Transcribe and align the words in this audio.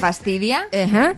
Fastidia? 0.00 0.66
Ajá. 0.72 1.14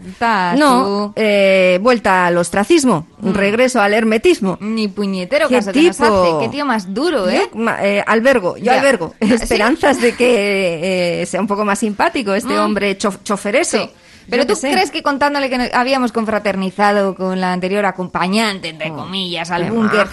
No, 0.57 1.13
eh, 1.17 1.79
vuelta 1.83 2.27
al 2.27 2.37
ostracismo, 2.37 3.07
un 3.23 3.35
regreso 3.35 3.81
al 3.81 3.95
hermetismo. 3.95 4.59
Ni 4.61 4.89
puñetero 4.89 5.49
¿Qué 5.49 5.57
caso 5.57 5.73
que 5.73 5.83
nos 5.83 5.97
tipo? 5.97 6.23
hace. 6.39 6.45
Qué 6.47 6.49
tío 6.51 6.65
más 6.67 6.93
duro, 6.93 7.29
¿eh? 7.29 7.49
Yo, 7.55 7.65
eh, 7.81 8.03
albergo, 8.07 8.57
yo 8.57 8.65
Ya. 8.65 8.79
albergo 8.79 9.15
¿Sí? 9.21 9.33
esperanzas 9.33 10.01
de 10.01 10.15
que 10.15 11.23
eh, 11.23 11.27
sea 11.27 11.41
un 11.41 11.47
poco 11.47 11.65
más 11.65 11.79
simpático 11.79 12.35
este 12.35 12.55
Mm. 12.55 12.61
hombre 12.65 12.99
chof- 12.99 13.23
chofereso. 13.23 13.79
Sí. 13.79 13.91
Pero 14.31 14.47
tú 14.47 14.55
sé. 14.55 14.71
crees 14.71 14.91
que 14.93 15.03
contándole 15.03 15.51
que 15.51 15.71
habíamos 15.75 16.13
confraternizado 16.13 17.15
con 17.17 17.41
la 17.41 17.53
anterior 17.53 17.85
acompañante, 17.87 18.69
entre 18.69 18.91
Oh, 18.93 18.97
comillas, 18.97 19.51
al 19.51 19.71
búnker, 19.71 20.07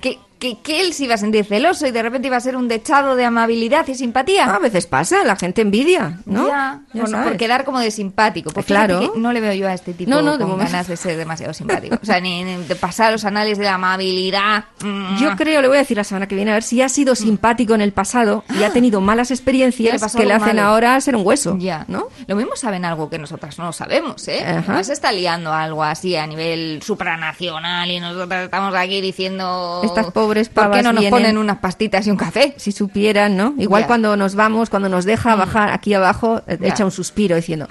que, 0.00 0.18
que, 0.38 0.58
que 0.60 0.80
él 0.80 0.92
se 0.92 1.04
iba 1.04 1.14
a 1.14 1.18
sentir 1.18 1.44
celoso 1.44 1.86
y 1.86 1.90
de 1.90 2.02
repente 2.02 2.28
iba 2.28 2.36
a 2.36 2.40
ser 2.40 2.56
un 2.56 2.68
dechado 2.68 3.16
de 3.16 3.24
amabilidad 3.24 3.86
y 3.88 3.94
simpatía? 3.94 4.44
A 4.54 4.58
veces 4.58 4.86
pasa, 4.86 5.24
la 5.24 5.36
gente 5.36 5.62
envidia, 5.62 6.20
¿no? 6.26 6.48
Ya, 6.48 6.80
Ya 6.92 7.04
por, 7.04 7.36
quedar 7.36 7.64
como 7.64 7.80
de 7.80 7.90
simpático. 7.90 8.50
Pues 8.50 8.66
Claro. 8.66 9.12
no 9.16 9.32
le 9.32 9.40
veo 9.40 9.52
yo 9.54 9.68
a 9.68 9.74
este 9.74 9.92
tipo 9.94 10.10
No, 10.10 10.22
no, 10.22 10.32
de 10.32 10.38
con 10.38 10.48
momento. 10.50 10.72
ganas 10.72 10.88
de 10.88 10.96
ser 10.96 11.16
demasiado 11.16 11.52
simpático. 11.54 11.98
O 12.02 12.06
sea, 12.06 12.20
ni, 12.20 12.44
ni 12.44 12.56
de 12.56 12.76
pasar 12.76 13.12
los 13.12 13.24
anales 13.24 13.58
de 13.58 13.64
la 13.64 13.74
amabilidad. 13.74 14.64
Mm. 14.82 15.16
Yo 15.18 15.36
creo, 15.36 15.62
le 15.62 15.68
voy 15.68 15.76
a 15.76 15.80
decir 15.80 15.96
la 15.96 16.04
semana 16.04 16.26
que 16.26 16.34
viene, 16.34 16.50
a 16.50 16.54
ver 16.54 16.62
si 16.62 16.82
ha 16.82 16.88
sido 16.88 17.14
simpático 17.14 17.74
en 17.74 17.80
el 17.80 17.92
pasado 17.92 18.44
y 18.58 18.62
ha 18.62 18.70
tenido 18.72 19.00
malas 19.00 19.30
experiencias 19.30 20.00
le 20.14 20.20
que 20.20 20.26
le 20.26 20.34
hacen 20.34 20.56
malo. 20.56 20.68
ahora 20.68 21.00
ser 21.00 21.16
un 21.16 21.26
hueso. 21.26 21.56
Ya, 21.58 21.84
¿no? 21.88 22.08
Lo 22.26 22.36
mismo 22.36 22.56
saben 22.56 22.84
algo 22.84 23.08
que 23.10 23.18
nosotras 23.18 23.58
no 23.58 23.72
sabemos, 23.72 24.26
¿eh? 24.28 24.62
No 24.68 24.82
se 24.84 24.92
está 24.92 25.12
liando 25.12 25.52
algo 25.52 25.82
así 25.82 26.16
a 26.16 26.26
nivel 26.26 26.80
supranacional 26.82 27.90
y 27.90 28.00
nosotras 28.00 28.44
estamos 28.44 28.74
aquí 28.74 29.00
diciendo... 29.00 29.82
Estas 29.84 30.10
pobres 30.26 30.48
¿Por 30.48 30.70
qué 30.70 30.82
no 30.82 30.92
nos 30.92 31.00
vienen- 31.02 31.10
ponen 31.10 31.38
unas 31.38 31.58
pastitas 31.58 32.06
y 32.06 32.10
un 32.10 32.16
café? 32.16 32.54
Si 32.56 32.72
supieran, 32.72 33.36
¿no? 33.36 33.54
Igual 33.58 33.86
cuando 33.86 34.16
nos 34.16 34.34
vamos, 34.34 34.70
cuando 34.70 34.88
nos 34.88 35.04
deja 35.04 35.34
bajar 35.36 35.70
aquí 35.70 35.94
abajo, 35.94 36.42
eh, 36.46 36.58
echa 36.62 36.84
un 36.84 36.90
suspiro 36.90 37.36
diciendo, 37.36 37.66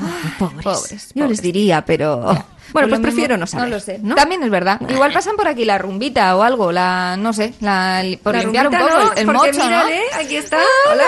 "Ah, 0.00 0.34
pobres. 0.38 0.64
Pobres, 0.64 1.10
Yo 1.14 1.26
les 1.26 1.40
diría, 1.42 1.84
pero... 1.84 2.32
Ya. 2.34 2.46
Bueno, 2.70 2.88
Pues 2.90 3.00
prefiero 3.00 3.36
mismo- 3.36 3.40
no 3.40 3.46
saber. 3.46 3.68
No 3.70 3.74
lo 3.76 3.80
sé. 3.80 3.98
¿no? 4.02 4.14
También 4.14 4.42
es 4.42 4.50
verdad. 4.50 4.78
Igual 4.90 5.10
pasan 5.10 5.36
por 5.36 5.48
aquí 5.48 5.64
la 5.64 5.78
rumbita 5.78 6.36
o 6.36 6.42
algo, 6.42 6.70
la, 6.70 7.16
no 7.16 7.32
sé, 7.32 7.54
la, 7.60 8.04
por 8.22 8.34
La 8.34 8.42
limpiar 8.42 8.68
un 8.68 8.74
poco 8.76 8.90
no, 8.90 9.12
el, 9.12 9.18
el 9.20 9.26
mocho, 9.26 9.52
mírale, 9.52 10.02
¿no? 10.12 10.18
aquí 10.20 10.36
está. 10.36 10.58
Hola, 10.92 11.04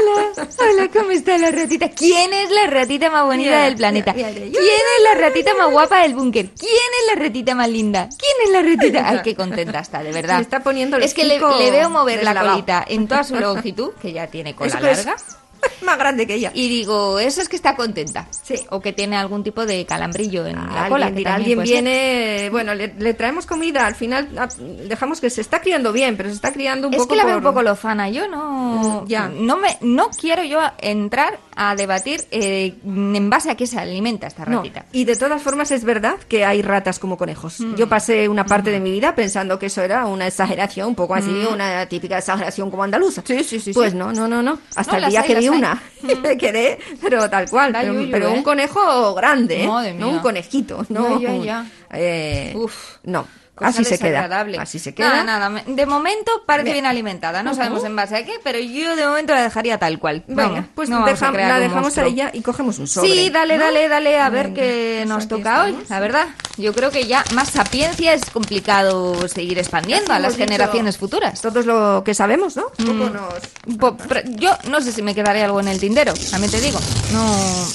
Hola. 0.00 0.46
hola, 0.58 0.88
¿cómo 0.90 1.10
está 1.10 1.36
la 1.36 1.50
ratita? 1.50 1.90
¿Quién 1.90 2.32
es 2.32 2.50
la 2.50 2.68
ratita 2.70 3.10
más 3.10 3.24
bonita 3.26 3.50
Mira, 3.50 3.64
del 3.64 3.76
planeta? 3.76 4.14
mira, 4.14 4.28
mira, 4.30 4.40
¿Quién 4.46 4.54
es 4.62 5.02
la 5.14 5.20
ratita 5.20 5.50
más 5.58 5.70
guapa 5.70 6.00
del 6.00 6.14
búnker? 6.14 6.46
¿Quién 6.58 6.70
es 6.72 7.14
la 7.14 7.22
ratita 7.22 7.54
más 7.54 7.68
linda? 7.68 8.08
¿Quién 8.08 8.46
es 8.46 8.50
la 8.50 8.62
ratita? 8.62 9.08
Ay, 9.10 9.20
qué 9.22 9.34
contenta 9.34 9.80
está, 9.80 10.02
de 10.02 10.10
verdad. 10.12 10.36
Se 10.36 10.42
está 10.42 10.60
poniendo 10.60 10.96
el 10.96 11.02
Es 11.02 11.12
que 11.12 11.24
le, 11.24 11.38
veo 11.38 11.90
mover 11.90 12.24
la 12.24 12.34
colita 12.34 12.82
en 12.88 13.06
toda 13.06 13.24
su 13.24 13.36
longitud, 13.36 13.90
que 14.00 14.12
ya 14.14 14.26
tiene 14.28 14.54
cola 14.54 14.68
Eso 14.68 14.78
es 14.78 15.04
larga. 15.04 15.22
Más 15.82 15.98
grande 15.98 16.26
que 16.26 16.34
ella. 16.34 16.50
Y 16.54 16.68
digo, 16.68 17.18
eso 17.18 17.40
es 17.40 17.48
que 17.48 17.56
está 17.56 17.76
contenta. 17.76 18.26
Sí. 18.30 18.56
O 18.70 18.80
que 18.80 18.92
tiene 18.92 19.16
algún 19.16 19.42
tipo 19.42 19.64
de 19.64 19.84
calambrillo 19.86 20.46
en 20.46 20.56
la 20.56 20.88
cola. 20.88 21.10
dirá, 21.10 21.36
alguien 21.36 21.58
ser. 21.58 21.66
viene, 21.66 22.48
bueno, 22.50 22.74
le, 22.74 22.94
le 22.98 23.14
traemos 23.14 23.46
comida, 23.46 23.86
al 23.86 23.94
final 23.94 24.28
ah, 24.36 24.48
dejamos 24.58 25.20
que 25.20 25.30
se 25.30 25.40
está 25.40 25.60
criando 25.60 25.92
bien, 25.92 26.16
pero 26.16 26.28
se 26.28 26.34
está 26.34 26.52
criando 26.52 26.88
un 26.88 26.94
Es 26.94 26.98
poco 26.98 27.10
que 27.10 27.16
la 27.16 27.24
veo 27.24 27.38
un 27.38 27.42
poco 27.42 27.62
lozana. 27.62 28.08
Yo 28.10 28.28
no, 28.28 29.04
ya. 29.06 29.28
no 29.28 29.56
me, 29.56 29.78
no 29.80 30.10
quiero 30.10 30.44
yo 30.44 30.60
entrar 30.78 31.38
a 31.60 31.74
debatir 31.74 32.22
eh, 32.30 32.74
en 32.84 33.28
base 33.30 33.50
a 33.50 33.56
qué 33.56 33.66
se 33.66 33.78
alimenta 33.80 34.28
esta 34.28 34.44
No, 34.46 34.58
ratita. 34.58 34.86
y 34.92 35.04
de 35.04 35.16
todas 35.16 35.42
formas 35.42 35.72
es 35.72 35.82
verdad 35.82 36.14
que 36.28 36.44
hay 36.44 36.62
ratas 36.62 37.00
como 37.00 37.16
conejos. 37.18 37.58
Mm. 37.60 37.74
Yo 37.74 37.88
pasé 37.88 38.28
una 38.28 38.46
parte 38.46 38.70
de 38.70 38.78
mi 38.78 38.92
vida 38.92 39.16
pensando 39.16 39.58
que 39.58 39.66
eso 39.66 39.82
era 39.82 40.06
una 40.06 40.28
exageración, 40.28 40.88
un 40.88 40.94
poco 40.94 41.16
así, 41.16 41.30
una 41.52 41.84
típica 41.86 42.18
exageración 42.18 42.70
como 42.70 42.84
andaluza. 42.84 43.22
Mm. 43.22 43.24
Sí, 43.26 43.44
sí, 43.44 43.58
sí, 43.60 43.72
Pues 43.72 43.90
sí. 43.90 43.98
no, 43.98 44.12
no, 44.12 44.28
no, 44.28 44.40
no. 44.40 44.60
Hasta 44.76 44.98
No, 44.98 45.04
el 45.06 45.10
día 45.10 45.20
hay, 45.22 45.26
que 45.26 45.34
vi 45.34 45.48
una, 45.48 45.82
me 46.22 46.36
quedé, 46.38 46.78
pero 47.02 47.28
tal 47.28 47.50
cual. 47.50 47.72
Pero 47.72 47.92
yuyu, 47.92 48.10
pero 48.10 48.28
¿eh? 48.28 48.32
un 48.34 48.42
conejo 48.44 49.14
grande, 49.14 49.64
¿eh? 49.64 49.66
Madre 49.66 49.94
no 49.94 50.06
mía. 50.06 50.14
un 50.14 50.20
conejito, 50.20 50.86
no. 50.90 51.20
Ya, 51.20 51.32
ya, 51.32 51.44
ya. 51.44 51.66
eh, 51.92 52.52
Uf. 52.54 52.98
no. 53.02 53.26
Cosa 53.58 53.70
Así 53.70 53.84
se 53.84 53.98
queda. 53.98 54.44
Así 54.60 54.78
se 54.78 54.94
queda. 54.94 55.22
Nada, 55.24 55.48
nada. 55.48 55.62
De 55.66 55.86
momento 55.86 56.30
parece 56.46 56.64
Bien. 56.64 56.74
bien 56.76 56.86
alimentada. 56.86 57.42
No 57.42 57.54
sabemos 57.54 57.84
en 57.84 57.96
base 57.96 58.16
a 58.16 58.24
qué, 58.24 58.34
pero 58.42 58.58
yo 58.58 58.96
de 58.96 59.06
momento 59.06 59.34
la 59.34 59.42
dejaría 59.42 59.78
tal 59.78 59.98
cual. 59.98 60.22
Venga, 60.26 60.66
pues 60.74 60.88
no 60.88 61.04
deja- 61.04 61.30
la 61.32 61.58
dejamos 61.58 61.82
monstruo. 61.82 62.06
a 62.06 62.08
ella 62.08 62.30
y 62.32 62.40
cogemos 62.42 62.78
un 62.78 62.86
sobre. 62.86 63.08
Sí, 63.10 63.30
dale, 63.30 63.58
dale, 63.58 63.88
dale, 63.88 64.18
a 64.18 64.28
ver 64.30 64.52
qué 64.54 65.00
pues 65.00 65.08
nos 65.08 65.28
toca 65.28 65.64
hoy, 65.64 65.76
la 65.88 66.00
verdad. 66.00 66.28
Yo 66.56 66.72
creo 66.74 66.90
que 66.90 67.06
ya 67.06 67.24
más 67.34 67.50
sapiencia 67.50 68.12
es 68.14 68.24
complicado 68.30 69.28
seguir 69.28 69.58
expandiendo 69.58 70.12
a 70.12 70.18
las 70.18 70.36
generaciones 70.36 70.98
futuras. 70.98 71.40
Todos 71.40 71.66
lo 71.66 72.02
que 72.04 72.14
sabemos, 72.14 72.56
¿no? 72.56 72.64
Mm. 72.78 72.84
poco 72.84 73.10
nos... 73.10 73.76
Po- 73.78 73.96
pero 74.08 74.20
yo 74.36 74.56
no 74.68 74.80
sé 74.80 74.92
si 74.92 75.02
me 75.02 75.14
quedaría 75.14 75.44
algo 75.44 75.60
en 75.60 75.68
el 75.68 75.78
tindero, 75.80 76.12
también 76.30 76.50
te 76.50 76.60
digo. 76.60 76.78
No, 77.12 77.26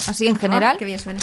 así 0.07 0.27
en 0.27 0.37
general. 0.37 0.73
Ah, 0.75 0.79
qué 0.79 0.85
bien 0.85 0.99
suena. 0.99 1.19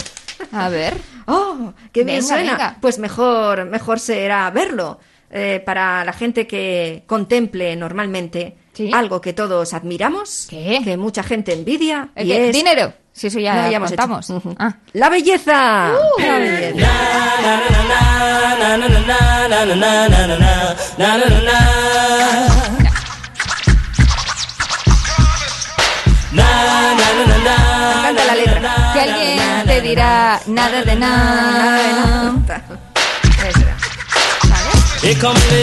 A 0.51 0.69
ver. 0.69 0.95
¡Oh! 1.27 1.73
¡Qué 1.91 2.03
bien 2.03 2.17
Venga, 2.19 2.27
suena! 2.27 2.51
venga. 2.51 2.77
Pues 2.81 2.99
mejor, 2.99 3.65
mejor 3.65 3.99
será 3.99 4.49
verlo. 4.51 4.99
eh, 5.33 5.63
para 5.65 6.03
la 6.03 6.11
gente 6.11 6.45
que 6.45 7.03
contemple 7.07 7.75
normalmente 7.77 8.57
Sí. 8.73 8.89
algo 8.93 9.21
que 9.21 9.31
todos 9.31 9.73
admiramos, 9.73 10.47
¿Qué? 10.49 10.81
que 10.83 10.97
mucha 10.97 11.23
gente 11.23 11.53
envidia, 11.53 12.09
¿El 12.15 12.27
y 12.27 12.31
qué? 12.31 12.49
es... 12.49 12.55
Dinero. 12.55 12.93
Si 13.13 13.27
eso 13.27 13.39
ya, 13.39 13.63
No, 13.65 13.71
ya 13.71 13.79
contamos. 13.79 14.29
Ujú. 14.29 14.55
Ah. 14.59 14.75
¡La 14.93 15.09
belleza! 15.09 15.93
La 16.19 16.37
belleza. 16.37 16.87
Me 26.33 26.41
encanta 28.01 28.25
la 28.25 28.35
letra. 28.35 28.50
Te 29.81 29.87
dirá 29.87 30.39
nada 30.45 30.83
de 30.83 30.95
nada. 30.95 32.35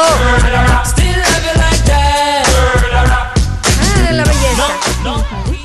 That. 1.84 2.16
Ah, 3.82 4.12
la 4.12 4.24
belleza. 4.24 4.66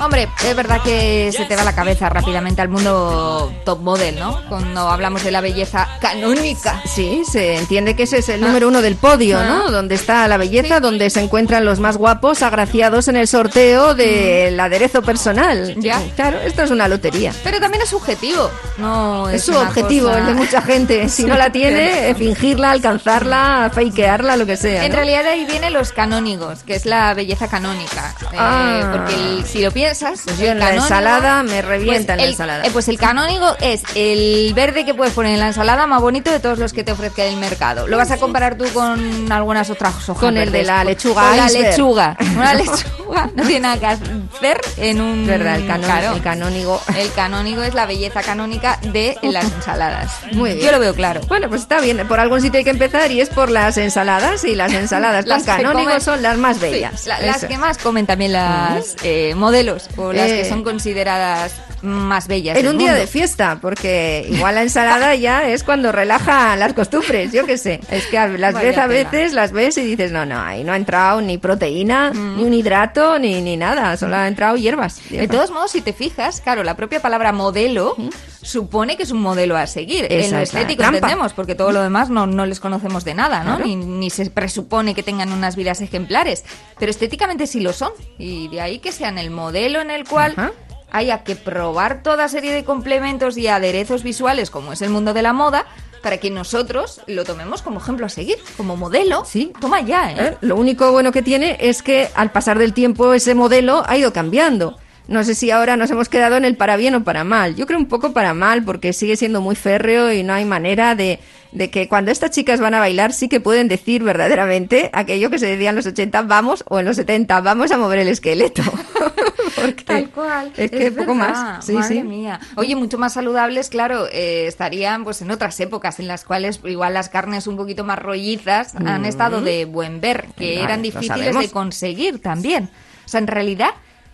Hombre, 0.04 0.28
es 0.44 0.56
verdad 0.56 0.82
que 0.82 1.32
se 1.36 1.46
te 1.46 1.56
va 1.56 1.64
la 1.64 1.74
cabeza 1.76 2.10
rápidamente 2.10 2.62
al 2.62 2.70
mundo 2.70 3.54
top 3.66 3.80
model, 3.82 4.18
¿no? 4.20 4.42
Cuando 4.50 4.90
hablamos 4.90 5.24
de 5.24 5.32
la 5.32 5.42
belleza 5.42 5.88
canónica. 6.02 6.82
Sí, 6.86 7.24
se 7.30 7.56
entiende 7.58 7.96
que 7.96 8.04
ese 8.04 8.18
es 8.20 8.30
el 8.30 8.42
número 8.42 8.68
uno 8.68 8.82
del 8.82 8.96
podio, 8.96 9.40
Ah. 9.40 9.46
¿no? 9.46 9.72
Donde 9.72 9.96
está 9.96 10.28
la 10.28 10.38
belleza, 10.38 10.80
donde 10.80 11.10
se 11.10 11.22
encuentran 11.22 11.66
los 11.66 11.80
más 11.80 11.98
guapos 11.98 12.42
agraciados 12.42 13.08
en 13.08 13.16
el 13.18 13.28
sorteo 13.28 13.94
del 13.94 14.60
aderezo 14.60 15.02
personal. 15.04 15.76
Mm. 15.78 15.82
Ya. 15.82 16.02
Claro, 16.16 16.40
esto 16.40 16.64
es 16.64 16.72
una 16.72 16.88
lotería. 16.88 17.32
Pero 17.44 17.60
también 17.60 17.84
es 17.84 17.90
subjetivo. 17.90 18.50
No 18.78 19.30
Es 19.30 19.36
es 19.36 19.44
su 19.46 19.56
objetivo, 19.56 20.08
cosa- 20.08 20.20
el 20.20 20.26
de 20.26 20.34
mucha 20.34 20.62
gente. 20.62 21.10
Si 21.22 21.26
no 21.26 21.36
la 21.38 21.52
tiene, 21.52 22.10
eh, 22.10 22.16
fingirla, 22.16 22.72
alcanzarla, 22.72 23.70
fakearla, 23.74 24.36
lo 24.38 24.46
que 24.46 24.58
sea. 24.58 24.84
En 24.86 24.92
¿no? 24.92 24.96
realidad 24.98 25.26
ahí 25.28 25.46
vienen 25.46 25.74
los 25.74 25.92
canónigos, 25.92 26.64
que 26.64 26.74
es 26.76 26.86
la 26.86 27.14
belleza 27.14 27.48
canónica. 27.48 28.16
Eh, 28.32 28.38
Ah. 28.38 28.90
Porque 28.92 29.14
el- 29.14 29.46
si 29.46 29.62
lo 29.62 29.72
piensas, 29.72 29.91
esas. 29.92 30.22
Pues 30.24 30.38
yo 30.40 30.48
en 30.48 30.60
la 30.60 30.74
ensalada 30.74 31.44
me 31.44 31.62
revienta 31.62 32.14
en 32.14 32.18
la 32.20 32.24
el- 32.26 32.30
ensalada. 32.32 32.66
eh, 32.66 32.70
pues 32.74 32.88
el 32.88 32.98
canónigo 32.98 33.56
es 33.62 33.84
el 33.96 34.54
verde 34.54 34.86
que 34.86 34.94
puedes 34.94 35.14
poner 35.14 35.34
en 35.34 35.40
la 35.40 35.48
ensalada 35.48 35.86
más 35.88 36.02
bonito 36.02 36.32
de 36.32 36.40
todos 36.40 36.58
los 36.58 36.74
que 36.74 36.84
te 36.84 36.92
ofrezca 36.92 37.24
el 37.24 37.38
mercado. 37.38 37.88
Lo 37.88 37.98
vas 37.98 38.12
a 38.12 38.18
comparar 38.18 38.58
tú 38.58 38.66
con 38.74 39.32
algunas 39.32 39.70
otras 39.70 39.94
hojas 40.10 40.18
Con 40.22 40.38
el 40.38 40.52
de 40.52 40.64
la 40.64 40.84
lechuga 40.84 41.28
Con 41.28 41.38
la 41.38 41.48
lechuga. 41.50 42.18
Una 42.36 42.54
lechuga 42.56 43.30
no 43.36 43.44
tiene 43.44 43.60
nada 43.62 43.78
que 43.80 43.86
hacer 43.88 44.62
en 44.78 45.02
un... 45.02 45.28
¿Verdad? 45.28 45.58
El, 45.58 45.68
canón- 45.68 45.82
Claro. 45.86 46.16
el 46.16 46.22
canónigo. 46.22 46.82
El 46.98 47.12
canónigo 47.14 47.62
es 47.64 47.74
la 47.74 47.86
belleza 47.86 48.22
canónica 48.22 48.80
de 48.82 49.18
las 49.22 49.46
ensaladas. 49.46 50.12
Muy 50.32 50.54
bien. 50.54 50.66
Yo 50.66 50.72
lo 50.72 50.80
veo 50.80 50.94
claro. 50.94 51.22
Bueno, 51.28 51.50
pues 51.50 51.62
está 51.62 51.82
bien. 51.82 52.08
Por 52.08 52.20
algún 52.20 52.42
sitio 52.42 52.60
hay 52.60 52.64
que 52.64 52.70
empezar 52.70 53.12
y 53.12 53.20
es 53.22 53.30
por 53.30 53.50
las 53.50 53.78
ensaladas. 53.78 54.44
Y 54.46 54.56
las 54.56 54.72
ensaladas 54.74 55.26
Las 55.28 55.44
con 55.44 55.58
que 55.58 55.64
canónigo 55.64 55.92
comen- 55.92 56.00
son 56.02 56.22
las 56.22 56.38
más 56.38 56.58
Sí, 56.58 56.62
bellas. 56.64 57.06
la- 57.08 57.20
las 57.22 57.46
que 57.46 57.58
más 57.58 57.78
comen 57.78 58.06
también 58.06 58.34
las 58.34 58.96
eh, 59.04 59.34
modelos 59.36 59.71
o 59.98 60.14
las 60.14 60.30
Eh. 60.30 60.38
que 60.38 60.46
son 60.50 60.64
consideradas 60.64 61.54
más 61.82 62.28
bellas. 62.28 62.58
En 62.58 62.64
del 62.66 62.74
un 62.74 62.80
día 62.80 62.94
de 62.94 63.08
fiesta, 63.08 63.60
porque 63.62 64.26
igual 64.30 64.56
la 64.56 64.64
ensalada 64.64 65.16
ya 65.16 65.48
es 65.50 65.64
cuando 65.64 65.92
relaja 65.92 66.56
las 66.56 66.74
costumbres, 66.74 67.32
yo 67.32 67.46
qué 67.46 67.58
sé. 67.58 67.80
Es 67.90 68.06
que 68.08 68.18
las 68.38 68.54
Vaya 68.54 68.68
ves 68.70 68.78
a 68.78 68.88
veces, 68.88 69.34
las 69.34 69.52
ves 69.52 69.78
y 69.78 69.84
dices, 69.84 70.12
no, 70.12 70.26
no, 70.26 70.40
ahí 70.40 70.64
no 70.64 70.74
ha 70.74 70.78
entrado 70.78 71.22
ni 71.22 71.38
proteína, 71.38 72.12
Mm. 72.14 72.38
ni 72.38 72.44
un 72.44 72.54
hidrato, 72.54 73.18
ni, 73.20 73.42
ni 73.42 73.58
nada, 73.58 73.96
solo 73.98 74.16
ha 74.16 74.28
entrado 74.28 74.58
hierbas. 74.58 75.02
De 75.10 75.28
todos 75.28 75.52
modos, 75.52 75.72
si 75.72 75.82
te 75.82 75.94
fijas, 75.94 76.42
claro, 76.42 76.64
la 76.64 76.76
propia 76.76 77.02
palabra 77.02 77.32
modelo 77.32 77.96
supone 78.42 78.98
que 78.98 79.04
es 79.04 79.12
un 79.12 79.22
modelo 79.22 79.56
a 79.58 79.68
seguir. 79.68 80.06
Esa 80.10 80.26
en 80.28 80.32
lo 80.34 80.40
estético 80.40 80.84
entendemos, 80.84 81.34
porque 81.34 81.56
todo 81.56 81.72
lo 81.72 81.82
demás 81.82 82.10
no, 82.10 82.26
no 82.28 82.46
les 82.46 82.60
conocemos 82.60 83.04
de 83.06 83.14
nada, 83.14 83.40
¿no? 83.44 83.58
Claro. 83.58 83.66
Ni, 83.66 83.76
ni 83.76 84.10
se 84.10 84.30
presupone 84.30 84.96
que 84.96 85.04
tengan 85.04 85.32
unas 85.32 85.56
vidas 85.56 85.82
ejemplares. 85.82 86.44
Pero 86.80 86.90
estéticamente 86.92 87.46
sí 87.48 87.60
lo 87.60 87.74
son. 87.74 87.92
Y 88.18 88.48
de 88.48 88.62
ahí 88.62 88.80
que 88.80 88.92
sean 88.92 89.18
el 89.18 89.30
modelo 89.32 89.82
en 89.82 89.92
el 89.92 90.08
cual 90.08 90.34
Ajá. 90.36 90.52
Haya 90.92 91.24
que 91.24 91.36
probar 91.36 92.04
toda 92.04 92.28
serie 92.28 92.54
de 92.54 92.64
complementos 92.64 93.38
y 93.38 93.48
aderezos 93.48 94.04
visuales, 94.04 94.50
como 94.50 94.74
es 94.74 94.82
el 94.82 94.90
mundo 94.90 95.14
de 95.14 95.22
la 95.22 95.34
moda, 95.34 95.66
para 96.02 96.18
que 96.18 96.30
nosotros 96.30 97.02
lo 97.08 97.24
tomemos 97.24 97.62
como 97.62 97.80
ejemplo 97.80 98.06
a 98.06 98.10
seguir, 98.10 98.38
como 98.58 98.76
modelo. 98.76 99.24
Sí. 99.26 99.54
Toma 99.60 99.82
ya, 99.82 100.12
¿eh? 100.12 100.16
¿Eh? 100.20 100.38
Lo 100.42 100.56
único 100.56 100.92
bueno 100.92 101.12
que 101.12 101.22
tiene 101.22 101.58
es 101.60 101.84
que 101.84 102.10
al 102.16 102.32
pasar 102.32 102.58
del 102.58 102.74
tiempo 102.74 103.14
ese 103.14 103.36
modelo 103.36 103.84
ha 103.88 103.98
ido 103.98 104.12
cambiando. 104.12 104.78
No 105.08 105.24
sé 105.24 105.36
si 105.36 105.52
ahora 105.52 105.78
nos 105.78 105.92
hemos 105.92 106.10
quedado 106.10 106.38
en 106.38 106.46
el 106.46 106.56
para 106.56 106.78
bien 106.78 106.96
o 106.96 107.04
para 107.04 107.24
mal. 107.24 107.56
Yo 107.56 107.66
creo 107.66 107.80
un 107.80 107.88
poco 107.88 108.14
para 108.14 108.34
mal 108.34 108.64
porque 108.64 108.94
sigue 108.94 109.18
siendo 109.18 109.42
muy 109.42 109.56
férreo 109.56 110.12
y 110.14 110.24
no 110.24 110.34
hay 110.34 110.46
manera 110.46 110.96
de, 110.96 111.20
de 111.52 111.70
que 111.70 111.88
cuando 111.90 112.12
estas 112.12 112.32
chicas 112.32 112.60
van 112.60 112.74
a 112.74 112.80
bailar 112.80 113.14
sí 113.14 113.28
que 113.28 113.40
pueden 113.40 113.68
decir 113.68 114.04
verdaderamente 114.04 114.90
aquello 114.94 115.30
que 115.30 115.40
se 115.40 115.48
decía 115.48 115.70
en 115.70 115.76
los 115.76 115.86
80, 115.86 116.22
vamos, 116.24 116.64
o 116.70 116.80
en 116.80 116.86
los 116.86 116.96
70, 116.96 117.42
vamos 117.42 117.72
a 117.72 117.78
mover 117.78 118.00
el 118.00 118.08
esqueleto. 118.08 118.64
Porque 119.56 119.84
Tal 119.84 120.10
cual. 120.10 120.52
Es 120.56 120.72
que 120.72 120.92
poco 120.92 121.14
más. 121.14 121.66
Sí, 121.66 121.74
madre 121.74 121.96
sí. 121.96 122.04
mía. 122.04 122.40
Oye, 122.56 122.76
mucho 122.76 122.98
más 122.98 123.14
saludables, 123.14 123.70
claro, 123.70 124.08
eh, 124.08 124.48
estarían 124.48 125.04
pues 125.04 125.22
en 125.22 125.30
otras 125.30 125.60
épocas 125.60 126.00
en 126.00 126.08
las 126.08 126.24
cuales 126.24 126.62
igual 126.64 126.94
las 126.94 127.10
carnes 127.10 127.48
un 127.48 127.58
poquito 127.58 127.84
más 127.84 128.00
rollizas 128.00 128.76
han 128.76 129.06
estado 129.06 129.42
de 129.42 129.66
buen 129.66 130.00
ver, 130.02 130.28
que 130.38 130.64
eran 130.64 130.82
difíciles 130.82 131.38
de 131.38 131.50
conseguir 131.50 132.22
también. 132.22 132.70
O 133.06 133.10
sea, 133.10 133.20
en 133.20 133.28
realidad, 133.28 133.72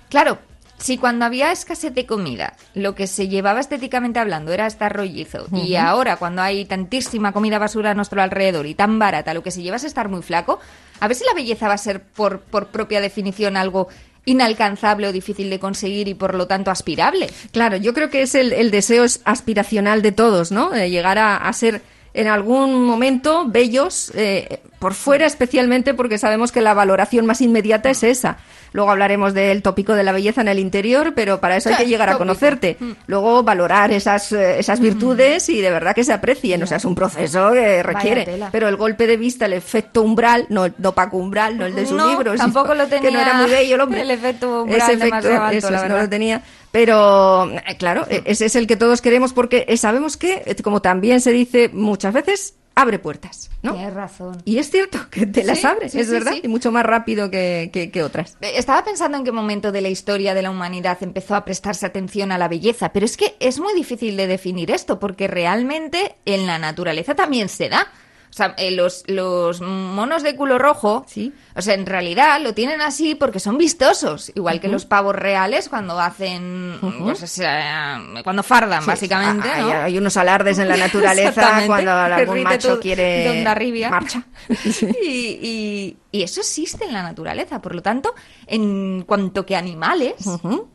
claro, 0.09 0.39
si 0.77 0.97
cuando 0.97 1.25
había 1.25 1.51
escasez 1.51 1.93
de 1.93 2.05
comida, 2.05 2.53
lo 2.73 2.95
que 2.95 3.07
se 3.07 3.27
llevaba 3.27 3.59
estéticamente 3.59 4.19
hablando 4.19 4.53
era 4.53 4.67
estar 4.67 4.95
rollizo, 4.95 5.47
y 5.51 5.75
ahora 5.75 6.17
cuando 6.17 6.41
hay 6.41 6.65
tantísima 6.65 7.31
comida 7.31 7.57
basura 7.59 7.91
a 7.91 7.93
nuestro 7.93 8.21
alrededor 8.21 8.65
y 8.65 8.75
tan 8.75 8.99
barata, 8.99 9.33
lo 9.33 9.43
que 9.43 9.51
se 9.51 9.61
lleva 9.61 9.77
es 9.77 9.83
estar 9.83 10.09
muy 10.09 10.21
flaco, 10.21 10.59
a 10.99 11.07
ver 11.07 11.17
si 11.17 11.25
la 11.25 11.33
belleza 11.33 11.67
va 11.67 11.73
a 11.73 11.79
ser 11.79 12.01
por, 12.01 12.41
por 12.41 12.67
propia 12.67 13.01
definición 13.01 13.57
algo 13.57 13.87
inalcanzable 14.25 15.07
o 15.07 15.11
difícil 15.11 15.49
de 15.49 15.59
conseguir 15.59 16.07
y 16.09 16.13
por 16.13 16.35
lo 16.35 16.47
tanto 16.47 16.69
aspirable. 16.69 17.29
Claro, 17.51 17.77
yo 17.77 17.93
creo 17.93 18.09
que 18.09 18.21
es 18.23 18.35
el, 18.35 18.51
el 18.51 18.71
deseo 18.71 19.05
es 19.05 19.21
aspiracional 19.23 20.01
de 20.01 20.11
todos, 20.11 20.51
¿no? 20.51 20.69
De 20.69 20.89
llegar 20.89 21.17
a, 21.17 21.37
a 21.37 21.53
ser 21.53 21.81
en 22.17 22.27
algún 22.27 22.83
momento 22.83 23.45
bellos, 23.47 24.11
eh, 24.15 24.59
por 24.79 24.93
fuera 24.95 25.25
especialmente 25.27 25.93
porque 25.93 26.17
sabemos 26.17 26.51
que 26.51 26.61
la 26.61 26.73
valoración 26.73 27.25
más 27.27 27.41
inmediata 27.41 27.91
es 27.91 28.01
esa. 28.03 28.37
Luego 28.73 28.91
hablaremos 28.91 29.33
del 29.33 29.61
tópico 29.61 29.93
de 29.93 30.03
la 30.03 30.11
belleza 30.11 30.41
en 30.41 30.47
el 30.49 30.59
interior, 30.59 31.13
pero 31.15 31.39
para 31.39 31.57
eso 31.57 31.69
hay 31.69 31.75
que 31.75 31.85
llegar 31.85 32.09
a 32.09 32.17
conocerte. 32.17 32.77
Luego 33.07 33.41
valorar 33.43 33.91
esas, 33.91 34.31
eh, 34.31 34.59
esas 34.59 34.79
virtudes 34.79 35.47
y 35.49 35.61
de 35.61 35.69
verdad 35.71 35.95
que 35.95 36.03
se 36.03 36.11
aprecien. 36.13 36.61
O 36.63 36.67
sea, 36.67 36.77
es 36.77 36.85
un 36.85 36.95
proceso 36.95 37.51
que 37.53 37.81
requiere. 37.83 38.27
Pero 38.51 38.67
el 38.67 38.75
golpe 38.75 39.07
de 39.07 39.17
vista, 39.17 39.45
el 39.45 39.53
efecto 39.53 40.01
umbral, 40.01 40.47
no, 40.49 40.67
no 40.77 40.91
Paco 40.93 41.17
Umbral, 41.17 41.57
no 41.57 41.65
el 41.65 41.75
de 41.75 41.85
su 41.85 41.95
No, 41.95 42.09
libro, 42.09 42.35
tampoco 42.35 42.73
lo 42.73 42.87
Que 42.89 42.95
no 42.97 43.01
tenía 43.03 43.21
era 43.21 43.33
muy 43.35 43.49
bello 43.51 43.75
el 43.75 43.81
hombre. 43.81 44.01
el 44.01 44.11
efecto 44.11 44.63
umbral 44.63 44.81
Ese 44.81 44.93
efecto, 44.93 45.15
alto, 45.15 45.49
eso 45.57 45.71
la 45.71 45.83
es, 45.83 45.89
no 45.89 45.97
lo 45.97 46.09
tenía. 46.09 46.41
Pero, 46.71 47.49
eh, 47.51 47.77
claro, 47.77 48.05
eh, 48.09 48.21
ese 48.25 48.45
es 48.45 48.55
el 48.55 48.67
que 48.67 48.75
todos 48.75 49.01
queremos 49.01 49.33
porque 49.33 49.65
eh, 49.67 49.77
sabemos 49.77 50.17
que, 50.17 50.43
eh, 50.45 50.55
como 50.63 50.81
también 50.81 51.21
se 51.21 51.31
dice 51.31 51.69
muchas 51.73 52.13
veces, 52.13 52.55
abre 52.75 52.99
puertas, 52.99 53.49
¿no? 53.63 53.73
Tienes 53.73 53.93
razón. 53.95 54.39
Y 54.45 54.59
es 54.59 54.69
cierto 54.69 54.99
que 55.09 55.25
te 55.25 55.43
las 55.43 55.65
abre, 55.65 55.89
sí, 55.89 55.99
es 55.99 56.07
sí, 56.07 56.13
verdad, 56.13 56.33
y 56.43 56.47
mucho 56.47 56.71
más 56.71 56.85
rápido 56.85 57.31
que, 57.31 57.71
que- 57.73 57.89
que 57.89 58.03
otras. 58.03 58.37
Estaba 58.41 58.83
pensando 58.83 59.17
en 59.17 59.23
qué 59.23 59.31
momento 59.31 59.71
de 59.71 59.81
la 59.81 59.89
historia 59.89 60.35
de 60.35 60.43
la 60.43 60.51
humanidad 60.51 60.97
empezó 61.01 61.33
a 61.35 61.43
prestarse 61.43 61.87
atención 61.87 62.31
a 62.31 62.37
la 62.37 62.47
belleza, 62.47 62.89
pero 62.93 63.05
es 63.05 63.17
que 63.17 63.35
es 63.39 63.59
muy 63.59 63.73
difícil 63.73 64.15
de 64.15 64.27
definir 64.27 64.69
esto, 64.69 64.99
porque 64.99 65.27
realmente 65.27 66.15
en 66.25 66.45
la 66.45 66.59
naturaleza 66.59 67.15
también 67.15 67.49
se 67.49 67.69
da. 67.69 67.87
O 68.29 68.33
sea, 68.37 68.53
eh, 68.57 68.71
los, 68.71 69.03
los 69.07 69.61
monos 69.61 70.21
de 70.21 70.35
culo 70.35 70.57
rojo, 70.59 71.05
Sí. 71.07 71.33
o 71.55 71.61
sea, 71.61 71.73
en 71.73 71.85
realidad 71.85 72.39
lo 72.41 72.53
tienen 72.53 72.81
así 72.81 73.15
porque 73.15 73.39
son 73.39 73.57
vistosos, 73.57 74.31
igual 74.35 74.59
que 74.59 74.67
los 74.67 74.85
pavos 74.85 75.15
reales 75.15 75.69
cuando 75.69 75.99
hacen, 75.99 76.77
pues, 77.03 77.23
o 77.23 77.27
sea, 77.27 77.99
cuando 78.23 78.43
fardan, 78.43 78.85
básicamente, 78.85 79.49
hay, 79.49 79.63
¿no? 79.63 79.71
hay 79.71 79.97
unos 79.97 80.17
alardes 80.17 80.59
en 80.59 80.67
la 80.67 80.77
naturaleza 80.77 81.63
cuando 81.65 81.91
algún 81.91 82.43
macho 82.43 82.67
todo 82.69 82.79
quiere 82.79 83.43
marcha. 83.89 84.23
y, 85.01 85.07
y- 85.41 85.97
y 86.09 86.23
eso 86.23 86.39
existe 86.39 86.85
en 86.85 86.93
la 86.93 87.03
naturaleza. 87.03 87.61
Por 87.61 87.75
lo 87.75 87.81
tanto, 87.83 88.15
en 88.47 89.03
cuanto 89.05 89.45
que 89.45 89.55
animales, 89.55 90.15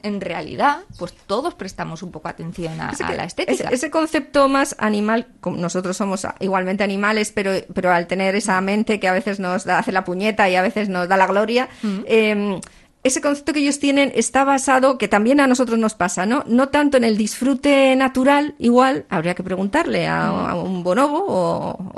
en 0.02 0.20
realidad, 0.20 0.81
pues 0.98 1.14
todos 1.26 1.55
prestamos 1.55 2.02
un 2.02 2.12
poco 2.12 2.28
atención 2.28 2.81
a, 2.81 2.93
la 3.16 3.25
estética. 3.25 3.64
Ese, 3.64 3.75
ese 3.75 3.90
concepto 3.90 4.48
más 4.48 4.76
animal, 4.78 5.28
nosotros 5.44 5.96
somos 5.96 6.26
igualmente 6.38 6.84
animales, 6.84 7.32
pero, 7.34 7.51
pero 7.75 7.93
al 7.93 8.06
tener 8.06 8.34
esa 8.34 8.60
mente 8.60 9.00
que 9.00 9.08
a 9.08 9.12
veces 9.12 9.40
nos 9.40 9.64
da, 9.64 9.78
hace 9.78 9.93
la 9.93 10.04
puñeta 10.04 10.49
y 10.49 10.56
a 10.56 10.62
veces 10.62 10.88
nos 10.88 11.08
da 11.08 11.16
la 11.16 11.26
gloria, 11.26 11.69
eh, 12.06 12.58
ese 13.04 13.20
concepto 13.20 13.52
que 13.52 13.58
ellos 13.58 13.81
tienen 13.81 14.12
está 14.14 14.44
basado, 14.44 14.96
que 14.96 15.08
también 15.08 15.40
a 15.40 15.49
nosotros 15.49 15.76
nos 15.76 15.94
pasa, 15.94 16.25
¿no? 16.25 16.44
No 16.46 16.69
tanto 16.69 16.96
en 16.96 17.02
el 17.02 17.16
disfrute 17.16 17.96
natural, 17.96 18.54
igual, 18.60 19.06
habría 19.08 19.34
que 19.34 19.43
preguntarle 19.43 20.06
a, 20.06 20.28
a 20.50 20.55
un 20.55 20.84
bonobo 20.84 21.24
o, 21.27 21.93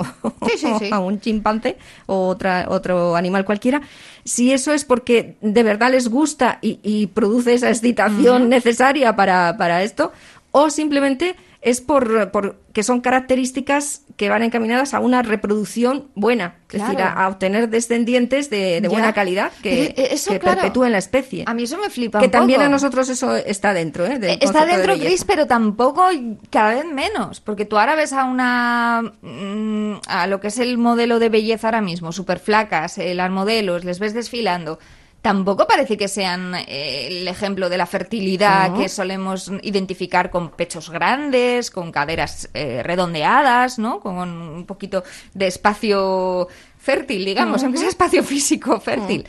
Sí, 0.49 0.57
sí, 0.57 0.67
sí. 0.79 0.89
a 0.91 0.97
un 0.99 1.19
chimpancé 1.19 1.77
o 2.07 2.27
otra, 2.27 2.65
otro 2.69 3.15
animal 3.15 3.45
cualquiera, 3.45 3.81
si 4.23 4.51
eso 4.51 4.73
es 4.73 4.83
porque 4.83 5.35
de 5.41 5.61
verdad 5.61 5.91
les 5.91 6.07
gusta 6.09 6.57
y, 6.63 6.79
y 6.81 7.05
produce 7.05 7.53
esa 7.53 7.69
excitación 7.69 8.49
necesaria 8.49 9.15
para, 9.15 9.57
para 9.57 9.83
esto, 9.83 10.11
o 10.49 10.71
simplemente 10.71 11.35
es 11.65 11.81
por, 11.81 12.29
por 12.29 12.57
que 12.73 12.83
son 12.83 13.01
características 13.01 14.03
que 14.17 14.29
van 14.29 14.43
encaminadas 14.43 14.93
a 14.93 14.99
una 14.99 15.23
reproducción 15.23 16.09
buena, 16.13 16.57
es 16.71 16.79
decir, 16.79 17.01
a, 17.01 17.11
a 17.11 17.27
obtener 17.27 17.69
descendientes 17.69 18.51
de, 18.51 18.81
de 18.81 18.87
buena 18.87 19.13
calidad 19.13 19.51
que, 19.63 19.95
eso, 20.11 20.31
que 20.31 20.39
claro, 20.39 20.61
perpetúen 20.61 20.91
la 20.91 20.99
especie. 20.99 21.43
A 21.47 21.55
mí 21.55 21.63
eso 21.63 21.77
me 21.79 21.89
flipa 21.89 22.19
que 22.19 22.25
un 22.25 22.31
también 22.31 22.59
poco. 22.59 22.67
a 22.67 22.69
nosotros 22.69 23.09
eso 23.09 23.35
está 23.35 23.73
dentro, 23.73 24.05
¿eh? 24.05 24.19
del 24.19 24.29
Eh, 24.29 24.37
Está 24.41 24.65
de 24.65 24.73
dentro, 24.73 24.93
belleza. 24.93 25.07
Chris, 25.09 25.25
pero 25.25 25.47
tampoco 25.47 26.07
cada 26.51 26.75
vez 26.75 26.85
menos. 26.85 27.41
Porque 27.41 27.65
tú 27.65 27.79
ahora 27.79 27.95
ves 27.95 28.13
a 28.13 28.25
una. 28.25 29.01
mm, 29.23 29.95
a 30.07 30.27
lo 30.27 30.39
que 30.39 30.49
es 30.49 30.59
el 30.59 30.77
modelo 30.77 31.17
de 31.17 31.29
belleza 31.29 31.67
ahora 31.69 31.81
mismo, 31.81 32.11
súper 32.11 32.37
flacas, 32.39 32.99
eh, 32.99 33.15
las 33.15 33.31
modelos, 33.31 33.83
les 33.83 33.97
ves 33.97 34.13
desfilando. 34.13 34.77
Tampoco 35.25 35.65
parece 35.65 35.97
que 35.97 36.07
sean 36.07 36.53
eh, 36.53 37.07
el 37.07 37.27
ejemplo 37.27 37.67
de 37.67 37.79
la 37.79 37.87
fertilidad 37.87 38.69
No. 38.69 38.77
que 38.77 38.87
solemos 38.87 39.51
identificar 39.63 40.29
con 40.29 40.51
pechos 40.51 40.91
grandes, 40.91 41.71
con 41.71 41.91
caderas 41.91 42.47
eh, 42.53 42.83
redondeadas, 42.83 43.79
¿no? 43.79 44.01
Con 44.01 44.29
un 44.29 44.65
poquito 44.67 45.03
de 45.33 45.47
espacio 45.47 46.47
fértil, 46.77 47.25
digamos, 47.25 47.63
aunque 47.63 47.79
sea 47.79 47.89
espacio 47.89 48.23
físico 48.23 48.79
fértil. 48.79 49.25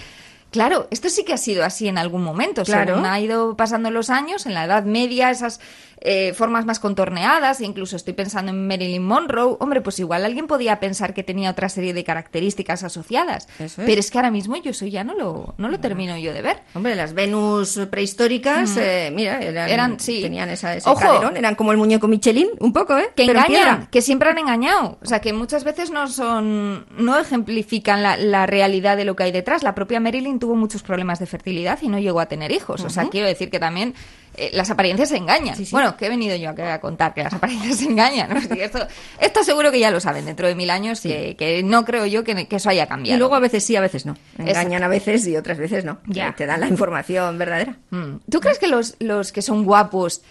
Claro, 0.51 0.87
esto 0.91 1.09
sí 1.09 1.25
que 1.25 1.33
ha 1.33 1.39
sido 1.39 1.65
así 1.65 1.89
en 1.89 1.97
algún 1.97 2.23
momento. 2.23 2.63
Claro. 2.63 2.93
Según 2.95 3.07
ha 3.07 3.19
ido 3.19 3.57
pasando 3.57 3.91
los 3.91 4.11
años, 4.11 4.45
en 4.45 4.53
la 4.53 4.65
Edad 4.65 4.85
Media, 4.85 5.31
esas 5.31 5.61
eh, 6.09 6.33
formas 6.35 6.65
más 6.65 6.79
contorneadas, 6.79 7.61
incluso 7.61 7.97
estoy 7.97 8.15
pensando 8.15 8.53
en 8.53 8.67
Marilyn 8.69 9.05
Monroe, 9.05 9.57
hombre, 9.59 9.81
pues 9.81 9.99
igual 9.99 10.25
alguien 10.25 10.47
podía 10.47 10.79
pensar 10.79 11.13
que 11.15 11.25
tenía 11.25 11.51
otra 11.51 11.69
serie 11.69 11.93
de 11.93 12.05
características 12.05 12.85
asociadas. 12.85 13.49
Es. 13.59 13.75
Pero 13.75 13.99
es 13.99 14.11
que 14.11 14.19
ahora 14.19 14.31
mismo 14.31 14.57
yo 14.57 14.71
eso 14.71 14.87
ya 14.87 15.03
no 15.03 15.15
lo, 15.15 15.55
no 15.59 15.69
lo 15.69 15.81
termino 15.81 16.17
yo 16.17 16.33
de 16.33 16.43
ver. 16.43 16.59
Hombre, 16.75 16.95
las 16.95 17.13
Venus 17.13 17.81
prehistóricas, 17.91 18.77
eh, 18.77 19.11
mira, 19.13 19.41
eran, 19.41 19.69
Eran- 19.69 20.01
sí. 20.01 20.23
tenían 20.23 20.49
esa, 20.49 20.77
ese 20.77 20.89
Ojo. 20.89 21.01
caderón, 21.01 21.37
eran 21.37 21.55
como 21.57 21.73
el 21.73 21.79
muñeco 21.79 22.07
Michelin, 22.09 22.49
un 22.61 22.73
poco, 22.73 22.97
¿eh? 22.97 23.11
que 23.17 23.27
Pero 23.27 23.41
engañan, 23.41 23.89
que 23.91 24.01
siempre 24.01 24.31
han 24.31 24.39
engañado. 24.39 24.99
O 25.03 25.07
sea, 25.07 25.21
que 25.21 25.33
muchas 25.33 25.65
veces 25.65 25.91
no 25.91 26.07
son, 26.09 26.87
no 26.97 27.19
ejemplifican 27.19 28.03
la, 28.03 28.17
la 28.17 28.47
realidad 28.47 28.97
de 28.97 29.05
lo 29.05 29.17
que 29.17 29.25
hay 29.25 29.33
detrás. 29.33 29.63
La 29.65 29.75
propia 29.75 29.99
Marilyn 29.99 30.39
tuvo 30.39 30.55
muchos 30.55 30.83
problemas 30.85 31.19
de 31.19 31.27
fertilidad 31.27 31.79
y 31.83 31.89
no 31.89 31.99
llegó 31.99 32.21
a 32.21 32.27
tener 32.27 32.53
hijos. 32.53 32.85
O 32.85 32.91
sea, 32.91 33.09
quiero 33.09 33.27
decir 33.27 33.51
que 33.51 33.59
también 33.59 33.95
eh, 34.37 34.51
las 34.53 34.71
apariencias 34.71 35.09
se 35.09 35.17
engañan. 35.17 35.57
Sí, 35.57 35.65
sí. 35.65 35.73
Bueno, 35.73 35.97
que 35.97 36.07
he 36.07 36.09
venido 36.09 36.37
yo 36.37 36.51
a 36.51 36.79
contar 36.81 37.15
que 37.15 37.23
las 37.25 37.33
apariencias 37.33 37.77
se 37.79 37.85
engañan. 37.91 38.33
¿no? 38.35 38.41
Sí, 38.41 38.49
esto, 38.61 38.87
esto 39.21 39.45
seguro 39.45 39.71
que 39.73 39.79
ya 39.81 39.91
lo 39.91 40.01
saben 40.01 40.25
dentro 40.25 40.47
de 40.49 40.55
mil 40.55 40.71
años, 40.71 41.01
que, 41.01 41.37
que 41.37 41.63
no 41.63 41.85
creo 41.85 42.07
yo 42.07 42.25
que, 42.25 42.47
que 42.47 42.57
eso 42.57 42.69
haya 42.71 42.87
cambiado. 42.87 43.17
Y 43.17 43.19
luego 43.19 43.35
a 43.35 43.41
veces 43.41 43.65
sí, 43.65 43.77
a 43.77 43.81
veces 43.81 44.07
no. 44.07 44.13
Exacto. 44.33 44.51
Engañan 44.51 44.83
a 44.85 44.89
veces 44.89 45.27
y 45.27 45.37
otras 45.37 45.59
veces 45.59 45.85
no. 45.85 45.99
Ya. 46.07 46.29
Eh, 46.29 46.35
Te 46.37 46.47
dan 46.47 46.61
la 46.61 46.69
información 46.69 47.39
verdadera. 47.39 47.77
Mm. 47.91 48.17
¿Tú 48.31 48.41
crees 48.41 48.59
que 48.59 48.69
los, 48.69 48.97
los 49.01 49.33
que 49.33 49.43
son 49.43 49.65
guapos 49.65 50.23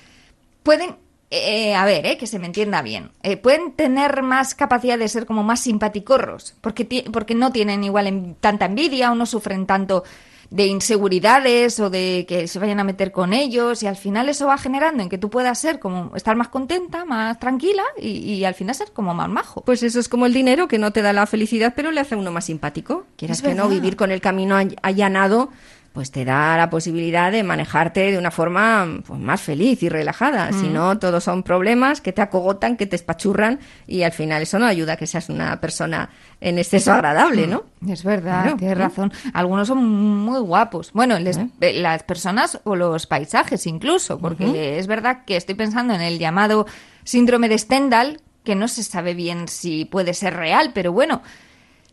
pueden, 0.64 0.96
eh, 1.32 1.76
a 1.76 1.86
ver, 1.86 2.06
eh, 2.06 2.18
que 2.18 2.28
se 2.28 2.40
me 2.40 2.46
entienda 2.48 2.82
bien, 2.82 3.12
eh, 3.24 3.38
pueden 3.38 3.72
tener 3.74 4.22
más 4.24 4.56
capacidad 4.56 4.98
de 4.98 5.08
ser 5.08 5.26
como 5.26 5.44
más 5.44 5.60
simpaticorros? 5.62 6.56
Porque, 6.62 7.06
porque 7.12 7.36
no 7.36 7.52
tienen 7.52 7.84
igual 7.84 8.08
en- 8.08 8.36
tanta 8.36 8.66
envidia 8.66 9.12
o 9.12 9.16
no 9.16 9.26
sufren 9.26 9.66
tanto 9.66 10.04
de 10.50 10.68
inseguridades 10.68 11.80
o 11.80 11.90
de 11.90 12.26
que 12.28 12.48
se 12.48 12.60
vayan 12.60 12.80
a 12.80 12.84
meter 12.84 13.12
con 13.12 13.34
ellos 13.34 13.84
y 13.84 13.88
al 13.88 13.96
final 13.96 14.30
eso 14.30 14.48
va 14.48 14.58
generando 14.58 15.04
en 15.04 15.10
que 15.10 15.18
tú 15.18 15.30
puedas 15.30 15.60
ser 15.60 15.80
como 15.80 16.16
estar 16.16 16.36
más 16.36 16.48
contenta, 16.50 17.06
más 17.06 17.40
tranquila 17.40 17.84
y, 18.00 18.10
y 18.10 18.46
al 18.46 18.54
final 18.54 18.76
ser 18.76 18.92
como 18.92 19.14
más 19.14 19.30
majo. 19.30 19.62
Pues 19.62 19.84
eso 19.84 20.00
es 20.00 20.08
como 20.10 20.26
el 20.26 20.34
dinero 20.34 20.68
que 20.68 20.78
no 20.78 20.92
te 20.92 21.02
da 21.02 21.14
la 21.14 21.26
felicidad, 21.26 21.74
pero 21.76 21.92
le 21.92 22.02
hace 22.02 22.16
a 22.16 22.18
uno 22.18 22.32
más 22.32 22.46
simpático. 22.46 23.06
Quieras 23.18 23.40
Es 23.40 23.44
que 23.44 23.54
no, 23.56 23.68
vivir 23.70 23.96
con 23.96 24.12
el 24.12 24.22
camino 24.22 24.56
all- 24.56 24.76
allanado, 24.82 25.50
pues 25.96 26.12
te 26.12 26.26
da 26.26 26.56
la 26.58 26.70
posibilidad 26.70 27.32
de 27.32 27.42
manejarte 27.42 28.12
de 28.12 28.18
una 28.20 28.30
forma 28.30 28.86
pues, 29.08 29.18
más 29.20 29.42
feliz 29.42 29.82
y 29.82 29.90
relajada. 29.90 30.52
Mm. 30.52 30.60
Si 30.60 30.68
no, 30.68 31.00
todos 31.00 31.24
son 31.24 31.42
problemas 31.42 32.02
que 32.02 32.12
te 32.12 32.22
acogotan, 32.22 32.76
que 32.76 32.86
te 32.86 32.98
espachurran 32.98 33.60
y 33.88 34.04
al 34.04 34.12
final 34.12 34.42
eso 34.44 34.60
no 34.60 34.66
ayuda 34.66 34.94
a 34.94 34.98
que 34.98 35.08
seas 35.08 35.30
una 35.30 35.60
persona 35.62 36.10
en 36.42 36.60
exceso 36.60 36.92
agradable, 36.92 37.48
¿no? 37.48 37.64
Es 37.90 38.04
verdad, 38.04 38.42
Claro. 38.44 38.58
tienes 38.58 38.78
razón. 38.78 39.14
Algunos 39.34 39.70
son 39.70 39.84
muy 39.88 40.40
guapos. 40.42 40.92
Bueno, 40.92 41.18
les- 41.18 41.40
eh, 41.62 41.74
las 41.80 42.04
personas 42.04 42.60
o 42.66 42.76
los 42.76 43.08
paisajes 43.08 43.66
incluso, 43.66 44.20
porque 44.20 44.78
es 44.78 44.88
verdad 44.88 45.24
que 45.26 45.38
estoy 45.38 45.56
pensando 45.56 45.94
en 45.94 46.02
el 46.02 46.20
llamado 46.20 46.68
síndrome 47.06 47.48
de 47.48 47.58
Stendhal, 47.58 48.20
que 48.44 48.54
no 48.56 48.68
se 48.68 48.84
sabe 48.84 49.14
bien 49.14 49.48
si 49.48 49.86
puede 49.86 50.14
ser 50.14 50.36
real, 50.36 50.72
pero 50.74 50.92
bueno, 50.92 51.22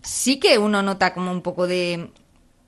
sí 0.02 0.40
que 0.40 0.58
uno 0.58 0.82
nota 0.82 1.14
como 1.14 1.30
un 1.30 1.40
poco 1.42 1.68
de... 1.68 2.10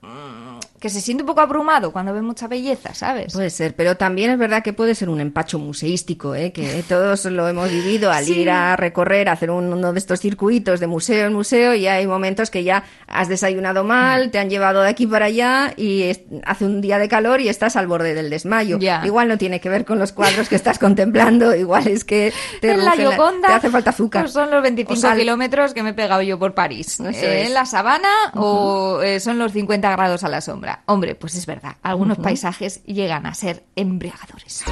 mm, 0.05 0.59
que 0.79 0.89
se 0.89 1.01
siente 1.01 1.23
un 1.23 1.27
poco 1.27 1.41
abrumado 1.41 1.91
cuando 1.91 2.13
ve 2.13 2.21
mucha 2.21 2.47
belleza, 2.47 2.93
¿sabes? 2.93 3.33
Puede 3.33 3.49
ser, 3.49 3.75
pero 3.75 3.97
también 3.97 4.29
es 4.29 4.37
verdad 4.37 4.61
que 4.61 4.71
puede 4.71 4.93
ser 4.93 5.09
un 5.09 5.19
empacho 5.19 5.57
museístico, 5.57 6.35
¿eh? 6.35 6.51
que 6.51 6.83
todos 6.87 7.25
lo 7.25 7.47
hemos 7.47 7.71
vivido 7.71 8.11
al 8.11 8.23
Sí. 8.25 8.41
ir 8.41 8.51
a 8.51 8.75
recorrer, 8.75 9.27
a 9.29 9.31
hacer 9.31 9.49
un- 9.49 9.73
uno 9.73 9.93
de 9.93 9.97
estos 9.99 10.19
circuitos 10.19 10.79
de 10.79 10.85
museo 10.85 11.25
en 11.25 11.33
museo 11.33 11.73
y 11.73 11.87
hay 11.87 12.05
momentos 12.05 12.51
que 12.51 12.63
ya 12.63 12.83
has 13.07 13.29
desayunado 13.29 13.83
mal, 13.83 14.29
te 14.29 14.37
han 14.37 14.49
llevado 14.49 14.81
de 14.81 14.89
aquí 14.89 15.07
para 15.07 15.25
allá 15.25 15.73
y 15.75 16.03
es- 16.03 16.21
hace 16.45 16.65
un 16.65 16.81
día 16.81 16.99
de 16.99 17.07
calor 17.09 17.41
y 17.41 17.49
estás 17.49 17.75
al 17.77 17.87
borde 17.87 18.13
del 18.13 18.29
desmayo. 18.29 18.77
Igual 19.03 19.27
no 19.27 19.37
tiene 19.39 19.59
que 19.59 19.69
ver 19.69 19.85
con 19.85 19.97
los 19.97 20.11
cuadros 20.11 20.49
que 20.49 20.55
estás 20.55 20.77
contemplando, 20.79 21.55
igual 21.55 21.87
es 21.87 22.03
que 22.05 22.31
te, 22.61 22.71
en 22.73 22.85
la 22.85 22.91
ruge 22.91 23.03
Yoconda 23.05 23.47
te 23.47 23.53
hace 23.53 23.69
falta 23.71 23.89
azúcar. 23.89 24.23
pues 24.23 24.33
son 24.33 24.51
los 24.51 24.61
25 24.61 24.93
O 24.93 24.95
sal. 24.97 25.17
kilómetros 25.17 25.73
que 25.73 25.81
me 25.81 25.91
he 25.91 25.93
pegado 25.93 26.21
yo 26.21 26.37
por 26.37 26.53
París. 26.53 26.99
Eh, 26.99 27.09
es. 27.09 27.47
¿En 27.47 27.53
la 27.55 27.65
sabana 27.65 28.09
o 28.35 29.01
eh, 29.01 29.19
son 29.19 29.39
los 29.39 29.51
50 29.53 29.94
grados 29.95 30.23
a 30.23 30.29
la 30.29 30.41
sombra? 30.41 30.83
Hombre, 30.85 31.15
pues 31.15 31.35
es 31.35 31.45
verdad. 31.45 31.77
Algunos 31.81 32.17
paisajes 32.17 32.83
llegan 32.83 33.25
a 33.25 33.33
ser 33.33 33.63
embriagadores. 33.75 34.63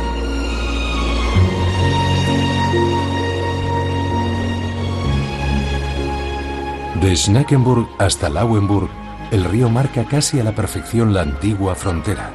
De 7.01 7.17
Schneckenburg 7.17 7.89
hasta 7.99 8.29
Lauenburg, 8.29 8.89
el 9.31 9.43
río 9.43 9.69
marca 9.69 10.05
casi 10.05 10.39
a 10.39 10.43
la 10.43 10.55
perfección 10.55 11.13
la 11.13 11.21
antigua 11.21 11.75
frontera. 11.75 12.31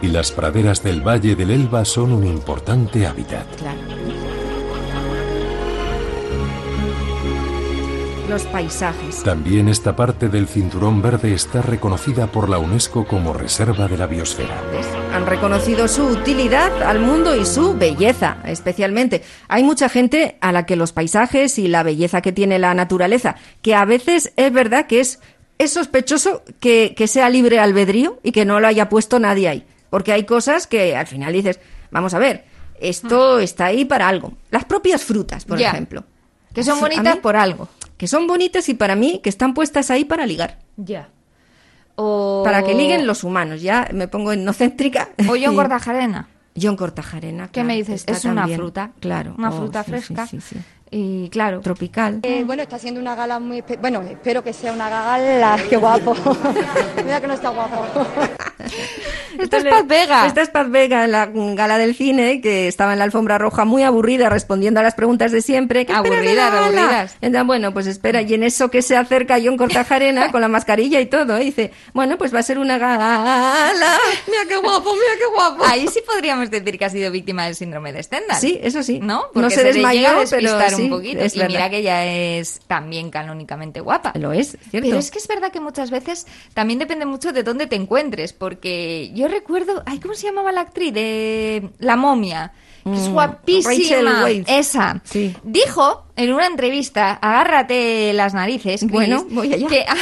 Y 0.00 0.08
las 0.08 0.32
praderas 0.32 0.82
del 0.82 1.06
Valle 1.06 1.36
del 1.36 1.50
Elba 1.50 1.84
son 1.84 2.12
un 2.12 2.26
importante 2.26 3.06
hábitat. 3.06 3.46
Claro. 3.56 4.31
Los 8.32 8.44
paisajes. 8.44 9.22
También 9.24 9.68
esta 9.68 9.94
parte 9.94 10.30
del 10.30 10.48
cinturón 10.48 11.02
verde 11.02 11.34
está 11.34 11.60
reconocida 11.60 12.28
por 12.28 12.48
la 12.48 12.56
UNESCO 12.56 13.04
como 13.04 13.34
Reserva 13.34 13.88
de 13.88 13.98
la 13.98 14.06
Biosfera. 14.06 14.58
¿Ves? 14.72 14.86
Han 15.12 15.26
reconocido 15.26 15.86
su 15.86 16.06
utilidad 16.06 16.82
al 16.82 16.98
mundo 16.98 17.36
y 17.36 17.44
su 17.44 17.74
belleza, 17.74 18.38
especialmente. 18.46 19.22
Hay 19.48 19.64
mucha 19.64 19.90
gente 19.90 20.38
a 20.40 20.50
la 20.50 20.64
que 20.64 20.76
los 20.76 20.94
paisajes 20.94 21.58
y 21.58 21.68
la 21.68 21.82
belleza 21.82 22.22
que 22.22 22.32
tiene 22.32 22.58
la 22.58 22.72
naturaleza, 22.72 23.36
que 23.60 23.74
a 23.74 23.84
veces 23.84 24.32
es 24.36 24.50
verdad 24.50 24.86
que 24.86 25.00
es, 25.00 25.20
es 25.58 25.74
sospechoso 25.74 26.42
que, 26.58 26.94
que 26.96 27.08
sea 27.08 27.28
libre 27.28 27.58
albedrío 27.60 28.18
y 28.22 28.32
que 28.32 28.46
no 28.46 28.60
lo 28.60 28.66
haya 28.66 28.88
puesto 28.88 29.18
nadie 29.18 29.50
ahí. 29.50 29.66
Porque 29.90 30.14
hay 30.14 30.24
cosas 30.24 30.66
que 30.66 30.96
al 30.96 31.06
final 31.06 31.34
dices, 31.34 31.60
vamos 31.90 32.14
a 32.14 32.18
ver, 32.18 32.46
esto 32.80 33.40
está 33.40 33.66
ahí 33.66 33.84
para 33.84 34.08
algo. 34.08 34.32
Las 34.50 34.64
propias 34.64 35.04
frutas, 35.04 35.44
por 35.44 35.60
ejemplo. 35.60 36.06
Que 36.54 36.62
son 36.62 36.80
bonitas 36.80 37.14
mí- 37.16 37.20
por 37.20 37.36
algo. 37.36 37.68
Que 37.96 38.06
son 38.08 38.26
bonitas 38.26 38.68
y 38.68 38.74
para 38.74 38.94
mí 38.96 39.20
que 39.22 39.28
están 39.28 39.54
puestas 39.54 39.90
ahí 39.90 40.04
para 40.04 40.26
ligar. 40.26 40.58
Ya. 40.76 41.08
O... 41.94 42.42
Para 42.44 42.62
que 42.64 42.74
liguen 42.74 43.06
los 43.06 43.22
humanos. 43.24 43.62
Ya 43.62 43.88
me 43.92 44.08
pongo 44.08 44.32
etnocéntrica. 44.32 45.10
O 45.28 45.34
John 45.40 45.54
Cortajarena. 45.54 46.28
John 46.60 46.76
Cortajarena. 46.76 47.48
¿Qué 47.48 47.64
me 47.64 47.76
dices? 47.76 48.04
Es 48.06 48.24
una 48.24 48.42
también. 48.42 48.58
fruta. 48.58 48.92
Claro. 49.00 49.34
Una 49.38 49.50
Oh, 49.50 49.58
fruta 49.58 49.84
sí, 49.84 49.90
fresca. 49.90 50.26
Sí, 50.26 50.40
sí, 50.40 50.54
sí. 50.56 50.62
Y 50.94 51.30
claro. 51.30 51.60
Tropical. 51.60 52.20
Eh, 52.22 52.44
bueno, 52.44 52.62
está 52.62 52.78
siendo 52.78 53.00
una 53.00 53.14
gala 53.14 53.38
muy... 53.38 53.64
Bueno, 53.80 54.02
espero 54.02 54.44
que 54.44 54.52
sea 54.52 54.74
una 54.74 54.90
gala. 54.90 55.58
¡Qué 55.70 55.78
guapo! 55.78 56.14
Mira 57.02 57.18
que 57.18 57.26
no 57.26 57.32
está 57.32 57.48
guapo. 57.48 58.06
Esto 59.38 59.56
es 59.56 59.64
Paz 59.64 59.86
Vega. 59.86 60.26
Esta 60.26 60.42
es 60.42 60.50
Paz 60.50 60.70
Vega, 60.70 61.06
la 61.06 61.30
gala 61.32 61.78
del 61.78 61.94
cine, 61.94 62.40
que 62.40 62.68
estaba 62.68 62.92
en 62.92 62.98
la 62.98 63.04
alfombra 63.04 63.38
roja 63.38 63.64
muy 63.64 63.82
aburrida 63.82 64.28
respondiendo 64.28 64.80
a 64.80 64.82
las 64.82 64.94
preguntas 64.94 65.32
de 65.32 65.40
siempre. 65.40 65.86
¿Qué 65.86 65.92
de 65.92 66.34
la 66.34 66.46
Aburridas. 66.48 67.16
Entonces, 67.20 67.46
bueno, 67.46 67.72
pues 67.72 67.86
espera, 67.86 68.22
y 68.22 68.34
en 68.34 68.42
eso 68.42 68.70
que 68.70 68.82
se 68.82 68.96
acerca 68.96 69.38
John 69.42 69.56
Cortajarena 69.56 70.30
con 70.30 70.40
la 70.40 70.48
mascarilla 70.48 71.00
y 71.00 71.06
todo, 71.06 71.40
y 71.40 71.46
dice, 71.46 71.72
bueno, 71.92 72.18
pues 72.18 72.34
va 72.34 72.40
a 72.40 72.42
ser 72.42 72.58
una 72.58 72.78
gala. 72.78 73.72
Mira 74.26 74.42
qué 74.48 74.56
guapo, 74.56 74.92
mira 74.92 75.12
qué 75.18 75.26
guapo. 75.34 75.64
Ahí 75.64 75.88
sí 75.88 76.00
podríamos 76.06 76.50
decir 76.50 76.78
que 76.78 76.84
ha 76.84 76.90
sido 76.90 77.10
víctima 77.10 77.46
del 77.46 77.54
síndrome 77.54 77.92
de 77.92 78.02
Stendhal. 78.02 78.38
Sí, 78.38 78.60
eso 78.62 78.82
sí. 78.82 79.00
¿No? 79.00 79.12
No 79.12 79.30
Porque 79.32 79.50
se 79.50 79.64
le 79.64 79.72
desmayó, 79.72 80.08
pero 80.30 80.52
despistar 80.52 80.74
sí, 80.82 80.90
un 80.90 80.90
poquito. 80.98 81.20
es 81.20 81.34
y 81.34 81.38
verdad. 81.38 81.52
mira 81.54 81.70
que 81.70 81.78
ella 81.78 82.04
es 82.06 82.60
también 82.66 83.10
canónicamente 83.10 83.80
guapa. 83.80 84.12
Lo 84.18 84.32
es, 84.32 84.58
¿cierto? 84.70 84.88
Pero 84.88 84.98
es 84.98 85.10
que 85.10 85.18
es 85.18 85.28
verdad 85.28 85.50
que 85.52 85.60
muchas 85.60 85.90
veces 85.90 86.26
también 86.54 86.78
depende 86.78 87.06
mucho 87.06 87.32
de 87.32 87.42
dónde 87.42 87.66
te 87.66 87.76
encuentres, 87.76 88.32
porque 88.32 89.10
yo 89.14 89.28
recuerdo, 89.28 89.82
ay, 89.86 89.98
¿cómo 89.98 90.14
se 90.14 90.26
llamaba 90.26 90.52
la 90.52 90.62
actriz 90.62 90.92
de 90.92 91.70
La 91.78 91.96
momia? 91.96 92.52
Que 92.84 92.94
es 92.94 93.08
Mm, 93.08 93.12
guapísima. 93.12 94.28
Esa. 94.48 95.00
Sí. 95.04 95.32
Dijo 95.44 96.06
en 96.16 96.32
una 96.32 96.46
entrevista, 96.48 97.12
agárrate 97.12 98.12
las 98.12 98.34
narices, 98.34 98.80
Chris, 98.80 98.90
Bueno, 98.90 99.24
voy 99.30 99.52
allá. 99.54 99.68
que, 99.68 99.84
ah, 99.88 99.94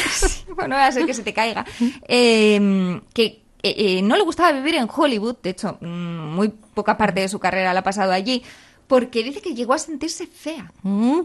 bueno, 0.56 0.76
a 0.76 0.90
ser 0.90 1.04
que 1.04 1.12
se 1.12 1.22
te 1.22 1.34
caiga, 1.34 1.66
eh, 2.08 3.00
que 3.12 3.42
eh, 3.62 3.74
eh, 3.76 4.02
no 4.02 4.16
le 4.16 4.22
gustaba 4.22 4.52
vivir 4.52 4.76
en 4.76 4.88
Hollywood, 4.94 5.36
de 5.42 5.50
hecho, 5.50 5.76
mm, 5.80 6.34
muy 6.34 6.48
poca 6.48 6.96
parte 6.96 7.20
de 7.20 7.28
su 7.28 7.38
carrera 7.38 7.74
la 7.74 7.80
ha 7.80 7.84
pasado 7.84 8.12
allí, 8.12 8.42
porque 8.90 9.22
dice 9.22 9.40
que 9.40 9.54
llegó 9.54 9.72
a 9.72 9.78
sentirse 9.78 10.26
fea 10.26 10.72
Mm, 10.82 11.20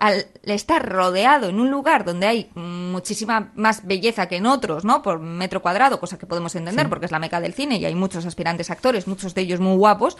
al 0.00 0.26
estar 0.42 0.84
rodeado 0.84 1.48
en 1.48 1.60
un 1.60 1.70
lugar 1.70 2.04
donde 2.04 2.26
hay 2.26 2.50
muchísima 2.56 3.52
más 3.54 3.86
belleza 3.86 4.26
que 4.26 4.38
en 4.38 4.46
otros, 4.46 4.84
¿no? 4.84 5.00
Por 5.00 5.20
metro 5.20 5.62
cuadrado, 5.62 6.00
cosa 6.00 6.18
que 6.18 6.26
podemos 6.26 6.56
entender 6.56 6.88
porque 6.88 7.06
es 7.06 7.12
la 7.12 7.20
meca 7.20 7.40
del 7.40 7.54
cine 7.54 7.76
y 7.76 7.84
hay 7.84 7.94
muchos 7.94 8.26
aspirantes 8.26 8.68
actores, 8.68 9.06
muchos 9.06 9.32
de 9.32 9.42
ellos 9.42 9.60
muy 9.60 9.76
guapos. 9.76 10.16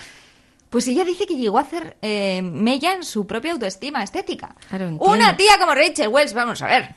Pues 0.71 0.87
ella 0.87 1.05
dice 1.05 1.27
que 1.27 1.35
llegó 1.35 1.59
a 1.59 1.63
hacer 1.63 1.97
eh, 2.01 2.41
mella 2.43 2.95
en 2.95 3.03
su 3.03 3.27
propia 3.27 3.53
autoestima 3.53 4.05
estética. 4.05 4.55
Claro. 4.69 4.97
Una 5.01 5.37
tía 5.37 5.59
como 5.59 5.75
Rachel 5.75 6.09
Wells, 6.09 6.33
vamos 6.33 6.63
a 6.63 6.67
ver. 6.69 6.95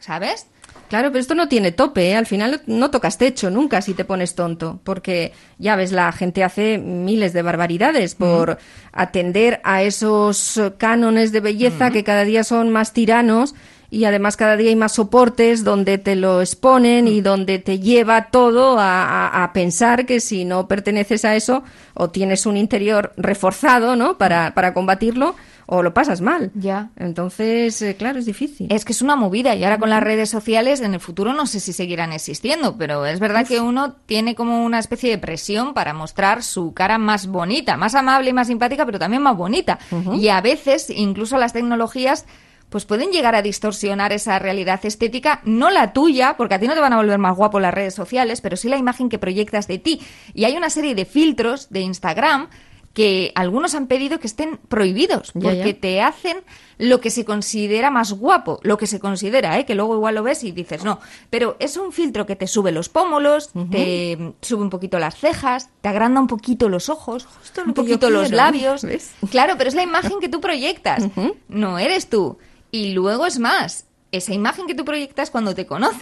¿sabes? 0.00 0.48
Claro, 0.88 1.08
pero 1.08 1.20
esto 1.20 1.34
no 1.34 1.48
tiene 1.48 1.72
tope, 1.72 2.10
¿eh? 2.10 2.16
Al 2.16 2.26
final 2.26 2.60
no 2.66 2.90
tocas 2.90 3.18
techo 3.18 3.50
nunca 3.50 3.82
si 3.82 3.94
te 3.94 4.04
pones 4.04 4.34
tonto, 4.34 4.78
porque 4.84 5.32
ya 5.58 5.74
ves, 5.76 5.90
la 5.92 6.12
gente 6.12 6.44
hace 6.44 6.78
miles 6.78 7.32
de 7.32 7.42
barbaridades 7.42 8.14
por 8.14 8.58
atender 8.92 9.60
a 9.64 9.82
esos 9.82 10.60
cánones 10.78 11.32
de 11.32 11.40
belleza 11.40 11.90
que 11.90 12.04
cada 12.04 12.24
día 12.24 12.44
son 12.44 12.70
más 12.70 12.92
tiranos 12.92 13.54
y 13.90 14.04
además 14.04 14.36
cada 14.36 14.56
día 14.56 14.70
hay 14.70 14.76
más 14.76 14.92
soportes 14.92 15.62
donde 15.64 15.98
te 15.98 16.16
lo 16.16 16.40
exponen 16.40 17.06
y 17.08 17.20
donde 17.20 17.58
te 17.58 17.78
lleva 17.78 18.26
todo 18.30 18.78
a, 18.78 19.04
a- 19.28 19.44
a 19.44 19.52
pensar 19.52 20.06
que 20.06 20.20
si 20.20 20.44
no 20.44 20.66
perteneces 20.68 21.24
a 21.24 21.36
eso 21.36 21.62
o 21.94 22.10
tienes 22.10 22.46
un 22.46 22.56
interior 22.56 23.12
reforzado, 23.16 23.94
¿no? 23.96 24.18
Para, 24.18 24.54
para 24.54 24.74
combatirlo 24.74 25.34
o 25.66 25.82
lo 25.82 25.92
pasas 25.92 26.20
mal. 26.20 26.50
Ya. 26.54 26.90
Entonces, 26.96 27.82
eh, 27.82 27.96
claro, 27.96 28.18
es 28.18 28.26
difícil. 28.26 28.68
Es 28.70 28.84
que 28.84 28.92
es 28.92 29.02
una 29.02 29.16
movida 29.16 29.54
y 29.54 29.64
ahora 29.64 29.78
con 29.78 29.90
las 29.90 30.02
redes 30.02 30.30
sociales 30.30 30.80
en 30.80 30.94
el 30.94 31.00
futuro 31.00 31.32
no 31.32 31.46
sé 31.46 31.60
si 31.60 31.72
seguirán 31.72 32.12
existiendo, 32.12 32.76
pero 32.76 33.04
es 33.04 33.20
verdad 33.20 33.46
que 33.46 33.60
uno 33.60 33.94
tiene 34.06 34.34
como 34.34 34.64
una 34.64 34.78
especie 34.78 35.10
de 35.10 35.18
presión 35.18 35.74
para 35.74 35.92
mostrar 35.92 36.42
su 36.42 36.72
cara 36.72 36.98
más 36.98 37.26
bonita, 37.26 37.76
más 37.76 37.94
amable 37.94 38.30
y 38.30 38.32
más 38.32 38.46
simpática, 38.46 38.86
pero 38.86 38.98
también 38.98 39.22
más 39.22 39.36
bonita. 39.36 39.78
Y 40.14 40.28
a 40.28 40.40
veces 40.40 40.90
incluso 40.90 41.36
las 41.36 41.52
tecnologías 41.52 42.26
pues 42.68 42.84
pueden 42.84 43.10
llegar 43.10 43.34
a 43.34 43.42
distorsionar 43.42 44.12
esa 44.12 44.38
realidad 44.38 44.84
estética, 44.84 45.40
no 45.44 45.70
la 45.70 45.92
tuya, 45.92 46.36
porque 46.36 46.54
a 46.54 46.58
ti 46.58 46.66
no 46.66 46.74
te 46.74 46.80
van 46.80 46.92
a 46.92 46.96
volver 46.96 47.18
más 47.18 47.36
guapo 47.36 47.60
las 47.60 47.72
redes 47.72 47.94
sociales, 47.94 48.40
pero 48.40 48.56
sí 48.56 48.68
la 48.68 48.76
imagen 48.76 49.08
que 49.08 49.18
proyectas 49.18 49.68
de 49.68 49.78
ti. 49.78 50.00
Y 50.34 50.44
hay 50.44 50.56
una 50.56 50.70
serie 50.70 50.94
de 50.94 51.04
filtros 51.04 51.70
de 51.70 51.80
Instagram 51.80 52.48
que 52.96 53.30
algunos 53.34 53.74
han 53.74 53.88
pedido 53.88 54.18
que 54.20 54.26
estén 54.26 54.56
prohibidos, 54.68 55.32
Ya, 55.34 55.40
porque 55.42 55.74
ya. 55.74 55.80
te 55.80 56.00
hacen 56.00 56.38
lo 56.78 56.98
que 57.02 57.10
se 57.10 57.26
considera 57.26 57.90
más 57.90 58.14
guapo, 58.14 58.58
lo 58.62 58.78
que 58.78 58.86
se 58.86 59.00
considera, 59.00 59.58
¿eh? 59.58 59.66
que 59.66 59.74
luego 59.74 59.94
igual 59.96 60.14
lo 60.14 60.22
ves 60.22 60.42
y 60.44 60.50
dices 60.50 60.82
no, 60.82 60.98
pero 61.28 61.56
es 61.58 61.76
un 61.76 61.92
filtro 61.92 62.24
que 62.24 62.36
te 62.36 62.46
sube 62.46 62.72
los 62.72 62.88
pómulos, 62.88 63.50
te 63.70 64.32
sube 64.40 64.62
un 64.62 64.70
poquito 64.70 64.98
las 64.98 65.14
cejas, 65.14 65.68
te 65.82 65.90
agranda 65.90 66.22
un 66.22 66.26
poquito 66.26 66.70
los 66.70 66.88
ojos, 66.88 67.28
lo 67.56 67.64
un 67.64 67.74
poquito 67.74 68.08
los 68.08 68.22
quiero, 68.28 68.36
labios, 68.38 68.82
¿ves? 68.82 69.10
claro, 69.30 69.56
pero 69.58 69.68
es 69.68 69.74
la 69.74 69.82
imagen 69.82 70.18
que 70.18 70.30
tú 70.30 70.40
proyectas, 70.40 71.04
no 71.48 71.78
eres 71.78 72.08
tú. 72.08 72.38
Y 72.70 72.94
luego 72.94 73.26
es 73.26 73.38
más, 73.38 73.84
esa 74.10 74.32
imagen 74.32 74.66
que 74.66 74.74
tú 74.74 74.86
proyectas 74.86 75.30
cuando 75.30 75.54
te 75.54 75.66
conocen, 75.66 76.00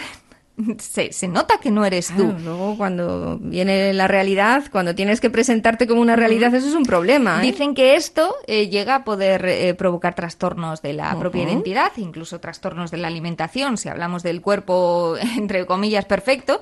se, 0.79 1.13
se 1.13 1.29
nota 1.29 1.59
que 1.59 1.71
no 1.71 1.85
eres 1.85 2.13
tú. 2.17 2.33
Luego 2.45 2.77
cuando 2.77 3.39
viene 3.41 3.93
la 3.93 4.07
realidad, 4.07 4.65
cuando 4.71 4.95
tienes 4.95 5.21
que 5.21 5.31
presentarte 5.31 5.87
como 5.87 6.01
una 6.01 6.17
realidad, 6.17 6.55
eso 6.55 6.69
es 6.69 6.75
un 6.75 6.85
problema. 6.85 7.41
¿eh? 7.41 7.47
Dicen 7.51 7.75
que 7.75 7.97
esto 7.97 8.35
eh, 8.47 8.69
llega 8.69 8.97
a 8.97 9.05
poder 9.05 9.45
eh, 9.47 9.75
provocar 9.75 10.15
trastornos 10.15 10.81
de 10.81 10.93
la 10.93 11.19
propia 11.19 11.43
identidad, 11.43 11.93
incluso 11.97 12.41
trastornos 12.41 12.91
de 12.91 12.99
la 12.99 13.09
alimentación, 13.09 13.77
si 13.79 13.89
hablamos 13.89 14.23
del 14.23 14.41
cuerpo, 14.41 15.17
entre 15.37 15.67
comillas, 15.67 16.05
perfecto, 16.05 16.61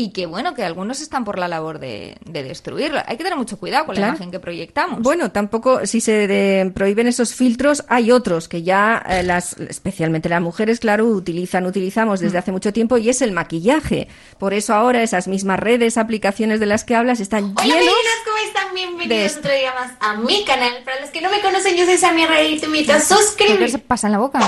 y 0.00 0.12
que 0.12 0.26
bueno, 0.26 0.54
que 0.54 0.64
algunos 0.64 1.00
están 1.00 1.24
por 1.24 1.38
la 1.38 1.46
labor 1.48 1.78
de, 1.78 2.16
de 2.24 2.42
destruirlo. 2.42 3.00
Hay 3.06 3.16
que 3.16 3.24
tener 3.24 3.36
mucho 3.38 3.58
cuidado 3.58 3.84
con 3.86 3.94
la 3.94 4.00
Claro. 4.00 4.12
imagen 4.14 4.30
que 4.30 4.40
proyectamos. 4.40 5.00
Bueno, 5.02 5.30
tampoco, 5.30 5.84
si 5.86 6.00
se 6.00 6.26
de- 6.26 6.70
prohíben 6.74 7.06
esos 7.06 7.34
filtros, 7.34 7.84
hay 7.88 8.10
otros 8.10 8.48
que 8.48 8.62
ya 8.62 9.02
eh, 9.08 9.22
las, 9.22 9.58
especialmente 9.58 10.28
las 10.28 10.40
mujeres, 10.40 10.80
claro, 10.80 11.04
utilizan, 11.06 11.66
utilizamos 11.66 12.20
Mm. 12.20 12.24
desde 12.24 12.38
hace 12.38 12.52
mucho 12.52 12.72
tiempo 12.72 12.96
y 12.98 13.08
es 13.10 13.20
el 13.20 13.32
maquillaje. 13.32 14.08
Por 14.38 14.54
eso 14.54 14.72
ahora 14.74 15.02
esas 15.02 15.28
mismas 15.28 15.60
redes, 15.60 15.98
aplicaciones 15.98 16.60
de 16.60 16.66
las 16.66 16.84
que 16.84 16.94
hablas 16.94 17.20
están 17.20 17.44
Hola, 17.44 17.62
llenos. 17.64 17.78
meninas, 17.80 18.18
¿cómo 18.24 18.36
están? 18.38 18.60
Bienvenidos 18.74 19.36
otro 19.36 19.52
día 19.52 19.74
más 19.74 19.92
a 20.00 20.14
mi 20.16 20.44
canal. 20.44 20.72
Para 20.84 21.00
los 21.00 21.10
que 21.10 21.20
no 21.20 21.30
me 21.30 21.40
conocen, 21.40 21.76
yo 21.76 21.84
soy 21.84 21.98
Sammy 21.98 22.24
Rey 22.24 22.54
y 22.54 22.58
te 22.60 22.66
invito 22.66 22.92
a 22.92 22.96
¿Qué 22.96 23.00
se 23.02 23.14
suscribirte. 23.14 23.78
pasa 23.78 24.06
en 24.06 24.12
la 24.12 24.18
boca? 24.18 24.38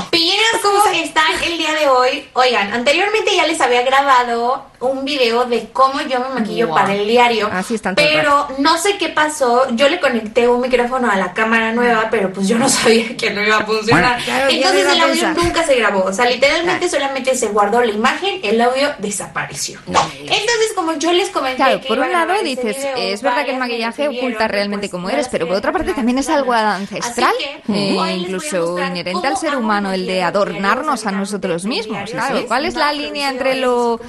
¿cómo 0.62 0.85
están 0.94 1.25
el 1.44 1.59
día 1.59 1.75
de 1.75 1.88
hoy? 1.88 2.25
Oigan, 2.35 2.73
anteriormente 2.73 3.35
ya 3.35 3.47
les 3.47 3.61
había 3.61 3.82
grabado 3.82 4.64
un 4.80 5.04
video 5.04 5.42
de 5.47 5.69
cómo 5.73 6.01
yo 6.03 6.21
me 6.21 6.41
maquillo 6.41 6.67
Wow. 6.69 6.77
para 6.77 6.95
el 6.95 7.07
diario. 7.07 7.49
Así 7.53 7.75
están 7.75 7.95
Pero 7.95 8.49
no 8.59 8.79
sé 8.79 8.97
qué 8.99 9.09
pasó. 9.09 9.67
Yo 9.75 9.89
le 9.89 10.01
conecté 10.01 10.47
un 10.49 10.61
micrófono 10.61 11.11
a 11.11 11.17
la 11.17 11.33
cámara 11.33 11.73
nueva, 11.73 12.09
pero 12.11 12.33
pues 12.33 12.49
yo 12.49 12.59
no 12.59 12.69
sabía 12.69 13.17
que 13.17 13.31
no 13.31 13.43
iba 13.43 13.59
a 13.59 13.65
funcionar. 13.67 14.23
Claro, 14.23 14.47
¿quién 14.49 14.63
Entonces 14.63 14.93
el 14.93 15.01
audio 15.03 15.23
pensar? 15.25 15.45
nunca 15.45 15.63
se 15.65 15.77
grabó. 15.77 16.05
O 16.05 16.13
sea, 16.13 16.27
literalmente 16.27 16.89
solamente 16.89 17.35
se 17.35 17.49
guardó 17.49 17.81
la 17.81 17.91
imagen, 17.93 18.41
el 18.43 18.61
audio 18.61 18.89
desapareció. 18.99 19.81
Entonces, 19.87 20.73
como 20.75 20.95
yo 20.95 21.13
les 21.13 21.31
comenté. 21.31 21.57
Claro, 21.57 21.81
que 21.81 21.89
por 21.89 21.99
un 21.99 22.13
lado 22.13 22.35
dices, 22.43 22.77
video, 22.77 22.97
es 22.97 23.23
verdad 23.23 23.45
que 23.45 23.53
el 23.53 23.59
maquillaje 23.59 24.09
oculta 24.09 24.47
que, 24.47 24.53
realmente 24.53 24.89
pues, 24.89 24.91
cómo 24.93 25.09
no 25.09 25.15
eres, 25.15 25.29
pero 25.29 25.47
por 25.47 25.57
otra 25.57 25.73
parte 25.73 25.93
también 25.95 26.19
es 26.19 26.29
algo 26.29 26.53
ancestral, 26.53 27.33
que, 27.67 27.99
a 28.01 28.13
incluso 28.13 28.79
inherente 28.79 29.27
al 29.27 29.37
ser 29.37 29.57
humano 29.57 29.93
el 29.93 30.07
de 30.07 30.23
adornarnos 30.23 31.07
a 31.07 31.13
nosotros 31.13 31.65
mismos. 31.65 32.11
Claro. 32.11 32.45
¿cuál 32.47 32.65
es 32.67 32.75
la 32.75 32.93
línea 32.93 33.31
entre 33.31 33.57
lo 33.57 34.01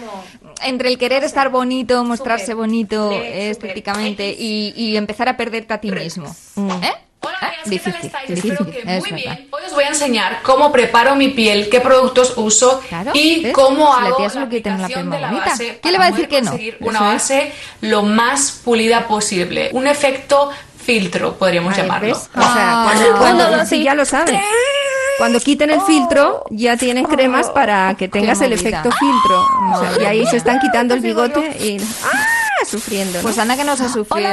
entre 0.66 0.90
el 0.90 0.98
querer 0.98 1.24
estar 1.24 1.50
bonito, 1.50 2.04
mostrarse 2.04 2.54
bonito 2.54 3.12
eh, 3.12 3.50
estéticamente 3.50 4.36
y, 4.38 4.74
y 4.76 4.98
empezar 4.98 5.30
a 5.30 5.38
perderte 5.38 5.74
a 5.74 5.82
ti 5.82 5.92
mismo? 5.92 6.28
¿Eh? 6.58 6.92
Hola, 7.26 7.38
Ah, 7.42 7.52
amigas, 7.66 7.86
¿qué 7.86 7.92
tal 7.92 8.02
difícil, 8.02 8.06
estáis? 8.08 8.28
difícil, 8.30 8.52
Espero 8.52 8.72
que 8.72 8.80
es 8.80 8.86
muy 8.86 9.12
verdad. 9.12 9.36
bien. 9.38 9.48
Hoy 9.52 9.62
os 9.66 9.74
voy 9.74 9.84
a 9.86 9.88
enseñar 9.88 10.40
cómo 10.44 10.72
preparo 10.74 11.16
mi 11.16 11.30
piel, 11.30 11.70
qué 11.70 11.80
productos 11.80 12.34
uso 12.36 12.82
Claro, 12.90 13.12
y 13.14 13.44
¿ves? 13.44 13.54
cómo 13.54 13.94
hago 13.94 14.20
la 14.20 14.26
la 14.26 14.30
piel 14.30 14.44
aplicación 14.44 15.10
de 15.10 15.20
la 15.22 15.28
bonita. 15.30 15.46
base 15.46 15.64
¿Quién 15.66 15.80
para 15.82 15.92
le 15.94 15.98
va 16.00 16.06
a 16.06 16.12
decir 16.12 16.28
que 16.28 16.42
no? 16.42 16.52
conseguir 16.52 16.78
Eso 16.82 16.90
una 16.90 17.00
es. 17.00 17.06
base 17.06 17.52
lo 17.82 18.04
más 18.04 18.52
pulida 18.66 19.08
posible. 19.08 19.70
Un 19.72 19.88
efecto 19.88 20.52
filtro, 20.84 21.36
podríamos 21.38 21.78
llamarlo. 21.78 22.10
¿ves? 22.10 22.30
O 22.36 22.42
sea, 22.42 22.44
Ah. 22.46 22.90
cuando, 22.92 23.18
cuando- 23.18 23.58
dos, 23.58 23.70
sí, 23.70 23.84
ya 23.84 23.96
lo 23.96 24.04
saben. 24.04 24.36
Cuando 25.18 25.40
quiten 25.40 25.70
el 25.70 25.82
filtro, 25.82 26.44
ya 26.50 26.78
tienen 26.78 27.06
cremas 27.06 27.50
para 27.50 27.96
que 27.96 28.08
tengas 28.08 28.42
el 28.42 28.54
efecto 28.54 28.90
filtro. 28.92 29.46
O 29.74 29.80
sea, 29.80 30.02
y 30.02 30.06
ahí 30.06 30.26
se 30.26 30.38
están 30.38 30.60
quitando 30.60 30.94
el 30.94 31.02
bigote 31.02 31.56
y... 31.60 31.78
¡Ah! 32.04 32.28
Sufriendo. 32.66 33.18
¿no? 33.18 33.24
Pues 33.24 33.38
anda 33.38 33.58
que 33.58 33.64
no 33.66 33.76
se 33.76 33.84
ha 33.84 33.90
sufrido 33.90 34.30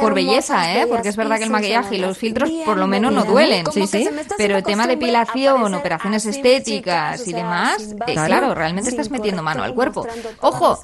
por 0.00 0.14
belleza, 0.14 0.74
¿eh? 0.74 0.86
Porque 0.86 1.08
es 1.08 1.16
verdad 1.16 1.36
que 1.36 1.44
el 1.44 1.50
maquillaje 1.50 1.96
y 1.96 1.98
los 1.98 2.16
filtros 2.16 2.50
por 2.64 2.78
lo 2.78 2.86
menos 2.86 3.12
no 3.12 3.24
duelen, 3.24 3.66
sí, 3.70 3.86
sí. 3.86 4.08
Pero 4.38 4.56
haciendo 4.56 4.62
tema 4.62 4.84
costumbre 4.84 4.86
depilación, 4.86 5.74
operaciones 5.74 6.24
estéticas 6.26 7.26
y 7.28 7.32
demás, 7.32 7.94
eh, 8.06 8.14
claro, 8.14 8.54
realmente 8.54 8.90
estás 8.90 9.10
metiendo 9.10 9.42
mano 9.42 9.62
al 9.62 9.74
cuerpo. 9.74 10.06
Ojo, 10.40 10.78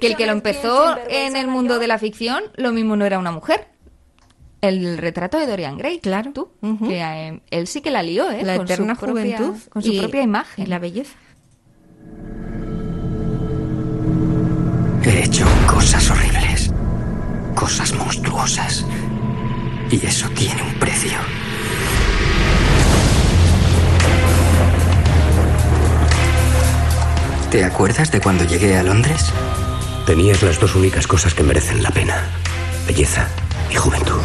que 0.00 0.06
el 0.06 0.16
que 0.16 0.26
lo 0.26 0.32
empezó 0.32 0.96
en 1.08 1.36
el 1.36 1.48
mundo 1.48 1.78
de 1.78 1.88
la 1.88 1.98
ficción, 1.98 2.44
lo 2.54 2.72
mismo 2.72 2.94
no 2.94 3.04
era 3.04 3.18
una 3.18 3.32
mujer. 3.32 3.71
El 4.62 4.96
retrato 4.96 5.38
de 5.40 5.46
Dorian 5.48 5.76
Gray, 5.76 5.98
Claro. 5.98 6.30
tú, 6.32 6.52
que 6.86 7.00
eh, 7.02 7.40
él 7.50 7.66
sí 7.66 7.80
que 7.80 7.90
la 7.90 8.02
lió, 8.04 8.30
¿eh? 8.30 8.44
la 8.44 8.56
Con 8.58 8.68
su 8.68 8.72
eterna 8.72 8.94
propia- 8.94 9.36
juventud 9.36 9.60
con 9.68 9.82
su 9.82 9.92
y- 9.92 9.98
propia 9.98 10.22
imagen. 10.22 10.64
y 10.64 10.68
la 10.68 10.78
belleza. 10.78 11.16
He 15.04 15.24
hecho 15.24 15.44
cosas 15.66 16.08
horribles, 16.12 16.72
cosas 17.56 17.92
monstruosas. 17.94 18.86
Y 19.90 20.06
eso 20.06 20.28
tiene 20.30 20.62
un 20.62 20.74
precio. 20.78 21.18
¿Te 27.50 27.64
acuerdas 27.64 28.10
de 28.10 28.20
cuando 28.20 28.44
llegué 28.44 28.76
a 28.76 28.82
Londres? 28.82 29.26
Tenías 30.06 30.42
las 30.42 30.58
dos 30.58 30.74
únicas 30.74 31.06
cosas 31.06 31.34
que 31.34 31.42
merecen 31.42 31.82
la 31.82 31.90
pena. 31.90 32.24
Belleza 32.86 33.28
y 33.72 33.74
juventud. 33.74 34.20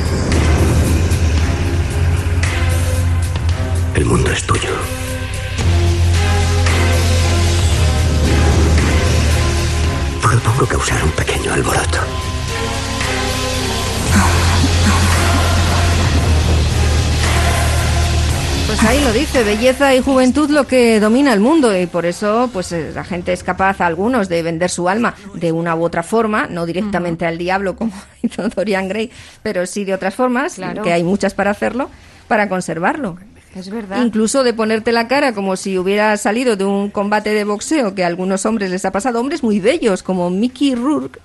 El 3.95 4.05
mundo 4.05 4.31
es 4.31 4.43
tuyo. 4.45 4.69
Propongo 10.21 10.65
causar 10.65 11.03
un 11.03 11.11
pequeño 11.11 11.53
alboroto. 11.53 12.26
Pues 18.79 18.89
ahí 18.89 19.03
lo 19.03 19.11
dice, 19.11 19.43
belleza 19.43 19.95
y 19.95 20.01
juventud 20.01 20.51
lo 20.51 20.67
que 20.67 20.99
domina 20.99 21.33
el 21.33 21.39
mundo 21.39 21.75
y 21.75 21.87
por 21.87 22.05
eso 22.05 22.47
pues 22.53 22.71
eh, 22.71 22.91
la 22.93 23.03
gente 23.03 23.33
es 23.33 23.43
capaz, 23.43 23.81
algunos, 23.81 24.29
de 24.29 24.43
vender 24.43 24.69
su 24.69 24.87
alma 24.87 25.15
de 25.33 25.51
una 25.51 25.75
u 25.75 25.83
otra 25.83 26.03
forma, 26.03 26.45
no 26.47 26.67
directamente 26.67 27.25
al 27.25 27.39
diablo 27.39 27.75
como 27.75 27.91
hizo 28.21 28.47
Dorian 28.49 28.87
Gray, 28.87 29.09
pero 29.41 29.65
sí 29.65 29.83
de 29.83 29.95
otras 29.95 30.13
formas, 30.13 30.55
Claro. 30.55 30.83
que 30.83 30.93
hay 30.93 31.03
muchas 31.03 31.33
para 31.33 31.49
hacerlo, 31.51 31.89
para 32.27 32.49
conservarlo. 32.49 33.17
Es 33.55 33.71
verdad. 33.71 34.03
Incluso 34.05 34.43
de 34.43 34.53
ponerte 34.53 34.91
la 34.91 35.07
cara 35.07 35.33
como 35.33 35.55
si 35.55 35.79
hubiera 35.79 36.15
salido 36.17 36.55
de 36.55 36.65
un 36.65 36.91
combate 36.91 37.31
de 37.31 37.45
boxeo 37.45 37.95
que 37.95 38.03
a 38.03 38.07
algunos 38.07 38.45
hombres 38.45 38.69
les 38.69 38.85
ha 38.85 38.91
pasado, 38.91 39.19
hombres 39.19 39.41
muy 39.41 39.59
bellos 39.59 40.03
como 40.03 40.29
Mickey 40.29 40.75
Rourke, 40.75 41.19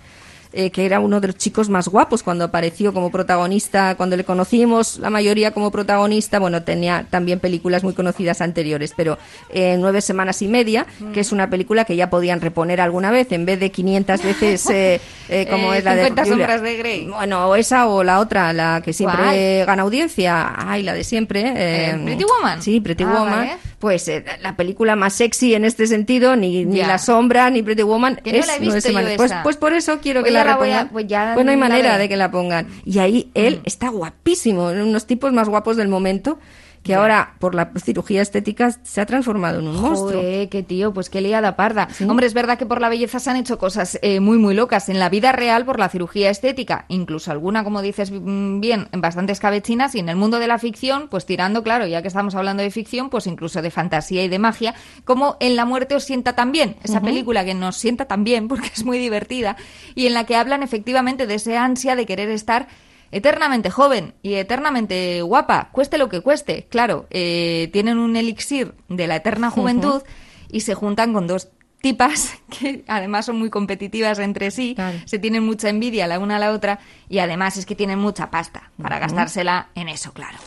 eh, 0.52 0.70
que 0.70 0.84
era 0.86 1.00
uno 1.00 1.20
de 1.20 1.28
los 1.28 1.36
chicos 1.36 1.68
más 1.68 1.88
guapos 1.88 2.22
cuando 2.22 2.44
apareció 2.44 2.92
como 2.92 3.10
protagonista, 3.10 3.94
cuando 3.96 4.16
le 4.16 4.24
conocimos 4.24 4.98
la 4.98 5.10
mayoría 5.10 5.50
como 5.52 5.70
protagonista, 5.70 6.38
bueno, 6.38 6.62
tenía 6.62 7.06
también 7.10 7.40
películas 7.40 7.82
muy 7.84 7.94
conocidas 7.94 8.40
anteriores, 8.40 8.92
pero 8.96 9.18
eh, 9.50 9.76
Nueve 9.78 10.00
Semanas 10.00 10.42
y 10.42 10.48
Media, 10.48 10.86
que 11.14 11.20
es 11.20 11.32
una 11.32 11.48
película 11.50 11.84
que 11.84 11.96
ya 11.96 12.10
podían 12.10 12.40
reponer 12.40 12.80
alguna 12.80 13.10
vez, 13.10 13.30
en 13.32 13.44
vez 13.46 13.58
de 13.60 13.70
500 13.70 14.22
veces 14.22 14.66
eh, 14.70 15.00
como 15.50 15.72
es 15.74 15.84
la 15.84 15.94
de 15.94 16.04
50 16.04 16.22
Julia. 16.24 16.36
sombras 16.46 16.62
de 16.62 16.76
Grey. 16.76 17.06
Bueno, 17.06 17.48
o 17.48 17.56
esa 17.56 17.86
o 17.88 18.04
la 18.04 18.20
otra, 18.20 18.52
la 18.52 18.82
que 18.84 18.92
siempre 18.92 19.22
¿Cuál? 19.22 19.66
gana 19.66 19.82
audiencia, 19.82 20.52
ay, 20.56 20.82
la 20.82 20.92
de 20.94 21.04
siempre. 21.04 21.52
Eh, 21.56 22.00
Pretty 22.04 22.24
Woman. 22.24 22.62
Sí, 22.62 22.80
Pretty 22.80 23.04
Ah, 23.04 23.12
Woman. 23.12 23.30
vale. 23.38 23.56
Pues 23.78 24.08
la 24.42 24.54
película 24.54 24.94
más 24.94 25.12
sexy 25.14 25.54
en 25.54 25.64
este 25.64 25.88
sentido, 25.88 26.36
ni, 26.36 26.64
ni. 26.64 26.78
La 26.82 26.98
Sombra, 26.98 27.50
ni 27.50 27.62
Pretty 27.64 27.82
Woman, 27.82 28.20
Que 28.22 28.32
no 28.32 28.38
es 28.38 28.46
la 28.46 28.54
he 28.56 28.60
Nueve 28.60 28.74
visto 28.76 28.88
Semanas. 28.88 29.12
Pues, 29.16 29.30
esa. 29.32 29.42
pues 29.42 29.56
por 29.56 29.72
eso 29.72 29.98
quiero 30.00 30.22
que 30.22 30.30
ya 30.32 30.41
la 30.44 30.50
la 30.52 30.56
voy 30.56 30.70
a- 30.70 30.72
repongan. 30.82 30.88
pues 30.92 31.06
ya 31.06 31.34
no 31.34 31.50
hay 31.50 31.56
manera 31.56 31.98
de 31.98 32.08
que 32.08 32.16
la 32.16 32.30
pongan. 32.30 32.66
Y 32.84 32.98
ahí 32.98 33.30
él 33.34 33.60
está 33.64 33.88
guapísimo, 33.88 34.66
unos 34.68 35.06
tipos 35.06 35.32
más 35.32 35.48
guapos 35.48 35.76
del 35.76 35.88
momento. 35.88 36.38
Que 36.82 36.94
ahora 36.94 37.34
por 37.38 37.54
la 37.54 37.72
cirugía 37.82 38.22
estética 38.22 38.70
se 38.82 39.00
ha 39.00 39.06
transformado 39.06 39.60
en 39.60 39.68
un 39.68 39.80
monstruo. 39.80 40.20
Joder, 40.20 40.48
qué 40.48 40.62
tío, 40.62 40.92
pues 40.92 41.10
qué 41.10 41.20
liada 41.20 41.54
parda. 41.54 41.88
Hombre, 42.08 42.26
es 42.26 42.34
verdad 42.34 42.58
que 42.58 42.66
por 42.66 42.80
la 42.80 42.88
belleza 42.88 43.20
se 43.20 43.30
han 43.30 43.36
hecho 43.36 43.58
cosas 43.58 43.98
eh, 44.02 44.20
muy, 44.20 44.38
muy 44.38 44.54
locas. 44.54 44.88
En 44.88 44.98
la 44.98 45.08
vida 45.08 45.32
real, 45.32 45.64
por 45.64 45.78
la 45.78 45.88
cirugía 45.88 46.30
estética, 46.30 46.86
incluso 46.88 47.30
alguna, 47.30 47.62
como 47.62 47.82
dices 47.82 48.10
mm, 48.10 48.60
bien, 48.60 48.88
en 48.90 49.00
bastantes 49.00 49.38
cabecinas, 49.38 49.94
y 49.94 50.00
en 50.00 50.08
el 50.08 50.16
mundo 50.16 50.38
de 50.38 50.48
la 50.48 50.58
ficción, 50.58 51.08
pues 51.08 51.24
tirando, 51.24 51.62
claro, 51.62 51.86
ya 51.86 52.02
que 52.02 52.08
estamos 52.08 52.34
hablando 52.34 52.62
de 52.62 52.70
ficción, 52.70 53.10
pues 53.10 53.26
incluso 53.26 53.62
de 53.62 53.70
fantasía 53.70 54.24
y 54.24 54.28
de 54.28 54.38
magia, 54.38 54.74
como 55.04 55.36
En 55.40 55.56
la 55.56 55.64
muerte 55.64 55.94
os 55.94 56.04
sienta 56.04 56.34
tan 56.34 56.52
bien, 56.52 56.76
esa 56.82 57.00
película 57.00 57.44
que 57.44 57.54
nos 57.54 57.76
sienta 57.76 58.06
tan 58.06 58.24
bien 58.24 58.48
porque 58.48 58.70
es 58.74 58.84
muy 58.84 58.98
divertida, 58.98 59.56
y 59.94 60.06
en 60.06 60.14
la 60.14 60.24
que 60.24 60.36
hablan 60.36 60.62
efectivamente 60.62 61.26
de 61.26 61.34
ese 61.34 61.56
ansia 61.56 61.94
de 61.94 62.06
querer 62.06 62.28
estar 62.30 62.66
eternamente 63.12 63.70
joven 63.70 64.14
y 64.22 64.34
eternamente 64.34 65.22
guapa, 65.22 65.68
cueste 65.70 65.98
lo 65.98 66.08
que 66.08 66.20
cueste. 66.20 66.66
Claro, 66.68 67.06
eh, 67.10 67.68
tienen 67.72 67.98
un 67.98 68.16
elixir 68.16 68.74
de 68.88 69.06
la 69.06 69.16
eterna 69.16 69.50
juventud 69.50 70.02
y 70.50 70.60
se 70.60 70.74
juntan 70.74 71.12
con 71.12 71.26
dos 71.26 71.48
tipas 71.82 72.34
que 72.58 72.84
además 72.88 73.26
son 73.26 73.38
muy 73.38 73.50
competitivas 73.50 74.18
entre 74.18 74.50
sí, 74.50 74.76
se 75.04 75.18
tienen 75.18 75.44
mucha 75.44 75.68
envidia 75.68 76.06
la 76.06 76.18
una 76.18 76.36
a 76.36 76.38
la 76.38 76.52
otra 76.52 76.80
y 77.08 77.18
además 77.18 77.56
es 77.58 77.66
que 77.66 77.76
tienen 77.76 77.98
mucha 77.98 78.30
pasta 78.30 78.70
para 78.80 78.98
gastársela 78.98 79.68
en 79.74 79.88
eso, 79.88 80.12
claro. 80.12 80.38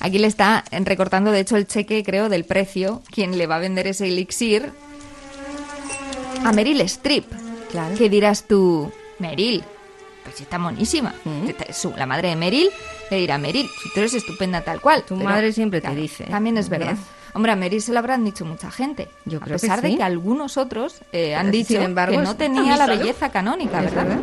Aquí 0.00 0.18
le 0.18 0.26
está 0.26 0.64
recortando, 0.70 1.30
de 1.30 1.40
hecho, 1.40 1.56
el 1.56 1.66
cheque, 1.66 2.02
creo, 2.04 2.28
del 2.28 2.44
precio, 2.44 3.02
quien 3.10 3.38
le 3.38 3.46
va 3.46 3.56
a 3.56 3.58
vender 3.58 3.86
ese 3.86 4.06
elixir 4.06 4.70
a 6.44 6.52
Meryl 6.52 6.82
Streep. 6.82 7.24
Claro. 7.70 7.94
¿Qué 7.96 8.10
dirás 8.10 8.46
tú, 8.46 8.92
Meryl? 9.18 9.64
Pues 10.24 10.40
está 10.40 10.58
monísima. 10.58 11.14
Su- 11.72 11.92
La 11.96 12.06
madre 12.06 12.30
de 12.30 12.36
Meryl 12.36 12.70
le 13.10 13.16
dirá, 13.18 13.38
Meryl, 13.38 13.68
tú 13.92 14.00
eres 14.00 14.14
estupenda 14.14 14.62
tal 14.62 14.80
cual. 14.80 15.04
Tu 15.04 15.16
Pero, 15.16 15.28
madre 15.28 15.52
siempre 15.52 15.80
te 15.80 15.86
claro, 15.88 16.00
dice. 16.00 16.24
También 16.24 16.56
es 16.58 16.68
verdad. 16.68 16.94
Bien. 16.94 17.04
Hombre, 17.34 17.52
a 17.52 17.56
Meryl 17.56 17.82
se 17.82 17.92
lo 17.92 17.98
habrán 17.98 18.24
dicho 18.24 18.44
mucha 18.44 18.70
gente. 18.70 19.08
Yo 19.24 19.38
a 19.38 19.40
creo 19.42 19.56
que 19.56 19.60
pesar 19.62 19.82
de 19.82 19.96
que 19.96 20.02
algunos 20.02 20.56
otros 20.56 20.96
eh, 21.12 21.34
han 21.34 21.46
Sin 21.46 21.52
dicho 21.52 21.80
embargo, 21.80 22.16
que 22.16 22.22
no 22.22 22.36
tenía 22.36 22.76
la 22.76 22.86
belleza 22.86 23.30
canónica, 23.30 23.80
¿verdad? 23.80 24.04
verdad. 24.06 24.18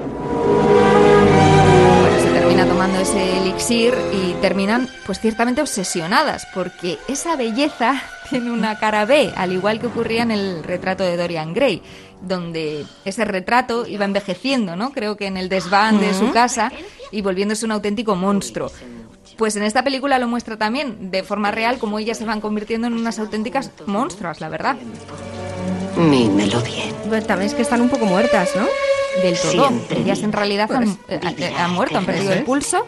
Bueno, 2.02 2.20
se 2.22 2.30
termina 2.32 2.66
tomando 2.66 3.00
ese 3.00 3.38
elixir 3.40 3.94
y 4.14 4.34
terminan, 4.42 4.88
pues 5.06 5.20
ciertamente 5.20 5.62
obsesionadas, 5.62 6.48
porque 6.54 6.98
esa 7.08 7.36
belleza 7.36 8.02
tiene 8.30 8.50
una 8.52 8.80
cara 8.80 9.06
B, 9.06 9.32
al 9.36 9.52
igual 9.52 9.80
que 9.80 9.88
ocurría 9.88 10.24
en 10.24 10.32
el 10.32 10.64
retrato 10.64 11.04
de 11.04 11.18
Dorian 11.18 11.54
Gray, 11.54 11.82
donde 12.22 12.86
ese 13.06 13.26
retrato 13.26 13.88
iba 13.88 14.06
envejeciendo, 14.06 14.76
¿no? 14.76 14.92
Creo 14.92 15.18
que 15.18 15.28
en 15.28 15.38
el 15.38 15.50
desván 15.50 16.00
de 16.00 16.14
su 16.14 16.32
casa 16.32 16.72
y 17.12 17.22
volviéndose 17.22 17.66
un 17.66 17.72
auténtico 17.72 18.16
monstruo. 18.16 18.72
Pues 19.38 19.56
en 19.56 19.64
esta 19.64 19.84
película 19.84 20.20
lo 20.20 20.28
muestra 20.28 20.58
también 20.58 21.10
de 21.12 21.24
forma 21.24 21.52
real 21.52 21.80
como 21.80 22.00
ellas 22.00 22.18
se 22.18 22.26
van 22.26 22.42
convirtiendo 22.42 22.88
en 22.88 22.94
unas 22.94 23.18
auténticas 23.20 23.72
monstruas, 23.86 24.40
la 24.40 24.50
verdad. 24.50 24.78
Mímelo 25.98 26.62
bien. 26.62 26.94
También 27.26 27.50
es 27.50 27.54
que 27.54 27.62
están 27.62 27.82
un 27.82 27.90
poco 27.90 28.06
muertas, 28.06 28.52
¿no? 28.56 28.68
Del 29.22 29.38
todo. 29.38 29.68
Siempre 29.68 30.00
Ellas 30.00 30.24
en 30.24 30.32
realidad 30.32 30.72
han, 30.72 30.90
eh, 31.08 31.20
eh, 31.38 31.54
han 31.58 31.72
muerto, 31.72 31.98
han 31.98 32.06
perdido 32.06 32.34
el 32.34 32.44
pulso. 32.44 32.86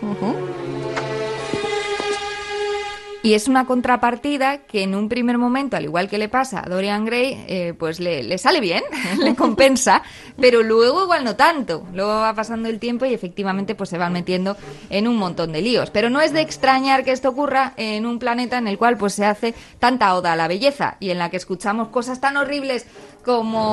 Y 3.23 3.35
es 3.35 3.47
una 3.47 3.65
contrapartida 3.65 4.57
que 4.59 4.83
en 4.83 4.93
un 4.93 5.07
primer 5.07 5.37
momento, 5.37 5.77
al 5.77 5.85
igual 5.85 6.09
que 6.09 6.17
le 6.17 6.27
pasa 6.27 6.59
a 6.59 6.69
Dorian 6.69 7.05
Gray, 7.05 7.45
eh, 7.47 7.73
pues 7.79 8.01
le, 8.01 8.21
le 8.21 8.37
sale 8.37 8.59
bien, 8.59 8.83
le 9.17 9.33
compensa, 9.33 10.03
pero 10.37 10.61
luego 10.61 11.03
igual 11.03 11.23
no 11.23 11.37
tanto. 11.37 11.87
Luego 11.93 12.11
va 12.11 12.33
pasando 12.33 12.67
el 12.67 12.79
tiempo 12.79 13.05
y 13.05 13.13
efectivamente 13.13 13.75
pues 13.75 13.89
se 13.89 13.97
van 13.97 14.11
metiendo 14.11 14.57
en 14.89 15.07
un 15.07 15.15
montón 15.15 15.53
de 15.53 15.61
líos. 15.61 15.89
Pero 15.89 16.09
no 16.09 16.19
es 16.19 16.33
de 16.33 16.41
extrañar 16.41 17.05
que 17.05 17.13
esto 17.13 17.29
ocurra 17.29 17.71
en 17.77 18.05
un 18.05 18.19
planeta 18.19 18.57
en 18.57 18.67
el 18.67 18.77
cual 18.77 18.97
pues 18.97 19.13
se 19.13 19.25
hace 19.25 19.53
tanta 19.79 20.13
oda 20.15 20.33
a 20.33 20.35
la 20.35 20.49
belleza 20.49 20.97
y 20.99 21.09
en 21.11 21.17
la 21.17 21.29
que 21.29 21.37
escuchamos 21.37 21.87
cosas 21.87 22.19
tan 22.19 22.35
horribles 22.35 22.85
como 23.23 23.71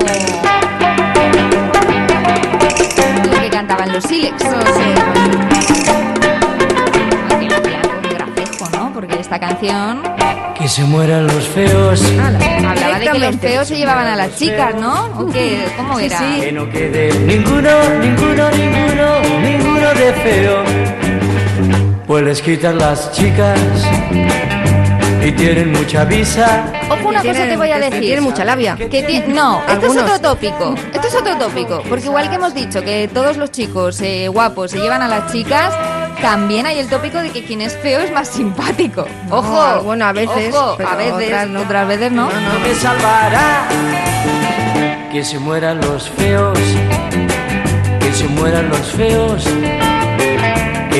lo 3.24 3.40
que 3.40 3.50
cantaban 3.50 3.92
los 3.92 4.04
Silex. 4.04 4.44
Aquí 4.44 5.59
esta 9.32 9.38
canción 9.38 10.02
Que 10.58 10.66
se 10.68 10.82
mueran 10.82 11.28
los 11.28 11.46
feos. 11.48 12.02
hablaba 12.66 12.98
de 12.98 13.06
que 13.10 13.18
los 13.20 13.36
feos 13.36 13.68
se 13.68 13.76
llevaban 13.76 14.06
a 14.08 14.16
las 14.16 14.34
chicas, 14.36 14.74
¿no? 14.74 15.06
¿O 15.18 15.26
qué? 15.30 15.64
¿Cómo 15.76 16.00
era? 16.00 16.18
Que 16.40 16.50
no 16.50 16.68
quede 16.68 17.14
ninguno, 17.20 17.70
ninguno, 18.00 18.50
ninguno, 18.50 19.20
ninguno 19.40 19.88
de 19.94 20.12
feo. 20.24 20.64
Pues 22.08 22.24
les 22.24 22.42
quitan 22.42 22.78
las 22.78 23.12
chicas 23.12 23.58
y 25.22 25.32
tienen 25.32 25.72
mucha 25.72 26.04
visa. 26.04 26.64
Ojo, 26.90 27.08
una 27.08 27.20
cosa 27.22 27.44
te 27.44 27.56
voy 27.56 27.70
a 27.70 27.78
decir. 27.78 28.00
Tiene 28.00 28.20
mucha 28.20 28.44
labia. 28.44 28.76
Que 28.76 29.02
ti- 29.02 29.22
no, 29.28 29.60
esto 29.60 29.72
Algunos. 29.72 29.96
es 29.96 30.02
otro 30.02 30.20
tópico. 30.20 30.74
Esto 30.92 31.08
es 31.08 31.14
otro 31.14 31.36
tópico. 31.36 31.82
Porque 31.88 32.06
igual 32.06 32.28
que 32.28 32.36
hemos 32.36 32.54
dicho 32.54 32.82
que 32.82 33.08
todos 33.12 33.36
los 33.36 33.50
chicos 33.50 34.00
eh, 34.00 34.28
guapos 34.28 34.70
se 34.70 34.78
llevan 34.78 35.02
a 35.02 35.08
las 35.08 35.30
chicas, 35.32 35.72
también 36.22 36.66
hay 36.66 36.78
el 36.78 36.88
tópico 36.88 37.18
de 37.18 37.30
que 37.30 37.44
quien 37.44 37.60
es 37.60 37.76
feo 37.78 38.00
es 38.00 38.12
más 38.12 38.28
simpático. 38.28 39.06
Ojo. 39.30 39.66
No, 39.76 39.82
bueno, 39.82 40.06
a 40.06 40.12
veces, 40.12 40.54
Ojo, 40.54 40.74
pero 40.76 40.88
a 40.88 40.96
veces. 40.96 41.12
otras 41.26 41.48
no. 41.48 41.60
Otras 41.60 41.88
veces 41.88 42.12
no. 42.12 42.24
No 42.30 42.58
me 42.60 42.74
salvará. 42.74 43.62
Que 45.12 45.24
se 45.24 45.38
mueran 45.38 45.80
los 45.80 46.08
feos. 46.10 46.58
Que 48.00 48.12
se 48.14 48.26
mueran 48.28 48.68
los 48.68 48.92
feos. 48.92 49.44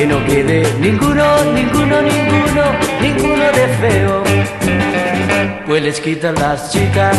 Que 0.01 0.07
no 0.07 0.25
quede 0.25 0.63
ninguno, 0.79 1.23
ninguno, 1.53 2.01
ninguno, 2.01 2.63
ninguno 3.03 3.51
de 3.51 3.67
feo. 3.79 4.30
Pues 5.71 5.83
les 5.83 6.01
quitan 6.01 6.35
las 6.35 6.69
chicas. 6.69 7.17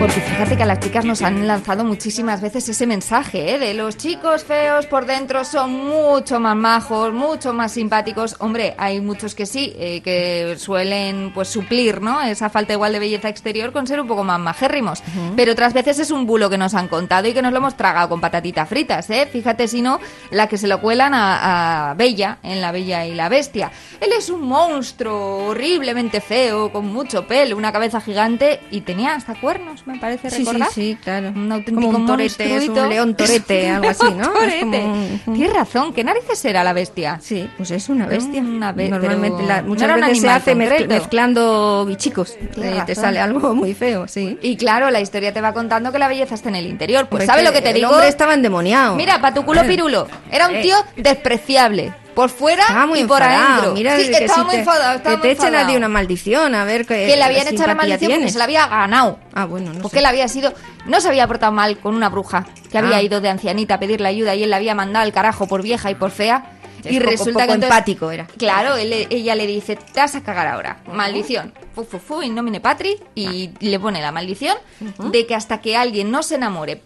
Porque 0.00 0.20
fíjate 0.20 0.56
que 0.56 0.64
a 0.64 0.66
las 0.66 0.80
chicas 0.80 1.04
nos 1.04 1.22
han 1.22 1.46
lanzado 1.46 1.84
muchísimas 1.84 2.40
veces 2.40 2.68
ese 2.68 2.84
mensaje, 2.84 3.54
¿eh? 3.54 3.58
De 3.60 3.74
los 3.74 3.96
chicos 3.96 4.42
feos 4.42 4.86
por 4.86 5.06
dentro 5.06 5.44
son 5.44 5.70
mucho 5.70 6.40
más 6.40 6.56
majos, 6.56 7.12
mucho 7.12 7.52
más 7.54 7.70
simpáticos. 7.70 8.34
Hombre, 8.40 8.74
hay 8.76 9.00
muchos 9.00 9.36
que 9.36 9.46
sí, 9.46 9.72
eh, 9.78 10.00
que 10.02 10.56
suelen 10.58 11.30
pues 11.32 11.48
suplir, 11.48 12.02
¿no? 12.02 12.20
Esa 12.20 12.50
falta 12.50 12.72
igual 12.72 12.92
de 12.92 12.98
belleza 12.98 13.28
exterior 13.28 13.70
con 13.70 13.86
ser 13.86 14.00
un 14.00 14.08
poco 14.08 14.24
más 14.24 14.40
majérrimos. 14.40 15.00
Pero 15.36 15.52
otras 15.52 15.72
veces 15.72 16.00
es 16.00 16.10
un 16.10 16.26
bulo 16.26 16.50
que 16.50 16.58
nos 16.58 16.74
han 16.74 16.88
contado 16.88 17.28
y 17.28 17.32
que 17.32 17.42
nos 17.42 17.52
lo 17.52 17.58
hemos 17.58 17.76
tragado 17.76 18.08
con 18.08 18.20
patatitas 18.20 18.68
fritas, 18.68 19.08
¿eh? 19.10 19.28
Fíjate 19.30 19.68
si 19.68 19.80
no, 19.80 20.00
la 20.30 20.48
que 20.48 20.58
se 20.58 20.66
lo 20.66 20.80
cuelan 20.80 21.14
a, 21.14 21.90
a 21.90 21.94
Bella, 21.94 22.38
en 22.42 22.60
La 22.60 22.72
Bella 22.72 23.06
y 23.06 23.14
la 23.14 23.28
Bestia. 23.28 23.70
Él 24.00 24.10
es 24.18 24.28
un 24.28 24.42
monstruo 24.42 25.46
horriblemente 25.46 26.20
feo, 26.20 26.72
con 26.72 26.92
mucho 26.92 27.28
pelo, 27.28 27.56
una 27.56 27.70
cabeza 27.70 27.83
gigante 28.00 28.60
y 28.70 28.80
tenía 28.82 29.14
hasta 29.14 29.34
cuernos, 29.34 29.86
me 29.86 29.98
parece 29.98 30.30
Sí, 30.30 30.36
sí, 30.36 30.44
recordar. 30.44 30.68
sí, 30.72 30.98
claro. 31.02 31.28
Un 31.34 31.50
auténtico 31.52 31.80
Como 31.82 31.98
un 31.98 32.06
torete, 32.06 32.56
es 32.56 32.68
un 32.68 32.88
león 32.88 33.14
torete, 33.16 33.68
algo 33.70 33.88
así, 33.90 34.04
¿no? 34.14 34.28
Como 34.28 34.40
torete. 34.40 34.84
un- 35.26 35.34
Tienes 35.34 35.52
razón, 35.52 35.92
¿qué 35.92 36.04
narices 36.04 36.44
era 36.44 36.62
la 36.64 36.72
bestia? 36.72 37.18
Sí, 37.22 37.48
pues 37.56 37.70
es 37.70 37.88
una 37.88 38.06
bestia. 38.06 38.40
Una 38.40 38.72
be- 38.72 38.88
Normalmente 38.88 39.36
pero 39.38 39.48
la- 39.48 39.62
no 39.62 39.68
muchas 39.68 39.90
un 39.90 40.00
veces 40.00 40.20
se 40.20 40.28
hace 40.28 40.54
mezcl- 40.56 40.88
mezclando 40.88 41.84
bichicos. 41.86 42.36
Eh, 42.56 42.82
te 42.86 42.94
sale 42.94 43.18
algo 43.20 43.54
muy 43.54 43.74
feo, 43.74 44.06
sí. 44.08 44.38
Y 44.42 44.56
claro, 44.56 44.90
la 44.90 45.00
historia 45.00 45.32
te 45.32 45.40
va 45.40 45.52
contando 45.52 45.92
que 45.92 45.98
la 45.98 46.08
belleza 46.08 46.34
está 46.34 46.48
en 46.48 46.56
el 46.56 46.66
interior. 46.66 47.08
Pues 47.08 47.22
Hombre, 47.22 47.26
¿sabes 47.26 47.44
lo 47.44 47.52
que 47.52 47.60
te 47.62 47.70
el 47.70 47.74
digo? 47.76 47.90
hombre 47.90 48.08
estaba 48.08 48.34
endemoniado. 48.34 48.96
Mira, 48.96 49.20
para 49.20 49.34
tu 49.34 49.44
culo 49.44 49.60
Joder. 49.60 49.70
pirulo. 49.76 50.08
Era 50.30 50.48
un 50.48 50.54
Eh. 50.56 50.62
tío 50.62 50.76
despreciable. 50.96 51.92
Por 52.14 52.30
fuera 52.30 52.86
muy 52.86 53.00
y 53.00 53.04
por 53.04 53.20
enfadado. 53.22 53.52
adentro. 53.52 53.74
Mira, 53.74 53.96
sí, 53.98 54.04
que 54.10 54.24
estaba 54.24 54.40
si 54.40 54.44
muy 54.46 54.54
enfadado. 54.56 54.96
estaba 54.98 55.16
que 55.16 55.22
te 55.22 55.30
echen 55.32 55.54
a 55.54 55.66
ti 55.66 55.76
una 55.76 55.88
maldición, 55.88 56.54
a 56.54 56.64
ver 56.64 56.86
qué 56.86 57.06
que 57.06 57.16
le 57.16 57.22
habían 57.24 57.48
echado 57.48 57.66
la 57.68 57.74
maldición 57.74 58.12
porque 58.12 58.30
se 58.30 58.38
la 58.38 58.44
había 58.44 58.66
ganado. 58.66 59.18
Ah, 59.32 59.44
bueno, 59.46 59.72
no 59.72 59.80
Porque 59.80 59.96
sé. 59.96 60.00
él 60.00 60.06
había 60.06 60.28
sido. 60.28 60.52
No 60.86 61.00
se 61.00 61.08
había 61.08 61.26
portado 61.26 61.52
mal 61.52 61.78
con 61.78 61.94
una 61.94 62.08
bruja 62.08 62.46
que 62.70 62.78
había 62.78 62.96
Ah. 62.98 63.02
ido 63.02 63.20
de 63.20 63.28
ancianita 63.30 63.74
a 63.74 63.78
pedirle 63.80 64.08
ayuda 64.08 64.34
y 64.34 64.42
él 64.44 64.50
la 64.50 64.56
había 64.56 64.74
mandado 64.74 65.04
al 65.04 65.12
carajo 65.12 65.46
por 65.48 65.62
vieja 65.62 65.90
y 65.90 65.94
por 65.96 66.10
fea. 66.10 66.50
Es 66.84 66.92
y 66.92 66.98
poco- 66.98 67.10
resulta 67.10 67.32
poco 67.32 67.46
que 67.46 67.52
entonces- 67.54 67.70
empático 67.70 68.10
era. 68.10 68.26
Claro, 68.36 68.76
él- 68.76 69.06
ella 69.10 69.34
le 69.34 69.46
dice: 69.46 69.76
Te 69.76 70.00
vas 70.00 70.14
a 70.14 70.22
cagar 70.22 70.46
ahora. 70.48 70.78
Maldición. 70.92 71.52
Fu, 71.74 71.82
fu, 71.84 71.98
fu, 71.98 72.22
in 72.22 72.34
nomine 72.34 72.60
patri. 72.60 72.96
Y 73.14 73.50
le 73.60 73.80
pone 73.80 74.00
la 74.02 74.12
maldición 74.12 74.56
de 74.98 75.26
que 75.26 75.34
hasta 75.34 75.60
que 75.62 75.76
alguien 75.76 76.10
no 76.10 76.22
se 76.22 76.34
enamore 76.36 76.82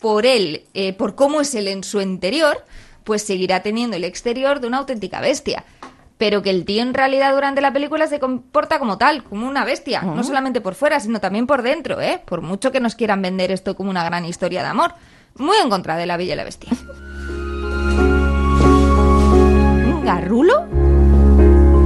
por 0.00 0.26
él, 0.26 0.64
eh, 0.74 0.92
por 0.92 1.14
cómo 1.14 1.40
es 1.40 1.54
él 1.54 1.66
en 1.66 1.82
su 1.82 2.00
interior, 2.00 2.64
pues 3.08 3.22
seguirá 3.22 3.62
teniendo 3.62 3.96
el 3.96 4.04
exterior 4.04 4.60
de 4.60 4.66
una 4.66 4.76
auténtica 4.76 5.22
bestia. 5.22 5.64
Pero 6.18 6.42
que 6.42 6.50
el 6.50 6.66
tío 6.66 6.82
en 6.82 6.92
realidad 6.92 7.32
durante 7.32 7.62
la 7.62 7.72
película 7.72 8.06
se 8.06 8.20
comporta 8.20 8.78
como 8.78 8.98
tal, 8.98 9.24
como 9.24 9.48
una 9.48 9.64
bestia. 9.64 10.02
No 10.02 10.22
solamente 10.22 10.60
por 10.60 10.74
fuera, 10.74 11.00
sino 11.00 11.18
también 11.18 11.46
por 11.46 11.62
dentro, 11.62 12.02
¿eh? 12.02 12.20
Por 12.26 12.42
mucho 12.42 12.70
que 12.70 12.80
nos 12.80 12.96
quieran 12.96 13.22
vender 13.22 13.50
esto 13.50 13.74
como 13.76 13.88
una 13.88 14.04
gran 14.04 14.26
historia 14.26 14.60
de 14.60 14.68
amor. 14.68 14.92
Muy 15.36 15.56
en 15.56 15.70
contra 15.70 15.96
de 15.96 16.04
la 16.04 16.18
Bella 16.18 16.34
y 16.34 16.36
la 16.36 16.44
Bestia. 16.44 16.68
¿Un 19.86 20.02
garrulo? 20.04 20.66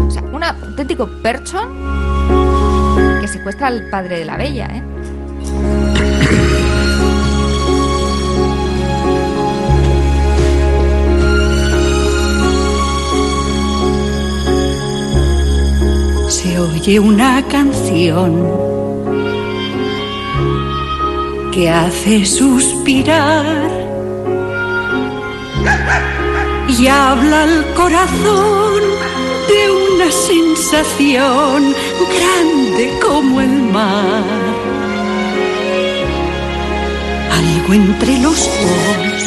O 0.09 0.11
sea, 0.11 0.23
un 0.23 0.43
auténtico 0.43 1.09
perchón 1.23 1.69
que 3.21 3.29
secuestra 3.29 3.69
al 3.69 3.89
padre 3.91 4.19
de 4.19 4.25
la 4.25 4.37
Bella, 4.37 4.67
¿eh? 4.73 4.92
Oye 16.45 16.99
una 16.99 17.41
canción 17.47 18.33
que 21.53 21.71
hace 21.71 22.27
suspirar 22.27 23.47
y 26.69 26.87
habla 26.89 27.45
al 27.45 27.65
corazón 27.75 28.83
de 29.49 29.71
una 29.71 30.11
sensación 30.11 31.75
grande 32.17 32.99
como 33.01 33.41
el 33.41 33.63
mar. 33.63 34.25
Algo 37.31 37.75
entre 37.75 38.19
los 38.19 38.37
dos 38.37 39.22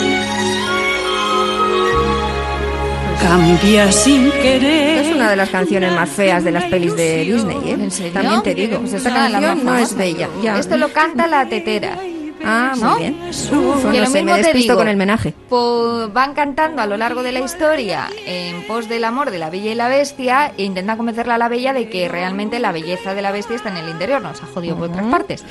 cambia 3.22 3.92
sin 3.92 4.32
querer. 4.32 5.06
Es 5.06 5.16
una 5.16 5.30
de 5.30 5.36
las 5.36 5.50
canciones 5.50 5.92
más 5.94 6.10
feas 6.10 6.44
de 6.44 6.52
las 6.52 6.66
pelis 6.66 6.96
de 6.96 7.26
Disney, 7.26 7.58
¿eh? 7.66 7.78
¿En 7.80 7.92
serio? 7.92 8.14
También 8.14 8.44
te 8.44 8.56
digo. 8.56 8.80
Pues 8.80 8.94
es 8.94 9.06
esta 9.06 9.30
las 9.30 9.32
canción 9.32 9.66
no 9.66 9.78
es 9.78 9.96
bella. 9.96 10.30
Ya. 10.42 10.58
Esto 10.58 10.78
lo 10.78 10.90
canta 10.90 11.28
la 11.28 11.48
tetera. 11.48 11.98
Ah, 12.46 12.72
muy 12.76 12.84
¿no? 12.84 12.98
bien. 12.98 13.20
Que 13.22 13.30
Uf, 13.30 13.52
lo 13.52 13.92
no 13.92 14.06
sé, 14.06 14.22
mismo 14.24 14.36
me 14.38 14.44
te 14.44 14.54
digo, 14.54 14.76
con 14.76 14.88
el 14.88 14.98
menaje. 14.98 15.34
po- 15.50 16.10
van 16.14 16.34
cantando 16.34 16.82
a 16.82 16.86
lo 16.86 16.98
largo 16.98 17.24
de 17.24 17.32
la 17.32 17.40
historia 17.40 18.08
en 18.26 18.64
pos 18.68 18.88
del 18.88 19.04
amor 19.04 19.32
de 19.32 19.40
la 19.40 19.50
bella 19.50 19.72
y 19.72 19.76
la 19.76 19.88
bestia 19.88 20.52
e 20.58 20.64
intentan 20.64 20.98
convencerla 20.98 21.36
a 21.36 21.38
la 21.38 21.48
bella 21.50 21.74
de 21.74 21.90
que 21.90 22.08
realmente 22.08 22.60
la 22.60 22.72
belleza 22.72 23.14
de 23.16 23.22
la 23.22 23.32
bestia 23.32 23.56
está 23.56 23.70
en 23.70 23.78
el 23.78 23.90
interior, 23.90 24.22
nos 24.22 24.42
ha 24.44 24.46
jodido 24.46 24.76
por 24.76 24.90
otras 24.90 25.06
partes. 25.08 25.44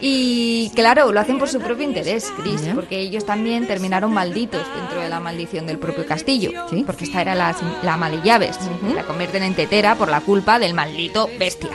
Y 0.00 0.70
claro, 0.74 1.12
lo 1.12 1.20
hacen 1.20 1.38
por 1.38 1.48
su 1.48 1.60
propio 1.60 1.84
interés, 1.84 2.32
Chris, 2.42 2.62
porque 2.74 2.98
ellos 3.00 3.24
también 3.26 3.66
terminaron 3.66 4.12
malditos 4.12 4.62
dentro 4.76 5.00
de 5.00 5.08
la 5.08 5.20
maldición 5.20 5.66
del 5.66 5.78
propio 5.78 6.06
castillo, 6.06 6.50
porque 6.86 7.04
esta 7.04 7.20
era 7.20 7.34
la, 7.34 7.54
la 7.82 7.94
ama 7.94 8.10
de 8.10 8.20
llaves, 8.22 8.58
la 8.94 9.02
convierten 9.04 9.42
en 9.42 9.54
tetera 9.54 9.94
por 9.94 10.08
la 10.08 10.20
culpa 10.20 10.58
del 10.58 10.74
maldito 10.74 11.28
bestia. 11.38 11.68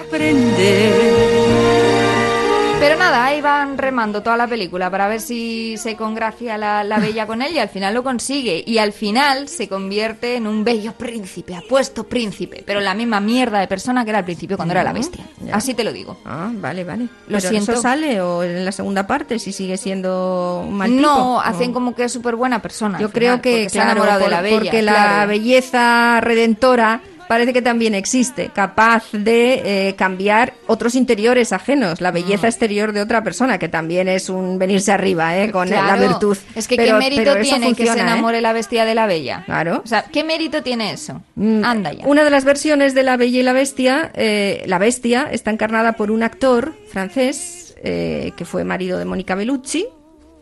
Pero 2.77 2.97
nada, 2.97 3.25
ahí 3.25 3.41
van 3.41 3.77
remando 3.77 4.21
toda 4.21 4.35
la 4.35 4.47
película 4.47 4.91
para 4.91 5.07
ver 5.07 5.21
si 5.21 5.75
se 5.77 5.95
congracia 5.95 6.57
la, 6.57 6.83
la 6.83 6.99
bella 6.99 7.25
con 7.25 7.41
él 7.41 7.53
y 7.53 7.59
al 7.59 7.69
final 7.69 7.93
lo 7.93 8.03
consigue. 8.03 8.63
Y 8.65 8.77
al 8.77 8.91
final 8.91 9.47
se 9.47 9.67
convierte 9.67 10.35
en 10.35 10.45
un 10.45 10.63
bello 10.63 10.91
príncipe, 10.91 11.55
apuesto 11.55 12.03
príncipe, 12.03 12.63
pero 12.65 12.81
la 12.81 12.93
misma 12.93 13.19
mierda 13.21 13.59
de 13.59 13.67
persona 13.67 14.03
que 14.03 14.09
era 14.11 14.19
al 14.19 14.25
principio 14.25 14.57
cuando 14.57 14.73
era 14.73 14.83
la 14.83 14.93
bestia. 14.93 15.25
Ya. 15.41 15.55
Así 15.55 15.73
te 15.73 15.83
lo 15.83 15.93
digo. 15.93 16.17
Ah, 16.25 16.51
vale, 16.53 16.83
vale. 16.83 17.03
Lo 17.03 17.37
Pero 17.37 17.41
siento. 17.41 17.71
¿Eso 17.71 17.81
sale 17.81 18.21
o 18.21 18.43
en 18.43 18.65
la 18.65 18.71
segunda 18.71 19.07
parte 19.07 19.39
si 19.39 19.51
sigue 19.51 19.77
siendo 19.77 20.63
un 20.67 20.75
mal 20.75 20.89
tipo? 20.89 21.01
No, 21.01 21.35
¿O? 21.35 21.39
hacen 21.39 21.71
como 21.71 21.95
que 21.95 22.03
es 22.03 22.11
súper 22.11 22.35
buena 22.35 22.61
persona. 22.61 22.99
Yo 22.99 23.09
creo 23.09 23.41
que, 23.41 23.69
se 23.69 23.79
ha 23.79 23.83
enamorado 23.83 24.19
de 24.19 24.29
la 24.29 24.41
bella. 24.41 24.59
porque 24.59 24.81
la 24.81 25.25
belleza 25.25 26.19
redentora 26.21 27.01
parece 27.27 27.53
que 27.53 27.61
también 27.61 27.95
existe, 27.95 28.49
capaz 28.53 29.11
de 29.11 29.89
eh, 29.89 29.95
cambiar 29.95 30.53
otros 30.67 30.95
interiores 30.95 31.53
ajenos, 31.53 32.01
la 32.01 32.11
belleza 32.11 32.47
exterior 32.47 32.91
de 32.93 33.01
otra 33.01 33.23
persona, 33.23 33.57
que 33.57 33.67
también 33.69 34.07
es 34.07 34.29
un 34.29 34.57
venirse 34.59 34.91
arriba, 34.91 35.37
¿eh? 35.37 35.51
Con 35.51 35.69
la 35.69 35.81
Claro. 35.83 36.01
virtud. 36.07 36.37
Es 36.55 36.67
que 36.67 36.75
Pero- 36.75 36.99
qué 36.99 37.09
mérito 37.09 37.35
tiene 37.41 37.73
que 37.73 37.85
se 37.87 37.97
¿eh? 37.97 38.01
enamore 38.01 38.41
la 38.41 38.53
bestia 38.53 38.85
de 38.85 38.95
la 38.95 39.05
bella. 39.07 39.43
Claro. 39.45 39.81
O 39.83 39.87
sea, 39.87 40.03
¿qué 40.03 40.23
mérito 40.23 40.63
tiene 40.63 40.91
eso? 40.91 41.21
Mm, 41.35 41.63
Anda 41.63 41.93
ya. 41.93 42.05
Una 42.07 42.23
de 42.23 42.29
las 42.29 42.43
versiones 42.45 42.93
de 42.93 43.03
La 43.03 43.17
Bella 43.17 43.39
y 43.39 43.43
la 43.43 43.53
Bestia, 43.53 44.11
eh, 44.15 44.63
la 44.67 44.77
Bestia, 44.79 45.27
está 45.31 45.51
encarnada 45.51 45.93
por 45.93 46.11
un 46.11 46.23
actor 46.23 46.73
francés 46.89 47.75
eh, 47.83 48.31
que 48.37 48.45
fue 48.45 48.63
marido 48.63 48.97
de 48.97 49.05
Mónica 49.05 49.35
Bellucci, 49.35 49.85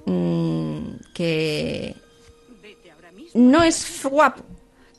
mm, 0.06 0.78
que 1.14 1.96
no 3.34 3.64
es 3.64 4.02
guapo, 4.04 4.44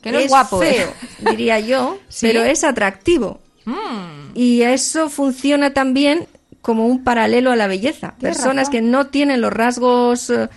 Que 0.05 0.11
no 0.13 0.19
es 0.19 0.29
guapo, 0.29 0.63
¿eh? 0.63 0.73
feo, 0.73 0.93
diría 1.31 1.59
yo, 1.59 1.97
¿Sí? 2.07 2.27
pero 2.27 2.43
es 2.43 2.63
atractivo. 2.63 3.39
Mm. 3.65 4.31
Y 4.35 4.61
eso 4.61 5.09
funciona 5.09 5.73
también 5.73 6.27
como 6.61 6.87
un 6.87 7.03
paralelo 7.03 7.51
a 7.51 7.55
la 7.55 7.67
belleza. 7.67 8.15
Personas 8.19 8.67
razón. 8.67 8.71
que 8.71 8.81
no 8.81 9.07
tienen 9.07 9.39
los 9.41 9.53
rasgos, 9.53 10.29
eh, 10.31 10.47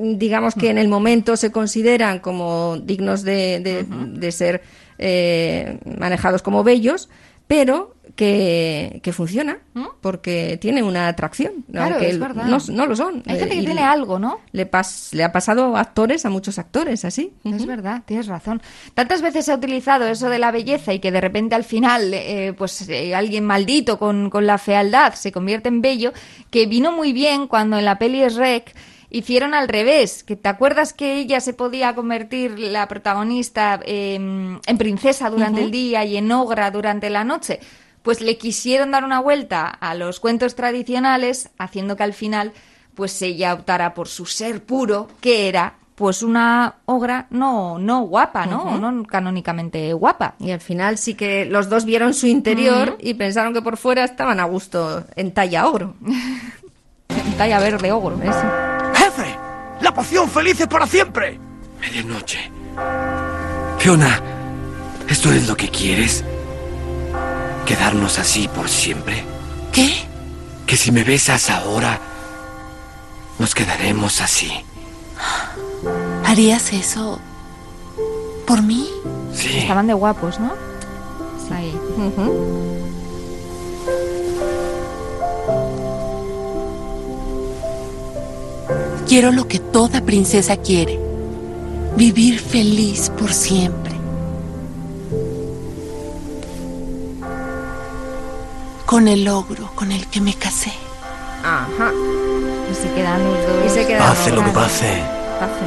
digamos 0.00 0.54
que 0.54 0.70
en 0.70 0.78
el 0.78 0.86
momento 0.88 1.36
se 1.36 1.50
consideran 1.50 2.20
como 2.20 2.76
dignos 2.82 3.22
de, 3.22 3.60
de- 3.60 3.84
de 3.88 4.32
ser 4.32 4.62
eh, 4.98 5.78
manejados 5.98 6.42
como 6.42 6.62
bellos, 6.64 7.08
pero 7.48 7.95
que, 8.16 9.00
que 9.02 9.12
funciona 9.12 9.58
porque 10.00 10.58
tiene 10.60 10.82
una 10.82 11.06
atracción, 11.08 11.52
¿Mm? 11.68 11.72
Claro, 11.72 11.98
es 11.98 12.18
verdad. 12.18 12.44
no, 12.46 12.58
no 12.70 12.86
lo 12.86 12.96
son. 12.96 13.22
Hay 13.26 13.38
gente 13.38 13.54
que 13.56 13.60
y 13.62 13.64
tiene 13.66 13.82
algo, 13.82 14.18
¿no? 14.18 14.40
Le, 14.52 14.68
pas- 14.70 15.12
le 15.12 15.22
ha 15.22 15.30
pasado 15.32 15.76
a 15.76 15.80
actores, 15.80 16.24
a 16.24 16.30
muchos 16.30 16.58
actores, 16.58 17.04
así. 17.04 17.32
Es 17.44 17.66
verdad, 17.66 18.02
tienes 18.06 18.26
razón. 18.26 18.62
Tantas 18.94 19.20
veces 19.22 19.44
se 19.44 19.52
ha 19.52 19.56
utilizado 19.56 20.06
eso 20.08 20.28
de 20.30 20.38
la 20.38 20.50
belleza 20.50 20.92
y 20.94 20.98
que 20.98 21.12
de 21.12 21.20
repente 21.20 21.54
al 21.54 21.64
final, 21.64 22.12
eh, 22.14 22.54
pues 22.56 22.88
eh, 22.88 23.14
alguien 23.14 23.44
maldito 23.44 23.98
con, 23.98 24.30
con 24.30 24.46
la 24.46 24.58
fealdad 24.58 25.12
se 25.14 25.30
convierte 25.30 25.68
en 25.68 25.82
bello, 25.82 26.12
que 26.50 26.66
vino 26.66 26.92
muy 26.92 27.12
bien 27.12 27.46
cuando 27.46 27.78
en 27.78 27.84
la 27.84 27.98
peli 27.98 28.20
Shrek 28.26 28.74
hicieron 29.10 29.52
al 29.52 29.68
revés. 29.68 30.24
Que 30.24 30.36
te 30.36 30.48
acuerdas 30.48 30.92
que 30.94 31.16
ella 31.18 31.40
se 31.40 31.52
podía 31.52 31.94
convertir 31.94 32.58
la 32.58 32.88
protagonista 32.88 33.78
eh, 33.84 34.14
en 34.14 34.78
princesa 34.78 35.28
durante 35.28 35.62
el 35.62 35.70
día 35.70 36.04
y 36.04 36.16
en 36.16 36.32
ogra 36.32 36.70
durante 36.70 37.10
la 37.10 37.22
noche. 37.22 37.60
Pues 38.06 38.20
le 38.20 38.38
quisieron 38.38 38.92
dar 38.92 39.02
una 39.02 39.18
vuelta 39.18 39.66
a 39.66 39.96
los 39.96 40.20
cuentos 40.20 40.54
tradicionales, 40.54 41.50
haciendo 41.58 41.96
que 41.96 42.04
al 42.04 42.12
final 42.12 42.52
pues 42.94 43.20
ella 43.20 43.52
optara 43.52 43.94
por 43.94 44.06
su 44.06 44.26
ser 44.26 44.62
puro, 44.62 45.08
que 45.20 45.48
era 45.48 45.74
pues 45.96 46.22
una 46.22 46.76
ogra 46.84 47.26
no 47.30 47.80
no 47.80 48.02
guapa, 48.02 48.46
¿no? 48.46 48.78
No 48.78 49.02
canónicamente 49.02 49.92
guapa. 49.92 50.36
Y 50.38 50.52
al 50.52 50.60
final 50.60 50.98
sí 50.98 51.14
que 51.14 51.46
los 51.46 51.68
dos 51.68 51.84
vieron 51.84 52.14
su 52.14 52.28
interior 52.28 52.96
y 53.00 53.14
pensaron 53.14 53.52
que 53.52 53.60
por 53.60 53.76
fuera 53.76 54.04
estaban 54.04 54.38
a 54.38 54.44
gusto 54.44 55.04
en 55.16 55.34
talla 55.34 55.66
ogro. 55.66 55.96
En 57.08 57.36
talla 57.36 57.58
verde 57.58 57.90
ogro, 57.90 58.22
eso. 58.22 58.44
¡Jefe! 58.94 59.36
¡La 59.80 59.92
poción 59.92 60.30
feliz 60.30 60.60
es 60.60 60.68
para 60.68 60.86
siempre! 60.86 61.40
Medianoche. 61.80 62.52
Fiona, 63.78 64.22
¿esto 65.08 65.32
es 65.32 65.48
lo 65.48 65.56
que 65.56 65.68
quieres? 65.70 66.24
¿Quedarnos 67.66 68.18
así 68.20 68.46
por 68.48 68.68
siempre? 68.68 69.24
¿Qué? 69.72 69.92
Que 70.66 70.76
si 70.76 70.92
me 70.92 71.02
besas 71.02 71.50
ahora, 71.50 72.00
nos 73.40 73.54
quedaremos 73.54 74.20
así. 74.20 74.52
¿Harías 76.24 76.72
eso 76.72 77.18
por 78.46 78.62
mí? 78.62 78.88
Sí. 79.34 79.58
Estaban 79.58 79.88
de 79.88 79.94
guapos, 79.94 80.38
¿no? 80.38 80.54
Ahí. 81.50 81.76
Quiero 89.08 89.32
lo 89.32 89.48
que 89.48 89.58
toda 89.58 90.00
princesa 90.02 90.56
quiere. 90.56 91.00
Vivir 91.96 92.38
feliz 92.38 93.10
por 93.10 93.32
siempre. 93.32 93.95
Con 98.86 99.08
el 99.08 99.26
ogro 99.28 99.70
con 99.74 99.92
el 99.92 100.06
que 100.06 100.20
me 100.20 100.34
casé. 100.34 100.72
Ajá. 101.42 101.92
Y 102.70 102.74
se 102.74 102.92
quedan 102.94 103.22
los 103.24 103.46
dos. 103.46 103.66
Y 103.66 103.68
se 103.68 103.86
quedan 103.86 104.02
Hace 104.02 104.32
lo 104.32 104.44
que 104.44 104.50
pase. 104.50 105.02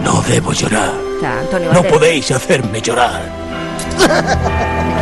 No 0.03 0.21
debo 0.21 0.53
llorar. 0.53 0.93
No 1.73 1.83
podéis 1.83 2.31
hacerme 2.31 2.81
llorar. 2.81 3.21
Que 3.97 4.05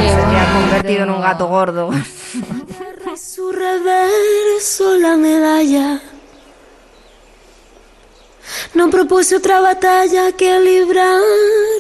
se 0.10 0.22
ha 0.22 0.54
convertido 0.54 1.04
en 1.04 1.10
un 1.12 1.22
gato 1.22 1.48
gordo. 1.48 1.90
Su 3.16 3.52
reverso 3.52 4.96
la 5.00 5.16
medalla. 5.16 6.02
No 8.78 8.92
propuse 8.92 9.36
otra 9.38 9.60
batalla 9.60 10.32
que 10.34 10.60
librar 10.60 11.20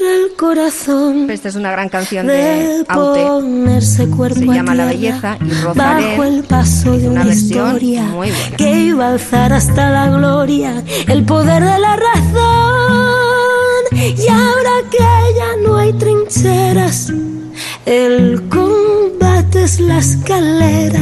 el 0.02 0.36
corazón. 0.36 1.30
Esta 1.30 1.50
es 1.50 1.56
una 1.56 1.70
gran 1.72 1.90
canción 1.90 2.26
de 2.26 2.34
de 2.34 2.86
Aute. 2.88 3.24
ponerse 3.24 4.08
cuerpo 4.10 4.40
Se 4.40 4.46
llama 4.48 4.74
La 4.74 4.86
Belleza 4.88 5.38
y 5.40 5.52
Rosalén 5.62 6.18
bajo 6.18 6.24
el 6.24 6.44
paso 6.44 6.98
de 6.98 7.08
una, 7.08 7.22
una 7.22 7.34
historia 7.34 8.02
muy 8.02 8.32
buena. 8.32 8.58
que 8.58 8.80
iba 8.80 9.06
a 9.06 9.12
alzar 9.12 9.54
hasta 9.54 9.92
la 9.92 10.10
gloria 10.10 10.84
el 11.08 11.24
poder 11.24 11.64
de 11.64 11.78
la 11.80 11.96
razón. 11.98 13.84
Y 13.94 14.28
ahora 14.28 14.72
que 14.90 14.98
ya 15.38 15.56
no 15.64 15.78
hay 15.78 15.94
trincheras, 15.94 17.14
el 17.86 18.42
combate 18.50 19.64
es 19.64 19.80
la 19.80 20.00
escalera. 20.00 21.02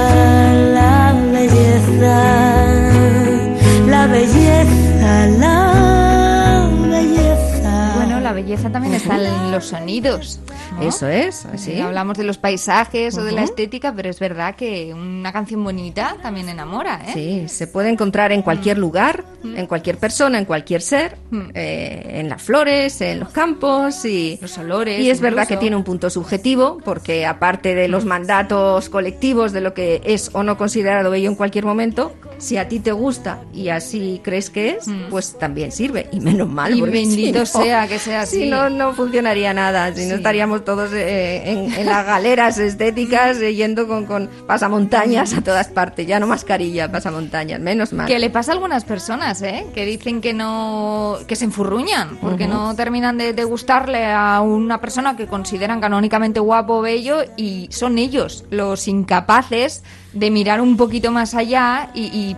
belleza. 8.51 8.69
También 8.71 8.93
está 8.95 9.15
en 9.17 9.51
los 9.51 9.65
sonidos. 9.65 10.39
¿no? 10.75 10.81
Eso 10.87 11.07
es, 11.07 11.45
sí. 11.57 11.71
Eh, 11.73 11.81
hablamos 11.81 12.17
de 12.17 12.23
los 12.23 12.37
paisajes 12.37 13.17
o 13.17 13.23
de 13.23 13.31
la 13.31 13.43
estética, 13.43 13.93
pero 13.95 14.09
es 14.09 14.19
verdad 14.19 14.55
que 14.55 14.93
una 14.93 15.31
canción 15.33 15.63
bonita 15.63 16.15
también 16.21 16.49
enamora, 16.49 17.01
¿eh? 17.07 17.11
Sí, 17.13 17.47
se 17.49 17.67
puede 17.67 17.89
encontrar 17.89 18.31
en 18.31 18.41
cualquier 18.41 18.77
lugar, 18.77 19.23
Mm. 19.43 19.57
en 19.57 19.65
cualquier 19.65 19.97
persona, 19.97 20.37
en 20.37 20.45
cualquier 20.45 20.81
ser, 20.83 21.17
eh, 21.55 22.19
en 22.19 22.29
las 22.29 22.41
flores, 22.43 23.01
en 23.01 23.19
los 23.21 23.29
campos 23.29 24.05
y 24.05 24.37
los 24.41 24.55
olores. 24.59 24.99
Y 24.99 25.09
es 25.09 25.19
verdad 25.19 25.43
incluso. 25.43 25.57
que 25.59 25.61
tiene 25.61 25.75
un 25.75 25.83
punto 25.83 26.09
subjetivo, 26.11 26.77
porque 26.85 27.25
aparte 27.25 27.73
de 27.73 27.87
los 27.87 28.05
mandatos 28.05 28.89
colectivos 28.89 29.51
de 29.51 29.61
lo 29.61 29.73
que 29.73 30.01
es 30.05 30.29
o 30.33 30.43
no 30.43 30.57
considerado 30.57 31.09
bello 31.09 31.27
en 31.29 31.35
cualquier 31.35 31.65
momento, 31.65 32.13
si 32.37 32.57
a 32.57 32.67
ti 32.67 32.79
te 32.79 32.91
gusta 32.91 33.41
y 33.53 33.69
así 33.69 34.21
crees 34.23 34.49
que 34.49 34.71
es, 34.71 34.85
pues 35.09 35.37
también 35.39 35.71
sirve. 35.71 36.07
Y 36.11 36.19
menos 36.19 36.47
mal. 36.49 36.73
Mm. 36.73 36.77
Y 36.77 36.81
bendito 36.81 37.39
no- 37.39 37.45
sea 37.45 37.87
que 37.87 37.97
sea 37.99 38.21
así. 38.21 38.40
Si 38.43 38.49
no, 38.49 38.69
no 38.69 38.93
funcionaría 38.93 39.53
nada. 39.53 39.93
Si 39.93 40.05
no 40.05 40.15
estaríamos 40.15 40.65
todos 40.65 40.91
eh, 40.93 41.41
en, 41.45 41.73
en 41.73 41.85
las 41.85 42.05
galeras 42.05 42.57
estéticas 42.57 43.37
eh, 43.37 43.53
yendo 43.55 43.87
con, 43.87 44.05
con 44.05 44.27
pasamontañas 44.47 45.33
a 45.33 45.41
todas 45.41 45.67
partes. 45.67 46.07
Ya 46.07 46.19
no 46.19 46.27
mascarilla, 46.27 46.91
pasamontañas. 46.91 47.59
Menos 47.59 47.93
mal. 47.93 48.07
Que 48.07 48.19
le 48.19 48.29
pasa 48.29 48.51
a 48.51 48.55
algunas 48.55 48.83
personas, 48.83 49.41
¿eh? 49.41 49.65
Que 49.73 49.85
dicen 49.85 50.21
que 50.21 50.33
no, 50.33 51.17
que 51.27 51.35
se 51.35 51.45
enfurruñan, 51.45 52.17
porque 52.21 52.47
no 52.47 52.75
terminan 52.75 53.17
de, 53.17 53.33
de 53.33 53.43
gustarle 53.43 54.05
a 54.05 54.41
una 54.41 54.79
persona 54.79 55.15
que 55.15 55.27
consideran 55.27 55.79
canónicamente 55.81 56.39
guapo 56.39 56.77
o 56.77 56.81
bello 56.81 57.23
y 57.37 57.67
son 57.71 57.97
ellos 57.97 58.45
los 58.49 58.87
incapaces 58.87 59.83
de 60.13 60.31
mirar 60.31 60.61
un 60.61 60.77
poquito 60.77 61.11
más 61.11 61.35
allá 61.35 61.89
y, 61.93 62.03
y 62.05 62.35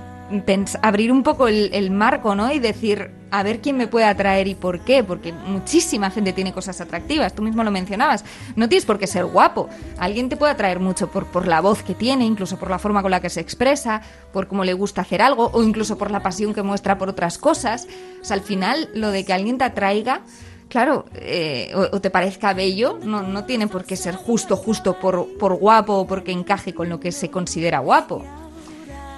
abrir 0.81 1.12
un 1.12 1.23
poco 1.23 1.47
el, 1.47 1.91
marco, 1.91 2.36
¿no? 2.36 2.51
Y 2.51 2.59
decir, 2.59 3.12
a 3.31 3.43
ver 3.43 3.62
quién 3.62 3.77
me 3.77 3.88
puede 3.88 4.05
atraer 4.05 4.47
y 4.47 4.55
por 4.55 4.79
qué, 4.79 5.03
porque 5.03 5.33
muchísima 5.33 6.09
gente 6.09 6.33
tiene 6.33 6.53
cosas 6.53 6.81
atractivas, 6.81 7.33
tú 7.33 7.41
mismo 7.41 7.63
lo 7.63 7.71
mencionabas, 7.71 8.23
no 8.55 8.69
tienes 8.69 8.86
por 8.86 8.99
qué 8.99 9.07
ser 9.07 9.25
guapo, 9.25 9.69
alguien 9.97 10.29
te 10.29 10.38
puede 10.38 10.53
atraer 10.53 10.79
mucho 10.79 11.12
por, 11.12 11.25
por 11.27 11.47
la 11.47 11.62
voz 11.62 11.83
que 11.83 11.93
tiene, 11.93 12.25
incluso 12.25 12.57
por 12.57 12.69
la 12.69 12.79
forma 12.79 13.01
con 13.01 13.12
la 13.12 13.19
que 13.19 13.29
se 13.29 13.41
expresa, 13.41 14.01
por 14.31 14.47
cómo 14.47 14.63
le 14.63 14.73
gusta 14.73 15.01
hacer 15.01 15.21
algo 15.21 15.49
o 15.53 15.63
incluso 15.63 15.97
por 15.97 16.12
la 16.12 16.21
pasión 16.21 16.53
que 16.53 16.63
muestra 16.63 16.97
por 16.97 17.09
otras 17.09 17.38
cosas. 17.38 17.88
O 18.21 18.25
sea, 18.25 18.36
al 18.36 18.41
final, 18.41 18.89
lo 18.93 19.12
de 19.12 19.25
que 19.25 19.33
alguien 19.33 19.57
te 19.57 19.65
atraiga, 19.65 20.21
claro, 20.69 21.05
eh, 21.15 21.71
o, 21.75 21.95
o 21.95 22.01
te 22.01 22.09
parezca 22.09 22.53
bello, 22.53 22.99
no, 23.03 23.21
no 23.21 23.45
tiene 23.45 23.67
por 23.67 23.86
qué 23.86 23.95
ser 23.95 24.15
justo, 24.15 24.55
justo 24.55 24.99
por, 24.99 25.38
por 25.38 25.55
guapo 25.55 25.93
o 25.93 26.07
porque 26.07 26.31
encaje 26.31 26.73
con 26.73 26.89
lo 26.89 26.99
que 26.99 27.12
se 27.12 27.29
considera 27.29 27.79
guapo. 27.79 28.42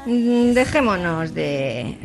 Mm, 0.06 0.52
Dejémonos 0.54 1.34
de 1.34 1.98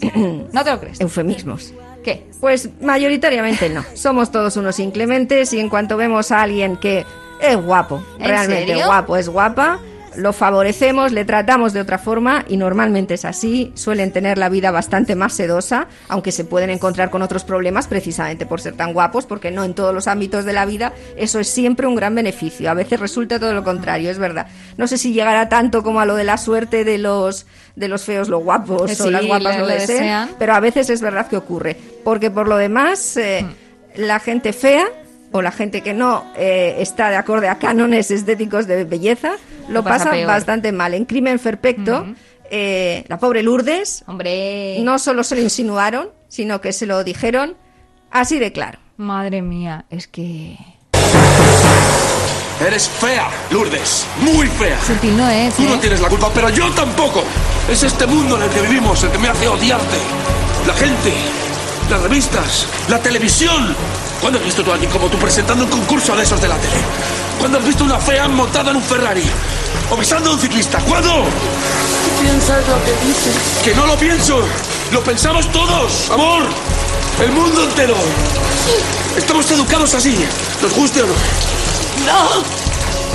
¿No 0.52 0.64
te 0.64 0.70
lo 0.70 0.80
crees? 0.80 1.00
eufemismos. 1.00 1.72
¿Qué? 2.02 2.26
Pues 2.40 2.68
mayoritariamente 2.82 3.70
no. 3.70 3.82
Somos 3.94 4.30
todos 4.30 4.56
unos 4.56 4.78
inclementes 4.78 5.52
y 5.54 5.60
en 5.60 5.68
cuanto 5.68 5.96
vemos 5.96 6.30
a 6.32 6.42
alguien 6.42 6.76
que 6.76 7.04
es 7.40 7.56
guapo, 7.56 8.02
¿En 8.18 8.26
realmente 8.28 8.66
serio? 8.68 8.86
guapo, 8.86 9.16
es 9.16 9.28
guapa, 9.28 9.78
lo 10.16 10.32
favorecemos, 10.32 11.12
le 11.12 11.24
tratamos 11.24 11.72
de 11.72 11.80
otra 11.80 11.98
forma 11.98 12.44
y 12.48 12.56
normalmente 12.56 13.14
es 13.14 13.24
así. 13.24 13.72
Suelen 13.74 14.12
tener 14.12 14.38
la 14.38 14.48
vida 14.48 14.70
bastante 14.70 15.14
más 15.14 15.32
sedosa, 15.32 15.88
aunque 16.08 16.32
se 16.32 16.44
pueden 16.44 16.70
encontrar 16.70 17.10
con 17.10 17.22
otros 17.22 17.44
problemas 17.44 17.86
precisamente 17.88 18.46
por 18.46 18.60
ser 18.60 18.74
tan 18.74 18.92
guapos, 18.92 19.26
porque 19.26 19.50
no 19.50 19.64
en 19.64 19.74
todos 19.74 19.94
los 19.94 20.06
ámbitos 20.08 20.44
de 20.44 20.52
la 20.52 20.66
vida 20.66 20.92
eso 21.16 21.38
es 21.40 21.48
siempre 21.48 21.86
un 21.86 21.94
gran 21.94 22.14
beneficio. 22.14 22.70
A 22.70 22.74
veces 22.74 23.00
resulta 23.00 23.38
todo 23.38 23.54
lo 23.54 23.64
contrario, 23.64 24.10
es 24.10 24.18
verdad. 24.18 24.46
No 24.76 24.86
sé 24.86 24.98
si 24.98 25.12
llegará 25.12 25.48
tanto 25.48 25.82
como 25.82 26.00
a 26.00 26.06
lo 26.06 26.14
de 26.16 26.24
la 26.24 26.36
suerte 26.38 26.84
de 26.84 26.98
los 26.98 27.46
de 27.76 27.88
los 27.88 28.04
feos 28.04 28.28
los 28.28 28.42
guapos 28.44 28.90
Eh, 29.00 29.02
o 29.02 29.10
las 29.10 29.26
guapas 29.26 29.54
lo 29.58 29.62
lo 29.62 29.66
desean. 29.66 30.30
pero 30.38 30.54
a 30.54 30.60
veces 30.60 30.90
es 30.90 31.00
verdad 31.00 31.26
que 31.26 31.36
ocurre, 31.36 31.76
porque 32.04 32.30
por 32.30 32.46
lo 32.46 32.56
demás 32.56 33.16
eh, 33.16 33.44
la 33.96 34.20
gente 34.20 34.52
fea 34.52 34.86
o 35.36 35.42
la 35.42 35.50
gente 35.50 35.80
que 35.80 35.94
no 35.94 36.24
eh, 36.36 36.76
está 36.78 37.10
de 37.10 37.16
acorde 37.16 37.48
a 37.48 37.58
cánones 37.58 38.12
estéticos 38.12 38.68
de 38.68 38.84
belleza 38.84 39.32
lo 39.66 39.74
Lo 39.74 39.84
pasa 39.84 40.12
bastante 40.24 40.70
mal. 40.70 40.94
En 40.94 41.06
Crimen 41.06 41.40
Perfecto, 41.40 42.06
eh, 42.52 43.04
la 43.08 43.18
pobre 43.18 43.42
Lourdes, 43.42 44.04
Hombre. 44.06 44.78
no 44.82 44.96
solo 45.00 45.24
se 45.24 45.34
lo 45.34 45.40
insinuaron, 45.40 46.10
sino 46.28 46.60
que 46.60 46.72
se 46.72 46.86
lo 46.86 47.02
dijeron 47.02 47.56
así 48.12 48.38
de 48.38 48.52
claro. 48.52 48.78
Madre 48.96 49.42
mía, 49.42 49.86
es 49.90 50.06
que... 50.06 50.56
Eres 52.64 52.88
fea, 52.88 53.28
Lourdes. 53.50 54.06
Muy 54.20 54.46
fea. 54.46 54.80
Sutil 54.82 55.16
no 55.16 55.28
es, 55.28 55.54
Tú 55.54 55.64
no 55.64 55.74
¿eh? 55.74 55.78
tienes 55.80 56.00
la 56.00 56.08
culpa, 56.10 56.30
pero 56.32 56.48
yo 56.50 56.70
tampoco. 56.70 57.24
Es 57.68 57.82
este 57.82 58.06
mundo 58.06 58.36
en 58.36 58.44
el 58.44 58.50
que 58.50 58.60
vivimos 58.60 59.02
el 59.02 59.10
que 59.10 59.18
me 59.18 59.26
hace 59.26 59.48
odiarte. 59.48 59.96
La 60.68 60.74
gente, 60.74 61.12
las 61.90 62.00
revistas, 62.02 62.66
la 62.88 62.98
televisión. 62.98 63.74
¿Cuándo 64.20 64.38
has 64.38 64.44
visto 64.44 64.62
tú 64.62 64.70
a 64.70 64.74
alguien 64.74 64.90
como 64.90 65.08
tú 65.08 65.18
presentando 65.18 65.64
un 65.64 65.70
concurso 65.70 66.16
de 66.16 66.22
esos 66.22 66.40
de 66.40 66.48
la 66.48 66.56
tele? 66.56 66.76
¿Cuándo 67.38 67.58
has 67.58 67.64
visto 67.64 67.84
una 67.84 67.98
fea 67.98 68.28
montada 68.28 68.70
en 68.70 68.76
un 68.76 68.82
Ferrari? 68.82 69.24
¿O 69.90 69.96
besando 69.96 70.30
a 70.30 70.32
un 70.34 70.40
ciclista? 70.40 70.78
¿Cuándo? 70.80 71.26
¿Piensas 72.20 72.66
lo 72.68 72.84
que 72.84 73.06
dices? 73.06 73.60
Que 73.62 73.74
no 73.74 73.86
lo 73.86 73.96
pienso. 73.96 74.40
Lo 74.92 75.02
pensamos 75.02 75.50
todos, 75.52 76.10
amor. 76.10 76.44
El 77.20 77.32
mundo 77.32 77.64
entero. 77.64 77.96
Estamos 79.16 79.50
educados 79.50 79.94
así, 79.94 80.16
nos 80.62 80.72
guste 80.74 81.02
o 81.02 81.06
no. 81.06 81.12
¡No! 82.06 82.42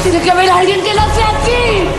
Tiene 0.03 0.21
que 0.21 0.31
haber 0.31 0.49
alguien 0.49 0.81
que 0.81 0.93
lo 0.93 1.01
sea 1.15 1.29
aquí. 1.29 1.89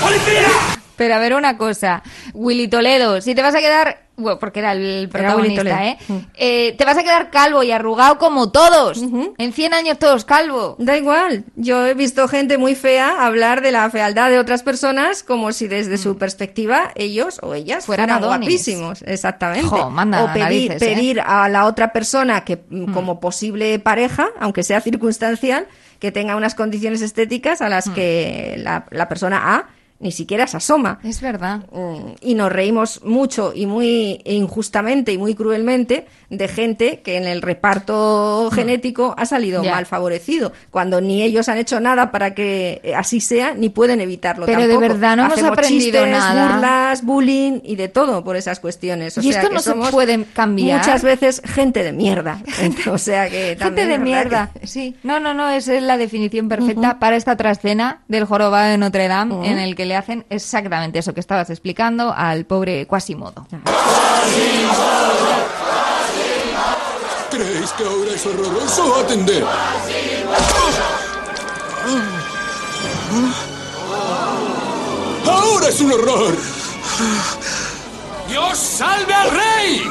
¡Policía! 0.00 0.75
Pero 0.96 1.14
a 1.14 1.18
ver 1.18 1.34
una 1.34 1.58
cosa, 1.58 2.02
Willy 2.34 2.68
Toledo, 2.68 3.20
si 3.20 3.34
te 3.34 3.42
vas 3.42 3.54
a 3.54 3.58
quedar, 3.58 4.06
bueno, 4.16 4.38
porque 4.38 4.60
era 4.60 4.72
el 4.72 5.08
protagonista, 5.10 5.60
Toledo. 5.62 5.76
¿eh? 5.76 5.98
Eh, 6.34 6.74
Te 6.78 6.84
vas 6.86 6.96
a 6.96 7.02
quedar 7.02 7.30
calvo 7.30 7.62
y 7.62 7.70
arrugado 7.70 8.16
como 8.16 8.50
todos. 8.50 9.02
En 9.36 9.52
100 9.52 9.74
años 9.74 9.98
todos 9.98 10.24
calvo. 10.24 10.76
Da 10.78 10.96
igual, 10.96 11.44
yo 11.54 11.86
he 11.86 11.92
visto 11.92 12.26
gente 12.28 12.56
muy 12.56 12.74
fea 12.74 13.26
hablar 13.26 13.60
de 13.60 13.72
la 13.72 13.90
fealdad 13.90 14.30
de 14.30 14.38
otras 14.38 14.62
personas 14.62 15.22
como 15.22 15.52
si 15.52 15.68
desde 15.68 15.98
su 15.98 16.16
perspectiva 16.16 16.92
ellos 16.94 17.38
o 17.42 17.54
ellas 17.54 17.84
Fueran 17.84 18.22
guapísimos, 18.22 19.02
exactamente. 19.02 19.68
Jo, 19.68 19.90
manda 19.90 20.24
o 20.24 20.28
pedir, 20.28 20.42
narices, 20.42 20.82
¿eh? 20.82 20.94
pedir 20.94 21.20
a 21.20 21.48
la 21.50 21.66
otra 21.66 21.92
persona 21.92 22.42
que 22.44 22.64
mm, 22.70 22.92
como 22.94 23.20
posible 23.20 23.78
pareja, 23.78 24.28
aunque 24.40 24.62
sea 24.62 24.80
circunstancial, 24.80 25.66
que 25.98 26.10
tenga 26.10 26.36
unas 26.36 26.54
condiciones 26.54 27.02
estéticas 27.02 27.60
a 27.60 27.68
las 27.68 27.88
que 27.90 28.54
la, 28.58 28.86
la 28.90 29.08
persona 29.08 29.56
A 29.56 29.75
ni 29.98 30.12
siquiera 30.12 30.46
se 30.46 30.56
asoma. 30.58 30.98
Es 31.04 31.20
verdad. 31.20 31.60
Mm, 31.72 32.12
Y 32.20 32.34
nos 32.34 32.52
reímos 32.52 33.02
mucho 33.04 33.52
y 33.54 33.66
muy 33.66 34.20
injustamente 34.24 35.12
y 35.12 35.18
muy 35.18 35.34
cruelmente 35.34 36.06
de 36.30 36.48
gente 36.48 37.00
que 37.00 37.16
en 37.16 37.24
el 37.26 37.40
reparto 37.42 38.50
genético 38.52 39.14
ha 39.16 39.26
salido 39.26 39.62
Mm. 39.62 39.66
Mal 39.70 39.86
favorecido, 39.86 40.52
cuando 40.70 41.00
ni 41.00 41.22
ellos 41.22 41.48
han 41.48 41.58
hecho 41.58 41.80
nada 41.80 42.10
para 42.10 42.34
que 42.34 42.80
eh, 42.82 42.94
así 42.94 43.20
sea, 43.20 43.54
ni 43.54 43.68
pueden 43.68 44.00
evitarlo 44.00 44.44
Pero 44.46 44.66
de 44.66 44.76
verdad 44.76 45.16
no 45.16 45.24
hemos 45.26 45.42
aprendido 45.42 46.02
chistes, 46.02 46.10
nada. 46.10 46.52
burlas, 46.54 47.02
bullying 47.04 47.60
y 47.64 47.76
de 47.76 47.88
todo 47.88 48.22
por 48.24 48.36
esas 48.36 48.60
cuestiones. 48.60 49.16
O 49.16 49.20
Y 49.20 49.32
sea 49.32 49.40
esto 49.42 49.48
que 49.48 49.54
no 49.54 49.60
se 49.60 49.72
puede 49.90 50.24
cambiar. 50.34 50.78
Muchas 50.80 51.02
veces 51.02 51.40
gente 51.44 51.82
de 51.82 51.92
mierda. 51.92 52.42
o 52.90 52.98
sea 52.98 53.28
que 53.30 53.56
Gente 53.58 53.86
de 53.86 53.98
mierda, 53.98 54.50
que- 54.60 54.66
sí. 54.66 54.94
No, 55.02 55.20
no, 55.20 55.32
no, 55.32 55.48
esa 55.48 55.74
es 55.74 55.82
la 55.82 55.96
definición 55.96 56.48
perfecta 56.48 56.98
para 56.98 57.16
esta 57.16 57.36
trascena 57.36 58.02
del 58.08 58.24
jorobado 58.24 58.68
de 58.70 58.78
Notre 58.78 59.08
Dame, 59.08 59.48
en 59.50 59.58
el 59.58 59.74
que 59.74 59.85
le 59.86 59.96
hacen 59.96 60.26
exactamente 60.28 60.98
eso 60.98 61.14
que 61.14 61.20
estabas 61.20 61.50
explicando 61.50 62.12
al 62.12 62.44
pobre 62.44 62.86
Quasimodo. 62.86 63.46
¿Creéis 67.30 67.70
que 67.72 67.84
ahora 67.84 68.10
es 68.14 68.26
horroroso 68.26 68.94
atender? 68.96 69.44
¡Ahora 75.26 75.68
es 75.68 75.80
un 75.80 75.92
horror! 75.92 76.36
¡Dios 78.28 78.58
salve 78.58 79.14
al 79.14 79.30
rey! 79.30 79.82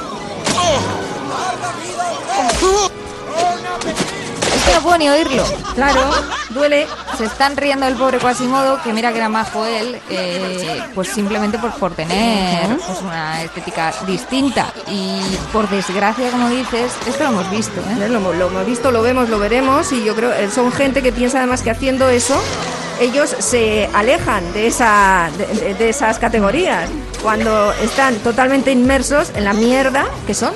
Que 3.82 4.05
no 4.74 4.82
puedo 4.82 4.98
ni 4.98 5.10
oírlo. 5.10 5.44
Claro, 5.74 6.02
duele. 6.50 6.88
Se 7.18 7.26
están 7.26 7.56
riendo 7.56 7.86
del 7.86 7.96
pobre 7.96 8.18
Quasimodo, 8.18 8.82
que 8.84 8.92
mira 8.92 9.12
que 9.12 9.18
era 9.18 9.30
majo 9.30 9.66
él, 9.66 10.00
eh, 10.10 10.82
pues 10.94 11.10
simplemente 11.10 11.58
por, 11.58 11.72
por 11.74 11.94
tener 11.94 12.68
pues, 12.76 13.02
una 13.02 13.44
estética 13.44 13.94
distinta. 14.06 14.74
Y 14.90 15.22
por 15.54 15.70
desgracia, 15.70 16.30
como 16.30 16.50
dices, 16.50 16.92
esto 17.08 17.24
lo 17.24 17.30
hemos 17.30 17.52
visto. 17.52 17.80
¿eh? 17.82 18.10
Lo, 18.10 18.34
lo 18.34 18.48
hemos 18.48 18.66
visto, 18.66 18.92
lo 18.92 19.02
vemos, 19.02 19.30
lo 19.30 19.40
veremos 19.40 19.92
y 19.92 20.04
yo 20.04 20.16
creo 20.16 20.32
eh, 20.34 20.50
son 20.54 20.72
gente 20.72 21.02
que 21.02 21.12
piensa 21.12 21.38
además 21.40 21.62
que 21.62 21.72
haciendo 21.72 22.10
eso 22.10 22.36
ellos 23.00 23.36
se 23.40 23.90
alejan 23.94 24.54
de, 24.54 24.68
esa, 24.68 25.30
de 25.78 25.90
esas 25.90 26.18
categorías 26.18 26.90
cuando 27.22 27.74
están 27.74 28.16
totalmente 28.18 28.72
inmersos 28.72 29.32
en 29.36 29.44
la 29.44 29.54
mierda 29.54 30.06
que 30.26 30.34
son. 30.34 30.54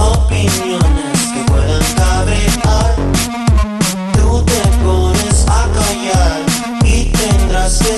Opiniones 0.00 1.18
que 1.34 1.44
puedan 1.50 1.82
cabrear, 1.96 2.96
tú 4.14 4.42
te 4.44 4.60
pones 4.84 5.46
a 5.48 5.66
callar 5.74 6.40
y 6.84 7.04
tendrás 7.06 7.78
que 7.78 7.97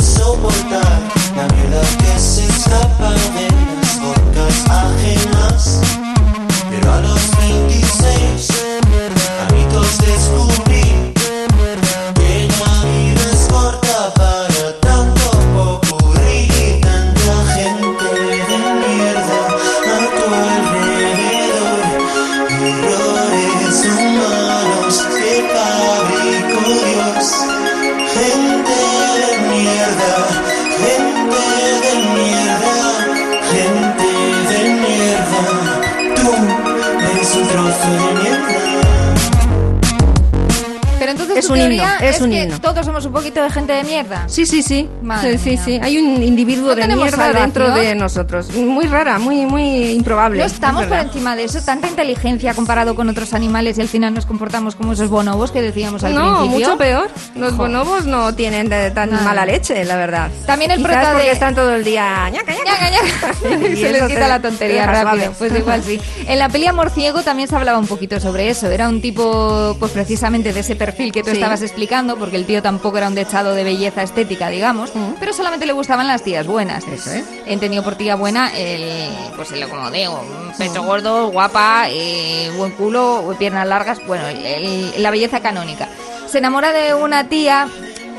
gente 43.51 43.73
de 43.73 43.85
mierda. 43.85 44.25
Sí, 44.29 44.47
sí, 44.47 44.63
sí. 44.63 44.89
Madre 45.03 45.39
sí, 45.39 45.45
sí, 45.45 45.51
mía. 45.51 45.63
sí. 45.65 45.81
Hay 45.83 45.99
un 45.99 46.23
individuo 46.23 46.69
No 46.69 46.75
de 46.77 46.87
mierda 46.89 47.11
salvación. 47.11 47.43
dentro 47.43 47.71
de 47.75 47.95
nosotros. 47.95 48.53
Muy 48.55 48.87
rara, 48.87 49.19
muy, 49.19 49.47
muy 49.47 49.91
improbable. 49.93 50.39
No 50.41 50.45
estamos 50.47 50.83
es 50.83 50.89
por 50.89 50.99
encima 50.99 51.37
de 51.37 51.45
eso, 51.45 51.61
tanta 51.63 51.89
inteligencia 51.89 52.55
comparado 52.55 52.95
con 52.95 53.09
otros 53.09 53.35
animales 53.35 53.79
y 53.79 53.81
al 53.81 53.89
final 53.89 54.15
nos 54.15 54.27
comportamos 54.27 54.75
como 54.77 54.93
esos 54.93 55.09
bonobos 55.11 55.51
que 55.53 55.63
decíamos 55.63 56.05
al 56.05 56.15
No, 56.15 56.39
principio. 56.41 56.59
mucho 56.69 56.79
peor. 56.79 57.11
Los 57.37 57.57
bonobos 57.57 58.07
no 58.07 58.35
tienen 58.35 58.69
de 58.69 58.91
tan 58.91 59.11
Nada. 59.11 59.23
mala 59.25 59.45
leche, 59.47 59.85
la 59.85 59.97
verdad. 59.97 60.31
También 60.47 60.71
el 60.71 60.79
Quizás 60.79 60.93
prota 60.93 61.13
porque 61.13 61.27
de- 61.27 61.33
están 61.33 61.55
todo 61.55 61.75
el 61.75 61.85
día 61.85 62.29
ñaca, 62.31 62.53
ñaca. 62.71 62.91
Ñaca, 62.91 63.35
ñaca. 63.43 63.69
Y 63.69 63.77
se 63.77 63.93
les 63.93 64.03
quita 64.05 64.29
la 64.29 64.41
te 64.41 64.49
tontería 64.49 64.87
rápido. 64.87 65.33
Pues 65.39 65.55
igual 65.57 65.83
sí. 65.83 66.01
En 66.27 66.39
la 66.39 66.49
peli 66.49 66.67
Amor 66.67 66.91
Ciego 66.91 67.23
también 67.23 67.49
se 67.49 67.57
hablaba 67.57 67.79
un 67.79 67.87
poquito 67.87 68.19
sobre 68.21 68.49
eso. 68.51 68.71
Era 68.71 68.89
un 68.89 69.01
tipo, 69.01 69.77
pues 69.79 69.93
precisamente 69.93 70.53
de 70.53 70.61
ese 70.61 70.77
perfil 70.77 71.13
que 71.13 71.23
tú 71.23 71.31
Sí. 71.31 71.37
estabas 71.37 71.63
explicando, 71.63 72.17
porque 72.17 72.37
el 72.37 72.47
tío 72.47 72.63
tampoco 72.63 72.99
era 72.99 73.09
un 73.09 73.15
dechado 73.15 73.55
de 73.55 73.65
belleza 73.65 74.03
estética, 74.03 74.49
digamos, 74.49 74.91
pero 75.19 75.33
solamente 75.33 75.67
le 75.67 75.73
gustaban 75.73 76.07
las 76.07 76.23
tías 76.23 76.47
buenas. 76.47 76.85
Eso 76.87 77.11
es. 77.13 77.25
Entendido 77.47 77.83
por 77.83 77.95
tía 77.97 78.15
buena, 78.17 78.51
el, 78.57 79.09
pues 79.37 79.53
el, 79.53 79.69
como 79.69 79.91
digo, 79.91 80.21
un 80.21 80.53
pecho 80.57 80.83
gordo, 80.83 81.29
guapa, 81.31 81.85
eh, 81.89 82.51
buen 82.57 82.73
culo, 82.73 83.35
piernas 83.39 83.67
largas, 83.67 83.99
bueno, 84.07 84.27
el- 84.29 84.45
el- 84.45 85.03
la 85.03 85.11
belleza 85.11 85.41
canónica. 85.41 85.89
Se 86.29 86.39
enamora 86.39 86.73
de 86.73 86.95
una 86.95 87.29
tía. 87.29 87.69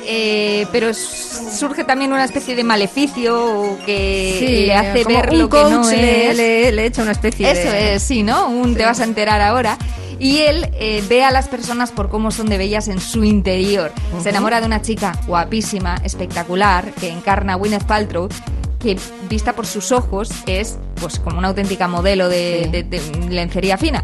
Eh, 0.06 0.68
pero 0.72 0.93
surge 0.93 1.84
también 1.84 2.14
una 2.14 2.26
especie 2.26 2.56
de 2.56 2.64
maleficio 2.64 3.78
que 3.86 4.36
Sí, 4.39 4.66
le 4.68 4.76
hace 4.76 5.04
como 5.04 5.18
ver 5.18 5.30
un 5.32 5.39
lo 5.39 5.49
que 5.49 5.64
no 5.64 5.82
coach 5.82 5.91
le, 5.93 6.30
es. 6.32 6.38
le- 6.38 6.72
le 6.72 6.86
echa 6.86 7.02
una 7.04 7.12
especie 7.12 7.49
Eso 7.52 7.70
de... 7.72 7.95
es, 7.95 8.04
sí, 8.04 8.24
¿no? 8.24 8.47
Un 8.49 8.76
te 8.76 8.86
vas 8.86 8.99
a 8.99 9.04
enterar 9.04 9.41
ahora. 9.41 9.78
Y 10.20 10.39
él 10.39 10.70
eh, 10.74 11.04
ve 11.10 11.24
a 11.24 11.32
las 11.32 11.47
personas 11.47 11.91
por 11.91 12.10
cómo 12.10 12.30
son 12.30 12.47
de 12.47 12.58
bellas 12.60 12.88
en 12.88 12.99
su 12.99 13.24
interior. 13.24 13.91
Se 14.22 14.30
enamora 14.30 14.60
de 14.62 14.68
una 14.68 14.82
chica 14.82 15.14
guapísima, 15.26 15.95
espectacular, 16.04 16.91
que 16.93 17.10
encarna 17.10 17.54
a 17.54 17.56
Gwyneth 17.56 17.86
Paltrow, 17.86 18.30
que 18.80 18.97
vista 19.30 19.54
por 19.54 19.66
sus 19.66 19.91
ojos 19.91 20.30
es 20.45 20.78
pues 20.95 21.18
como 21.20 21.39
una 21.39 21.47
auténtica 21.47 21.88
modelo 21.88 22.30
de, 22.30 22.62
Sí. 22.66 22.70
de- 22.70 22.84
de 22.84 23.02
lencería 23.30 23.78
fina, 23.80 24.04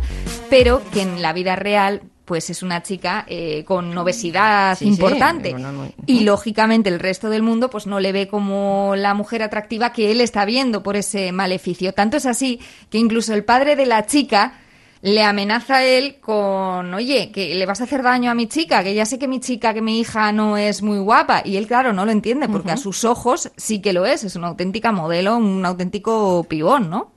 pero 0.49 0.81
que 0.91 1.01
en 1.03 1.21
la 1.21 1.33
vida 1.33 1.55
real 1.55 2.01
pues 2.27 2.49
es 2.49 2.61
una 2.61 2.83
chica 2.83 3.23
eh, 3.27 3.63
con 3.65 3.97
obesidad 3.97 4.77
Sí, 4.77 4.83
sí, 4.83 4.91
importante. 4.91 5.53
no, 5.53 5.71
no, 5.71 5.85
no. 5.85 5.91
Y 6.05 6.19
lógicamente 6.25 6.89
el 6.89 6.99
resto 6.99 7.29
del 7.29 7.41
mundo 7.41 7.69
pues 7.69 7.87
no 7.87 8.01
le 8.01 8.11
ve 8.11 8.27
como 8.27 8.95
la 8.97 9.13
mujer 9.13 9.41
atractiva 9.41 9.93
que 9.93 10.11
él 10.11 10.19
está 10.19 10.43
viendo 10.43 10.83
por 10.83 10.97
ese 10.97 11.31
maleficio. 11.31 11.93
Tanto 11.93 12.17
es 12.17 12.25
así 12.25 12.59
que 12.89 12.97
incluso 12.97 13.33
el 13.33 13.45
padre 13.45 13.77
de 13.77 13.85
la 13.85 14.05
chica 14.05 14.59
le 15.01 15.23
amenaza 15.23 15.77
a 15.77 15.85
él 15.85 16.17
con, 16.19 16.93
oye, 16.93 17.31
que 17.31 17.55
le 17.55 17.65
vas 17.65 17.79
a 17.79 17.85
hacer 17.85 18.03
daño 18.03 18.29
a 18.29 18.33
mi 18.33 18.47
chica, 18.47 18.83
que 18.83 18.93
ya 18.93 19.05
sé 19.05 19.17
que 19.17 19.29
mi 19.29 19.39
chica, 19.39 19.73
que 19.73 19.81
mi 19.81 19.99
hija 20.01 20.33
no 20.33 20.57
es 20.57 20.81
muy 20.81 20.99
guapa. 20.99 21.43
Y 21.45 21.55
él, 21.55 21.65
claro, 21.65 21.93
no 21.93 22.03
lo 22.03 22.11
entiende, 22.11 22.49
porque 22.49 22.71
a 22.71 22.77
sus 22.77 23.05
ojos 23.05 23.51
sí 23.55 23.79
que 23.79 23.93
lo 23.93 24.05
es, 24.05 24.25
es 24.25 24.35
una 24.35 24.47
auténtica 24.47 24.91
modelo, 24.91 25.37
un 25.37 25.65
auténtico 25.65 26.43
pibón, 26.49 26.89
¿no? 26.89 27.11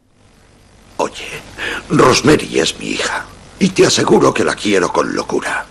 Oye, 0.98 1.24
Rosemary 1.88 2.60
es 2.60 2.78
mi 2.78 2.90
hija. 2.90 3.26
Y 3.60 3.68
te 3.68 3.86
aseguro 3.86 4.34
que 4.34 4.42
la 4.42 4.56
quiero 4.56 4.92
con 4.92 5.14
locura. 5.14 5.66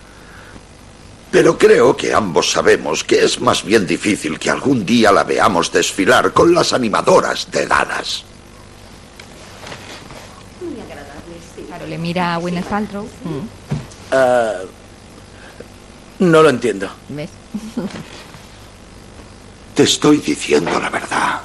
Pero 1.30 1.58
creo 1.58 1.96
que 1.96 2.14
ambos 2.14 2.50
sabemos 2.50 3.04
que 3.04 3.24
es 3.24 3.40
más 3.40 3.64
bien 3.64 3.86
difícil 3.86 4.38
que 4.38 4.48
algún 4.48 4.86
día 4.86 5.12
la 5.12 5.24
veamos 5.24 5.70
desfilar 5.72 6.32
con 6.32 6.54
las 6.54 6.72
animadoras 6.72 7.50
de 7.50 7.66
Dallas. 7.66 8.24
Claro, 11.66 11.86
le 11.86 11.98
mira 11.98 12.34
a 12.34 12.38
Gwyneth 12.38 12.66
Paltrow. 12.66 13.08
Ah, 14.12 14.54
no 16.20 16.42
lo 16.42 16.48
entiendo. 16.48 16.88
¿Ves? 17.08 17.30
Te 19.74 19.82
estoy 19.82 20.18
diciendo 20.18 20.78
la 20.80 20.90
verdad. 20.90 21.40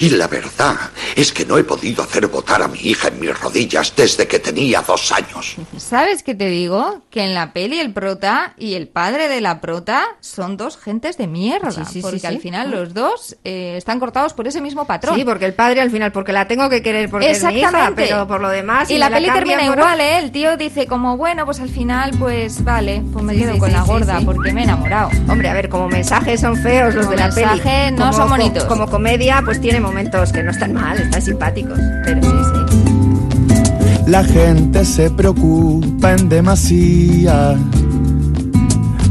Y 0.00 0.08
la 0.10 0.26
verdad 0.28 0.76
es 1.14 1.30
que 1.30 1.44
no 1.44 1.58
he 1.58 1.62
podido 1.64 2.02
hacer 2.02 2.26
votar 2.26 2.62
a 2.62 2.68
mi 2.68 2.78
hija 2.80 3.08
en 3.08 3.20
mis 3.20 3.38
rodillas 3.38 3.92
desde 3.94 4.26
que 4.26 4.38
tenía 4.38 4.80
dos 4.80 5.12
años. 5.12 5.56
¿Sabes 5.76 6.22
qué 6.22 6.34
te 6.34 6.46
digo? 6.48 7.02
Que 7.10 7.22
en 7.24 7.34
la 7.34 7.52
peli 7.52 7.78
el 7.78 7.92
prota 7.92 8.54
y 8.56 8.74
el 8.74 8.88
padre 8.88 9.28
de 9.28 9.42
la 9.42 9.60
prota 9.60 10.02
son 10.20 10.56
dos 10.56 10.78
gentes 10.78 11.18
de 11.18 11.26
mierda. 11.26 11.70
Sí, 11.70 11.82
sí, 11.84 11.92
sí, 11.92 12.00
porque 12.02 12.18
sí. 12.20 12.26
al 12.26 12.38
final 12.40 12.70
los 12.70 12.94
dos 12.94 13.36
eh, 13.44 13.74
están 13.76 14.00
cortados 14.00 14.32
por 14.32 14.48
ese 14.48 14.62
mismo 14.62 14.86
patrón. 14.86 15.16
Sí, 15.16 15.24
porque 15.24 15.44
el 15.44 15.52
padre 15.52 15.82
al 15.82 15.90
final, 15.90 16.12
porque 16.12 16.32
la 16.32 16.48
tengo 16.48 16.70
que 16.70 16.82
querer 16.82 17.10
porque 17.10 17.30
es 17.32 17.44
mi 17.44 17.58
hija, 17.58 17.68
Exactamente. 17.68 18.06
pero 18.08 18.26
por 18.26 18.40
lo 18.40 18.48
demás... 18.48 18.88
y 18.90 18.94
si 18.94 18.98
la 18.98 19.10
peli 19.10 19.30
termina 19.30 19.66
por- 19.66 19.78
igual, 19.78 20.00
¿eh? 20.00 20.18
El 20.18 20.32
tío 20.32 20.56
dice 20.56 20.86
como, 20.86 21.18
bueno, 21.18 21.44
pues 21.44 21.60
al 21.60 21.68
final, 21.68 22.12
pues 22.18 22.64
vale, 22.64 23.02
pues 23.12 23.22
me 23.22 23.34
Sí, 23.34 23.40
quedo 23.40 23.52
sí, 23.52 23.58
con 23.58 23.68
sí, 23.68 23.76
la 23.76 23.82
gorda 23.82 24.18
sí. 24.18 24.24
porque 24.24 24.50
me 24.54 24.62
he 24.62 24.64
enamorado. 24.64 25.10
Hombre, 25.28 25.50
a 25.50 25.52
ver, 25.52 25.68
como 25.68 25.88
mensajes 25.88 26.40
son 26.40 26.56
feos 26.56 26.94
los 26.94 27.04
Como 27.04 27.16
de 27.18 27.22
la 27.22 27.34
peli. 27.34 27.46
mensaje 27.46 27.90
no 27.92 27.98
Como 27.98 28.12
son 28.14 28.28
bonitos. 28.30 28.64
Como 28.64 28.88
comedia, 28.88 29.42
pues 29.44 29.60
tiene 29.60 29.80
momentos 29.90 30.30
que 30.32 30.40
no 30.44 30.52
están 30.52 30.72
mal, 30.72 30.96
están 30.98 31.20
simpáticos. 31.20 31.76
Pero 32.04 32.22
sí, 32.22 32.28
sí. 32.28 34.06
La 34.06 34.22
gente 34.22 34.84
se 34.84 35.10
preocupa 35.10 36.12
en 36.12 36.28
demasía. 36.28 37.56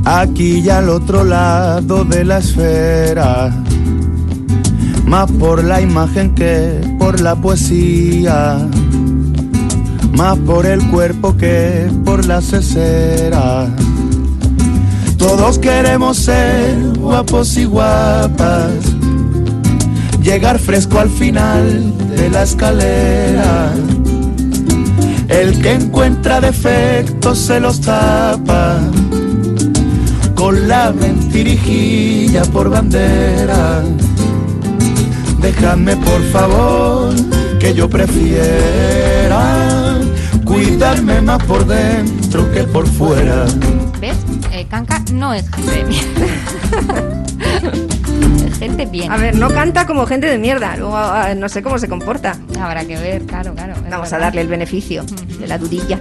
Aquí 0.06 0.60
y 0.60 0.70
al 0.70 0.88
otro 0.88 1.26
lado 1.26 2.06
de 2.06 2.24
la 2.24 2.38
esfera. 2.38 3.54
Más 5.06 5.30
por 5.32 5.66
la 5.66 5.82
imagen 5.82 6.34
que 6.34 6.80
por 6.98 7.20
la 7.20 7.36
poesía. 7.36 8.58
Más 10.14 10.38
por 10.40 10.66
el 10.66 10.82
cuerpo 10.90 11.36
que 11.36 11.92
por 12.06 12.26
la 12.26 12.40
cesera. 12.42 13.68
Todos 15.18 15.60
queremos 15.60 16.16
ser 16.16 16.78
guapos 16.98 17.58
y 17.58 17.66
guapas. 17.66 18.99
Llegar 20.30 20.60
fresco 20.60 21.00
al 21.00 21.10
final 21.10 21.92
de 22.16 22.30
la 22.30 22.44
escalera. 22.44 23.74
El 25.28 25.60
que 25.60 25.74
encuentra 25.74 26.40
defectos 26.40 27.40
se 27.40 27.60
los 27.60 27.82
tapa 27.82 28.78
con 30.36 30.68
la 30.68 30.92
mentirijilla 30.92 32.44
por 32.44 32.70
bandera. 32.70 33.82
Dejadme 35.42 35.98
por 35.98 36.22
favor 36.32 37.12
que 37.60 37.74
yo 37.74 37.90
prefiera 37.90 39.40
cuidarme 40.46 41.24
más 41.24 41.44
por 41.46 41.66
dentro 41.66 42.52
que 42.52 42.66
por 42.66 42.86
fuera. 42.88 43.46
¿Ves? 44.00 44.18
Eh, 44.52 44.68
Kanka 44.70 45.04
no 45.12 45.34
es 45.34 45.50
gente 45.50 45.86
gente 48.60 48.86
bien. 48.86 49.12
A 49.12 49.18
ver, 49.18 49.36
no 49.36 49.50
canta 49.50 49.88
como 49.88 50.06
gente 50.06 50.28
de 50.28 50.38
mierda, 50.38 50.76
luego 50.76 50.96
ah, 50.98 51.34
no 51.36 51.50
sé 51.50 51.64
cómo 51.64 51.80
se 51.80 51.88
comporta. 51.88 52.36
Habrá 52.60 52.86
que 52.86 52.98
ver, 52.98 53.24
claro, 53.24 53.56
claro. 53.56 53.74
es 53.74 53.90
Vamos 53.90 54.12
a 54.14 54.20
darle 54.20 54.42
el 54.42 54.48
beneficio 54.48 55.04
de 55.40 55.48
la 55.48 55.58
dudilla. 55.58 56.00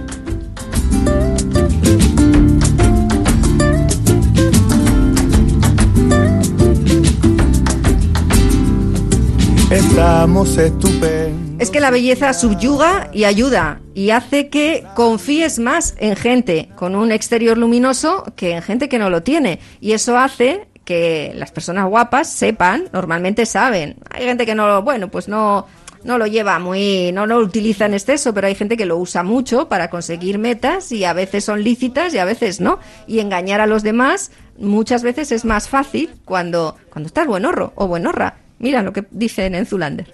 Estamos 9.71 10.57
estupendos. 10.57 11.49
Es 11.59 11.71
que 11.71 11.81
la 11.81 11.91
belleza 11.91 12.33
subyuga 12.33 13.09
y 13.11 13.25
ayuda 13.25 13.81
y 13.93 14.11
hace 14.11 14.47
que 14.47 14.85
confíes 14.95 15.59
más 15.59 15.93
en 15.97 16.15
gente 16.15 16.69
con 16.77 16.95
un 16.95 17.11
exterior 17.11 17.57
luminoso 17.57 18.23
que 18.37 18.51
en 18.51 18.61
gente 18.61 18.87
que 18.87 18.97
no 18.97 19.09
lo 19.09 19.23
tiene. 19.23 19.59
Y 19.81 19.91
eso 19.91 20.17
hace 20.17 20.68
que 20.89 21.33
las 21.35 21.51
personas 21.51 21.87
guapas 21.87 22.27
sepan, 22.27 22.89
normalmente 22.91 23.45
saben. 23.45 23.97
Hay 24.09 24.25
gente 24.25 24.47
que 24.47 24.55
no 24.55 24.67
lo, 24.67 24.81
bueno, 24.81 25.09
pues 25.09 25.27
no, 25.27 25.67
no 26.03 26.17
lo 26.17 26.25
lleva 26.25 26.57
muy, 26.57 27.11
no 27.11 27.27
lo 27.27 27.37
utiliza 27.37 27.85
en 27.85 27.93
exceso, 27.93 28.33
pero 28.33 28.47
hay 28.47 28.55
gente 28.55 28.75
que 28.75 28.87
lo 28.87 28.97
usa 28.97 29.21
mucho 29.21 29.69
para 29.69 29.91
conseguir 29.91 30.39
metas 30.39 30.91
y 30.91 31.05
a 31.05 31.13
veces 31.13 31.45
son 31.45 31.63
lícitas 31.63 32.11
y 32.15 32.17
a 32.17 32.25
veces 32.25 32.59
no. 32.59 32.79
Y 33.05 33.19
engañar 33.19 33.61
a 33.61 33.67
los 33.67 33.83
demás 33.83 34.31
muchas 34.57 35.03
veces 35.03 35.31
es 35.31 35.45
más 35.45 35.69
fácil 35.69 36.09
cuando, 36.25 36.75
cuando 36.89 37.05
estás 37.05 37.27
buenorro 37.27 37.71
o 37.75 37.87
buenorra. 37.87 38.37
Mira 38.57 38.81
lo 38.81 38.91
que 38.91 39.05
dicen 39.11 39.53
en 39.53 39.67
Zulander. 39.67 40.11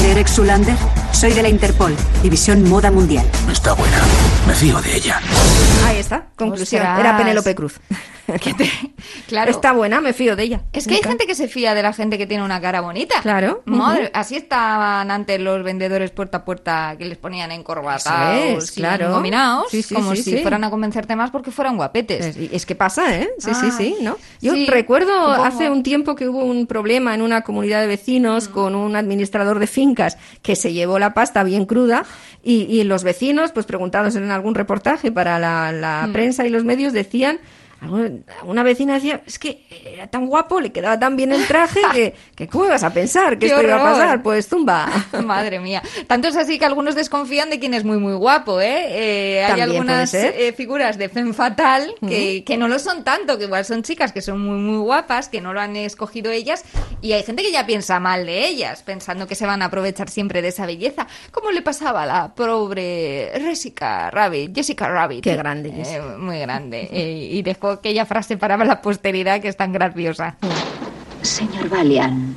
Derek 0.00 0.26
Zulander, 0.26 0.76
soy 1.12 1.34
de 1.34 1.42
la 1.42 1.50
Interpol, 1.50 1.94
División 2.22 2.66
Moda 2.66 2.90
Mundial. 2.90 3.26
Está 3.52 3.74
buena. 3.74 3.98
Me 4.46 4.54
fío 4.54 4.80
de 4.80 4.96
ella. 4.96 5.20
Ahí 5.84 5.98
está, 5.98 6.28
conclusión. 6.34 6.80
Ostras. 6.80 7.00
Era 7.00 7.18
Penélope 7.18 7.54
Cruz. 7.54 7.78
Claro. 9.28 9.50
Está 9.50 9.72
buena, 9.72 10.00
me 10.00 10.12
fío 10.12 10.36
de 10.36 10.44
ella. 10.44 10.62
Es 10.72 10.86
que 10.86 10.94
hay 10.94 11.02
gente 11.02 11.26
que 11.26 11.34
se 11.34 11.48
fía 11.48 11.74
de 11.74 11.82
la 11.82 11.92
gente 11.92 12.16
que 12.18 12.26
tiene 12.26 12.44
una 12.44 12.60
cara 12.60 12.80
bonita. 12.80 13.20
Claro. 13.22 13.62
Madre, 13.64 14.10
así 14.14 14.36
estaban 14.36 15.10
antes 15.10 15.40
los 15.40 15.62
vendedores 15.64 16.10
puerta 16.10 16.38
a 16.38 16.44
puerta 16.44 16.94
que 16.98 17.04
les 17.04 17.18
ponían 17.18 17.50
encorbatados 17.52 18.36
Eso 18.44 18.58
es, 18.58 18.72
y 18.78 18.80
claro. 18.80 19.22
Sí, 19.70 19.82
sí, 19.82 19.94
como 19.94 20.14
sí, 20.14 20.22
si 20.22 20.30
sí. 20.32 20.38
fueran 20.38 20.64
a 20.64 20.70
convencerte 20.70 21.16
más 21.16 21.30
porque 21.30 21.50
fueran 21.50 21.76
guapetes. 21.76 22.36
Es, 22.36 22.36
es 22.52 22.66
que 22.66 22.74
pasa, 22.74 23.16
¿eh? 23.16 23.28
Sí, 23.38 23.52
sí, 23.54 23.70
sí, 23.70 23.94
Ay, 23.98 24.04
¿no? 24.04 24.16
Yo 24.40 24.54
sí, 24.54 24.66
recuerdo 24.66 25.12
supongo. 25.12 25.44
hace 25.44 25.70
un 25.70 25.82
tiempo 25.82 26.14
que 26.14 26.28
hubo 26.28 26.44
un 26.44 26.66
problema 26.66 27.14
en 27.14 27.22
una 27.22 27.42
comunidad 27.42 27.80
de 27.80 27.86
Mm. 27.86 27.90
vecinos 27.90 28.48
con 28.48 28.74
un 28.74 28.94
administrador 28.96 29.58
de 29.58 29.66
fincas 29.66 30.18
que 30.42 30.54
se 30.56 30.72
llevó 30.72 30.98
la 30.98 31.14
pasta 31.14 31.42
bien 31.44 31.64
cruda 31.66 32.04
y, 32.42 32.62
y 32.64 32.84
los 32.84 33.02
vecinos, 33.04 33.52
pues 33.52 33.66
preguntados 33.66 34.14
en 34.16 34.30
algún 34.30 34.54
reportaje 34.54 35.10
para 35.12 35.38
la, 35.38 35.72
la 35.72 36.06
Mm. 36.06 36.12
prensa 36.12 36.46
y 36.46 36.50
los 36.50 36.64
medios, 36.64 36.92
decían... 36.92 37.38
alguna- 37.80 38.10
Una 38.44 38.62
vecina 38.62 38.94
decía, 38.94 39.20
es 39.26 39.38
que 39.38 39.64
era 39.84 40.06
tan 40.06 40.26
guapo, 40.26 40.60
le 40.60 40.72
quedaba 40.72 40.98
tan 40.98 41.16
bien 41.16 41.32
el 41.32 41.46
traje, 41.46 41.80
que, 41.92 42.14
que 42.34 42.48
¿cómo 42.48 42.66
ibas 42.66 42.82
a 42.84 42.90
pensar 42.92 43.34
que 43.38 43.40
¡Qué 43.40 43.46
esto 43.46 43.62
iba 43.62 43.74
a 43.76 43.82
horror! 43.82 43.92
pasar? 43.92 44.22
Pues 44.22 44.48
zumba. 44.48 44.88
Madre 45.24 45.60
mía. 45.60 45.82
Tanto 46.06 46.28
es 46.28 46.36
así 46.36 46.58
que 46.58 46.64
algunos 46.64 46.94
desconfían 46.94 47.50
de 47.50 47.58
quien 47.58 47.74
es 47.74 47.84
muy, 47.84 47.98
muy 47.98 48.14
guapo, 48.14 48.60
¿eh? 48.60 48.86
Eh, 49.38 49.44
hay 49.44 49.60
algunas 49.60 50.12
eh, 50.14 50.52
figuras 50.56 50.96
de 50.98 51.08
femme 51.08 51.32
fatal 51.32 51.94
que, 52.06 52.44
que 52.44 52.56
no 52.56 52.68
lo 52.68 52.78
son 52.78 53.04
tanto, 53.04 53.36
que 53.38 53.44
igual 53.44 53.64
son 53.64 53.82
chicas 53.82 54.12
que 54.12 54.22
son 54.22 54.40
muy, 54.40 54.58
muy 54.58 54.78
guapas, 54.78 55.28
que 55.28 55.40
no 55.40 55.52
lo 55.52 55.60
han 55.60 55.76
escogido 55.76 56.30
ellas, 56.30 56.64
y 57.02 57.12
hay 57.12 57.22
gente 57.22 57.42
que 57.42 57.52
ya 57.52 57.66
piensa 57.66 58.00
mal 58.00 58.26
de 58.26 58.46
ellas, 58.46 58.82
pensando 58.82 59.26
que 59.26 59.34
se 59.34 59.46
van 59.46 59.62
a 59.62 59.66
aprovechar 59.66 60.08
siempre 60.08 60.42
de 60.42 60.48
esa 60.48 60.66
belleza, 60.66 61.06
como 61.30 61.50
le 61.50 61.62
pasaba 61.62 62.04
a 62.04 62.06
la 62.06 62.34
pobre 62.34 63.30
Jessica 63.38 64.10
Rabbit, 64.10 64.54
Jessica 64.54 64.88
Rabbit. 64.88 65.22
Qué 65.22 65.36
grande, 65.36 65.68
Eh, 65.68 65.72
Jessica. 65.76 66.16
muy 66.18 66.38
grande. 66.38 66.88
Eh, 66.90 67.28
y 67.32 67.42
dejó 67.66 67.78
aquella 67.80 68.06
frase 68.06 68.36
para 68.36 68.56
la 68.56 68.80
posteridad 68.80 69.40
que 69.40 69.48
es 69.48 69.56
tan 69.56 69.72
graciosa. 69.72 70.36
Señor 71.22 71.68
Valian. 71.68 72.34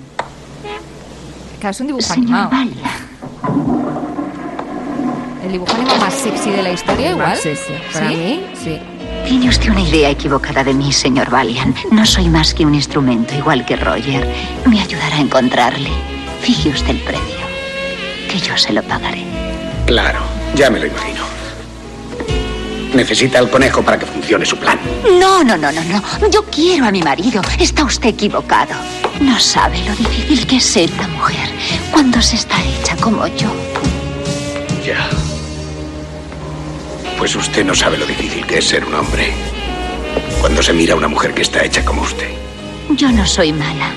Claro, 1.60 1.72
es 1.72 1.82
un 1.82 1.88
dibujo 1.88 2.14
Señor 2.14 2.40
animado. 2.40 2.50
Valian. 2.52 3.10
El 5.44 5.52
dibujo 5.52 5.74
animado 5.74 6.00
más 6.00 6.14
sexy 6.14 6.52
de 6.52 6.64
la 6.64 6.72
historia, 6.72 7.12
igual. 7.12 7.38
Sí, 7.38 7.56
sí. 7.56 7.74
Para 7.94 8.10
¿Sí? 8.10 8.16
mí, 8.16 8.46
sí. 8.56 8.80
Tiene 9.28 9.50
usted 9.50 9.70
una 9.70 9.82
idea 9.82 10.10
equivocada 10.10 10.64
de 10.64 10.74
mí, 10.74 10.92
señor 10.92 11.30
Valian. 11.30 11.76
No 11.92 12.06
soy 12.06 12.30
más 12.30 12.54
que 12.54 12.66
un 12.66 12.74
instrumento, 12.74 13.36
igual 13.36 13.66
que 13.66 13.76
Roger. 13.76 14.28
Me 14.66 14.82
ayudará 14.82 15.18
a 15.18 15.22
encontrarle. 15.22 15.90
Fije 16.42 16.70
usted 16.70 16.92
el 16.92 17.00
precio, 17.02 17.46
que 18.32 18.40
yo 18.40 18.58
se 18.58 18.74
lo 18.74 18.82
pagaré. 18.84 19.24
Claro, 19.86 20.20
ya 20.56 20.70
me 20.70 20.80
lo 20.80 20.88
imagino. 20.88 21.29
Necesita 22.94 23.40
el 23.40 23.50
conejo 23.50 23.84
para 23.84 24.00
que 24.00 24.06
funcione 24.06 24.46
su 24.46 24.58
plan. 24.58 24.80
No, 25.20 25.44
no, 25.44 25.56
no, 25.58 25.72
no, 25.72 25.84
no. 25.84 26.30
Yo 26.30 26.44
quiero 26.46 26.86
a 26.86 26.92
mi 26.92 27.02
marido. 27.02 27.42
Está 27.60 27.84
usted 27.84 28.10
equivocado. 28.10 28.74
No 29.22 29.40
sabe 29.40 29.80
lo 29.84 29.96
difícil 29.96 30.48
que 30.48 30.58
es 30.58 30.64
ser 30.64 30.92
una 30.94 31.08
mujer 31.10 31.50
cuando 31.92 32.22
se 32.22 32.36
está 32.38 32.56
hecha 32.64 32.96
como 32.98 33.28
yo. 33.28 33.52
Ya. 34.86 35.08
Pues 37.18 37.36
usted 37.36 37.66
no 37.66 37.76
sabe 37.76 37.98
lo 37.98 38.06
difícil 38.06 38.46
que 38.46 38.58
es 38.60 38.68
ser 38.68 38.86
un 38.86 38.96
hombre. 38.96 39.34
Cuando 40.40 40.64
se 40.64 40.74
mira 40.74 40.94
a 40.94 40.98
una 40.98 41.08
mujer 41.10 41.34
que 41.34 41.42
está 41.42 41.64
hecha 41.64 41.84
como 41.84 42.02
usted. 42.02 42.30
Yo 42.92 43.12
no 43.12 43.26
soy 43.26 43.54
mala. 43.54 43.92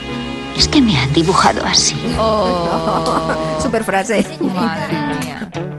Es 0.57 0.69
que 0.69 0.83
me 0.83 0.99
han 0.99 1.13
dibujado 1.13 1.65
así. 1.65 1.97
Oh, 2.19 3.59
super 3.63 3.85
frase. 3.85 4.27
Madre. 4.41 5.12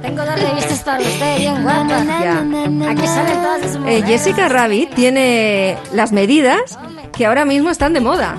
Tengo 0.02 0.26
dos 0.26 0.40
revistas 0.40 0.80
para 0.84 1.00
usted, 1.00 1.38
bien 1.38 1.64
guapa. 1.64 2.04
Ya. 2.04 2.40
Aquí 2.90 3.08
salen 3.08 3.36
todas 3.42 3.62
las 3.62 3.76
Eh. 3.88 4.04
Jessica 4.06 4.50
Rabbit 4.50 4.94
tiene 4.94 5.78
las 5.94 6.12
medidas 6.12 6.78
que 7.16 7.26
ahora 7.26 7.46
mismo 7.46 7.70
están 7.70 7.94
de 7.94 8.02
moda. 8.02 8.38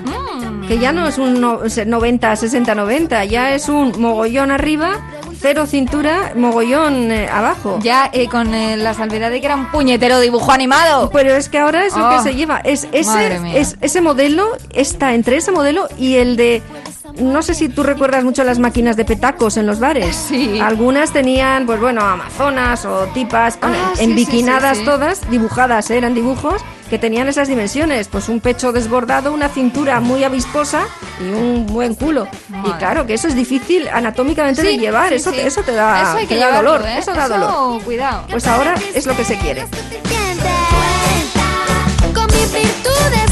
Que 0.67 0.79
ya 0.79 0.91
no 0.91 1.07
es 1.07 1.17
un 1.19 1.39
no- 1.39 1.59
90, 1.85 2.35
60, 2.35 2.73
90, 2.73 3.23
ya 3.25 3.53
es 3.53 3.69
un 3.69 3.93
mogollón 4.01 4.49
arriba, 4.49 4.93
cero 5.39 5.67
cintura, 5.67 6.31
mogollón 6.35 7.11
eh, 7.11 7.29
abajo. 7.31 7.77
Ya 7.83 8.09
eh, 8.11 8.27
con 8.27 8.51
eh, 8.55 8.75
la 8.75 8.95
salvedad 8.95 9.29
de 9.29 9.41
que 9.41 9.45
era 9.45 9.55
un 9.55 9.67
puñetero 9.71 10.19
dibujo 10.19 10.51
animado. 10.51 11.11
Pero 11.11 11.35
es 11.35 11.49
que 11.49 11.59
ahora 11.59 11.85
es 11.85 11.95
lo 11.95 12.07
Oh, 12.07 12.17
que 12.17 12.23
se 12.23 12.33
lleva. 12.35 12.61
Ese, 12.63 12.89
es 12.91 13.77
ese 13.79 14.01
modelo 14.01 14.47
está 14.73 15.13
entre 15.13 15.37
ese 15.37 15.51
modelo 15.51 15.87
y 15.99 16.15
el 16.15 16.35
de. 16.35 16.63
No 17.17 17.41
sé 17.41 17.53
si 17.53 17.69
tú 17.69 17.83
recuerdas 17.83 18.23
mucho 18.23 18.43
las 18.43 18.59
máquinas 18.59 18.97
de 18.97 19.05
petacos 19.05 19.57
en 19.57 19.65
los 19.65 19.79
bares. 19.79 20.15
Sí. 20.15 20.59
Algunas 20.59 21.11
tenían, 21.11 21.65
pues 21.65 21.79
bueno, 21.79 22.01
amazonas 22.01 22.85
o 22.85 23.05
tipas 23.13 23.57
Ah, 23.61 23.71
sí, 23.93 23.99
sí, 23.99 24.03
enbiquinadas 24.03 24.77
sí, 24.77 24.83
sí. 24.83 24.85
todas, 24.89 25.29
dibujadas, 25.29 25.89
¿eh? 25.91 25.97
eran 25.97 26.13
dibujos 26.13 26.61
que 26.89 26.99
tenían 26.99 27.27
esas 27.27 27.47
dimensiones. 27.47 28.07
Pues 28.09 28.27
un 28.29 28.41
pecho 28.41 28.71
desbordado, 28.71 29.31
una 29.33 29.49
cintura 29.49 29.99
muy 30.01 30.23
avisposa 30.23 30.83
y 31.21 31.23
un 31.33 31.65
buen 31.65 31.95
culo. 31.95 32.27
Y 32.65 32.71
claro 32.73 33.05
que 33.05 33.13
eso 33.13 33.27
es 33.27 33.35
difícil 33.35 33.87
anatómicamente 33.87 34.61
de 34.61 34.77
llevar. 34.77 35.09
sí, 35.09 35.15
eso, 35.15 35.31
sí. 35.31 35.37
te- 35.37 35.47
eso 35.47 35.61
te 35.63 35.71
da, 35.73 36.01
Eso 36.01 36.17
hay 36.17 36.27
que 36.27 36.35
te 36.35 36.41
da 36.41 36.47
llevarlo, 36.47 36.71
dolor. 36.73 36.87
¿eh? 36.89 36.97
Eso 36.99 37.13
da 37.13 37.25
Eso, 37.25 37.33
dolor. 37.37 37.81
cuidado. 37.83 38.23
Pues 38.29 38.45
ahora 38.47 38.75
es 38.93 39.05
lo 39.05 39.15
que 39.15 39.23
se 39.23 39.37
quiere. 39.37 39.65
Con 42.13 42.25
mis 42.27 42.53
virtudes 42.53 43.24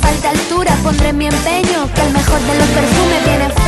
falta 0.00 0.30
altura, 0.30 0.74
pondré 0.82 1.12
mi 1.12 1.26
empeño 1.26 1.88
que 1.94 2.02
el 2.02 2.12
mejor 2.12 2.40
de 2.40 2.58
los 2.58 2.68
perfumes 2.68 3.24
viene 3.24 3.59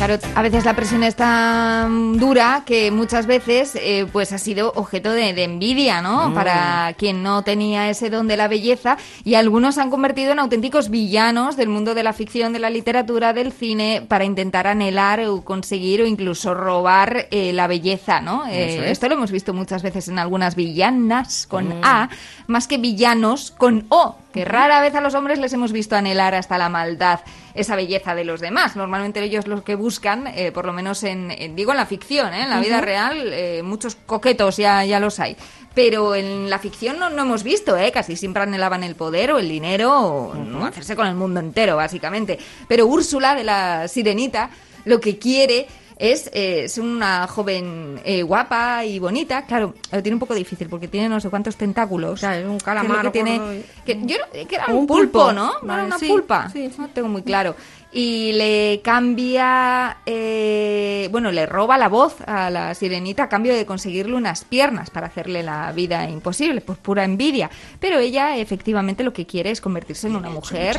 Claro, 0.00 0.18
a 0.34 0.40
veces 0.40 0.64
la 0.64 0.74
presión 0.74 1.04
es 1.04 1.14
tan 1.14 2.16
dura 2.16 2.62
que 2.64 2.90
muchas 2.90 3.26
veces 3.26 3.74
eh, 3.74 4.06
pues 4.10 4.32
ha 4.32 4.38
sido 4.38 4.72
objeto 4.74 5.12
de, 5.12 5.34
de 5.34 5.44
envidia, 5.44 6.00
¿no? 6.00 6.30
Mm. 6.30 6.34
Para 6.34 6.94
quien 6.96 7.22
no 7.22 7.44
tenía 7.44 7.90
ese 7.90 8.08
don 8.08 8.26
de 8.26 8.38
la 8.38 8.48
belleza 8.48 8.96
y 9.24 9.34
algunos 9.34 9.74
se 9.74 9.82
han 9.82 9.90
convertido 9.90 10.32
en 10.32 10.38
auténticos 10.38 10.88
villanos 10.88 11.58
del 11.58 11.68
mundo 11.68 11.94
de 11.94 12.02
la 12.02 12.14
ficción, 12.14 12.54
de 12.54 12.60
la 12.60 12.70
literatura, 12.70 13.34
del 13.34 13.52
cine, 13.52 14.02
para 14.08 14.24
intentar 14.24 14.66
anhelar 14.66 15.20
o 15.26 15.42
conseguir 15.42 16.00
o 16.00 16.06
incluso 16.06 16.54
robar 16.54 17.28
eh, 17.30 17.52
la 17.52 17.66
belleza, 17.66 18.22
¿no? 18.22 18.46
Eh, 18.46 18.76
es. 18.76 18.92
Esto 18.92 19.06
lo 19.06 19.16
hemos 19.16 19.30
visto 19.30 19.52
muchas 19.52 19.82
veces 19.82 20.08
en 20.08 20.18
algunas 20.18 20.54
villanas 20.54 21.46
con 21.46 21.74
A, 21.82 22.08
más 22.46 22.66
que 22.66 22.78
villanos 22.78 23.50
con 23.50 23.84
O, 23.90 24.16
que 24.32 24.46
rara 24.46 24.80
vez 24.80 24.94
a 24.94 25.02
los 25.02 25.14
hombres 25.14 25.38
les 25.38 25.52
hemos 25.52 25.72
visto 25.72 25.94
anhelar 25.94 26.34
hasta 26.34 26.56
la 26.56 26.70
maldad 26.70 27.20
esa 27.54 27.76
belleza 27.76 28.14
de 28.14 28.24
los 28.24 28.40
demás. 28.40 28.76
Normalmente 28.76 29.22
ellos 29.22 29.46
lo 29.46 29.62
que 29.64 29.74
buscan, 29.74 30.26
eh, 30.28 30.52
por 30.52 30.64
lo 30.66 30.72
menos 30.72 31.02
en, 31.04 31.30
en- 31.30 31.56
digo 31.56 31.70
en 31.72 31.76
la 31.78 31.86
ficción, 31.86 32.32
¿eh? 32.34 32.42
en 32.42 32.50
la 32.50 32.60
vida 32.60 32.80
real, 32.80 33.32
eh, 33.32 33.62
muchos 33.62 33.96
coquetos 34.06 34.56
ya, 34.56 34.84
ya 34.84 35.00
los 35.00 35.18
hay. 35.20 35.36
Pero 35.74 36.14
en 36.16 36.50
la 36.50 36.58
ficción 36.58 36.98
no, 36.98 37.10
no 37.10 37.22
hemos 37.22 37.42
visto, 37.44 37.76
¿eh? 37.76 37.92
casi 37.92 38.16
siempre 38.16 38.42
anhelaban 38.42 38.82
el 38.82 38.96
poder 38.96 39.30
o 39.32 39.38
el 39.38 39.48
dinero 39.48 39.92
o 39.96 40.64
hacerse 40.64 40.96
con 40.96 41.06
el 41.06 41.14
mundo 41.14 41.38
entero, 41.40 41.76
básicamente. 41.76 42.38
Pero 42.66 42.86
Úrsula 42.86 43.34
de 43.34 43.44
la 43.44 43.86
Sirenita 43.88 44.50
lo 44.84 44.98
que 45.00 45.18
quiere 45.18 45.66
es, 46.00 46.28
eh, 46.32 46.62
es 46.64 46.78
una 46.78 47.26
joven 47.26 48.00
eh, 48.04 48.22
guapa 48.22 48.84
y 48.84 48.98
bonita. 48.98 49.44
Claro, 49.46 49.74
lo 49.92 50.02
tiene 50.02 50.14
un 50.16 50.20
poco 50.20 50.34
difícil 50.34 50.68
porque 50.68 50.88
tiene 50.88 51.08
no 51.08 51.20
sé 51.20 51.28
cuántos 51.30 51.56
tentáculos. 51.56 52.20
Claro, 52.20 52.38
es 52.40 52.46
un 52.46 52.58
calamar 52.58 53.02
que 53.02 53.10
tiene, 53.10 53.62
que 53.84 53.98
yo 54.04 54.16
no- 54.18 54.48
que 54.48 54.54
era 54.56 54.66
un 54.68 54.76
un 54.78 54.86
pulpo, 54.86 55.26
pulpo. 55.26 55.32
¿no? 55.32 55.52
No 55.62 55.74
era 55.74 55.84
una 55.84 55.98
sí, 55.98 56.08
pulpa. 56.08 56.48
sí. 56.50 56.70
No 56.78 56.88
tengo 56.88 57.08
muy 57.08 57.22
claro. 57.22 57.54
Y 57.92 58.32
le 58.34 58.80
cambia, 58.84 59.98
eh, 60.06 61.08
bueno, 61.10 61.32
le 61.32 61.44
roba 61.44 61.76
la 61.76 61.88
voz 61.88 62.16
a 62.24 62.48
la 62.48 62.72
sirenita 62.74 63.24
a 63.24 63.28
cambio 63.28 63.52
de 63.52 63.66
conseguirle 63.66 64.14
unas 64.14 64.44
piernas 64.44 64.90
para 64.90 65.08
hacerle 65.08 65.42
la 65.42 65.72
vida 65.72 66.08
imposible, 66.08 66.60
por 66.60 66.76
pura 66.76 67.02
envidia. 67.04 67.50
Pero 67.80 67.98
ella 67.98 68.36
efectivamente 68.36 69.02
lo 69.02 69.12
que 69.12 69.26
quiere 69.26 69.50
es 69.50 69.60
convertirse 69.60 70.06
en 70.06 70.14
una 70.16 70.30
mujer 70.30 70.78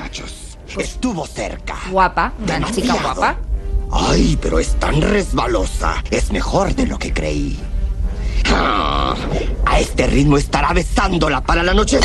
Estuvo 0.78 1.28
cerca. 1.28 1.76
guapa, 1.92 2.32
una 2.42 2.72
chica 2.72 2.94
guapa. 2.94 3.38
Ay, 3.92 4.38
pero 4.42 4.60
es 4.60 4.76
tan 4.80 5.02
resbalosa. 5.02 6.04
Es 6.10 6.32
mejor 6.32 6.74
de 6.76 6.88
lo 6.88 6.98
que 6.98 7.14
creí. 7.14 7.60
A 9.66 9.80
este 9.80 10.08
ritmo 10.08 10.38
estará 10.38 10.74
besándola 10.74 11.42
para 11.42 11.64
la 11.64 11.74
noche. 11.74 12.00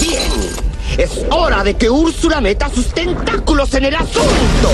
Bien. 0.00 0.32
Es 0.98 1.26
hora 1.30 1.62
de 1.62 1.74
que 1.74 1.90
Úrsula 1.90 2.40
meta 2.40 2.70
sus 2.70 2.86
tentáculos 2.88 3.74
en 3.74 3.84
el 3.84 3.94
asunto. 3.94 4.70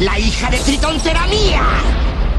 La 0.00 0.18
hija 0.18 0.50
de 0.50 0.58
Tritón 0.58 1.00
será 1.00 1.26
mía. 1.26 1.62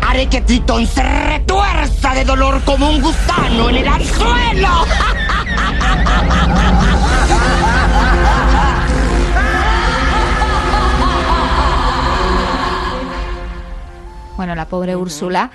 Haré 0.02 0.28
que 0.28 0.42
Tritón 0.42 0.88
se 0.88 1.04
retuerza 1.04 2.14
de 2.14 2.24
dolor 2.24 2.62
como 2.64 2.90
un 2.90 3.02
gusano 3.02 3.70
en 3.70 3.76
el 3.78 3.88
anzuelo. 3.88 4.86
Bueno, 14.38 14.56
la 14.56 14.68
pobre 14.68 14.96
Úrsula 14.96 15.50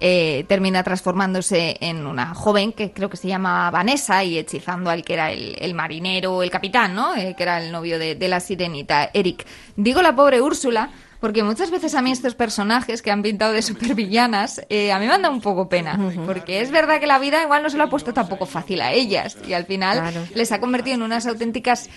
eh, 0.00 0.44
termina 0.48 0.82
transformándose 0.82 1.76
en 1.80 2.06
una 2.06 2.34
joven 2.34 2.72
que 2.72 2.92
creo 2.92 3.08
que 3.08 3.16
se 3.16 3.28
llama 3.28 3.70
Vanessa 3.70 4.24
y 4.24 4.38
hechizando 4.38 4.90
al 4.90 5.04
que 5.04 5.14
era 5.14 5.30
el, 5.30 5.56
el 5.58 5.72
marinero, 5.74 6.42
el 6.42 6.50
capitán, 6.50 6.94
¿no? 6.94 7.14
Eh, 7.16 7.34
que 7.36 7.42
era 7.44 7.62
el 7.62 7.70
novio 7.72 7.98
de, 7.98 8.14
de 8.16 8.28
la 8.28 8.40
sirenita, 8.40 9.10
Eric. 9.14 9.46
Digo 9.76 10.02
la 10.02 10.14
pobre 10.14 10.40
Úrsula 10.42 10.90
Porque 11.20 11.42
muchas 11.42 11.70
veces 11.70 11.94
a 11.94 12.02
mí 12.02 12.10
estos 12.12 12.34
personajes 12.34 13.00
que 13.00 13.10
han 13.10 13.22
pintado 13.22 13.52
de 13.54 13.62
supervillanas, 13.62 14.60
eh, 14.68 14.92
a 14.92 14.98
mí 14.98 15.06
me 15.06 15.12
han 15.14 15.22
dado 15.22 15.32
un 15.32 15.40
poco 15.40 15.68
pena. 15.70 15.98
Porque 16.26 16.60
es 16.60 16.70
verdad 16.70 17.00
que 17.00 17.06
la 17.06 17.18
vida 17.18 17.42
igual 17.42 17.62
no 17.62 17.70
se 17.70 17.78
lo 17.78 17.84
ha 17.84 17.88
puesto 17.88 18.12
tampoco 18.12 18.44
fácil 18.44 18.82
a 18.82 18.92
ellas. 18.92 19.38
Y 19.48 19.54
al 19.54 19.64
final 19.64 20.00
Claro. 20.00 20.20
les 20.34 20.52
ha 20.52 20.60
convertido 20.60 20.96
en 20.96 21.02
unas 21.02 21.26
auténticas 21.26 21.88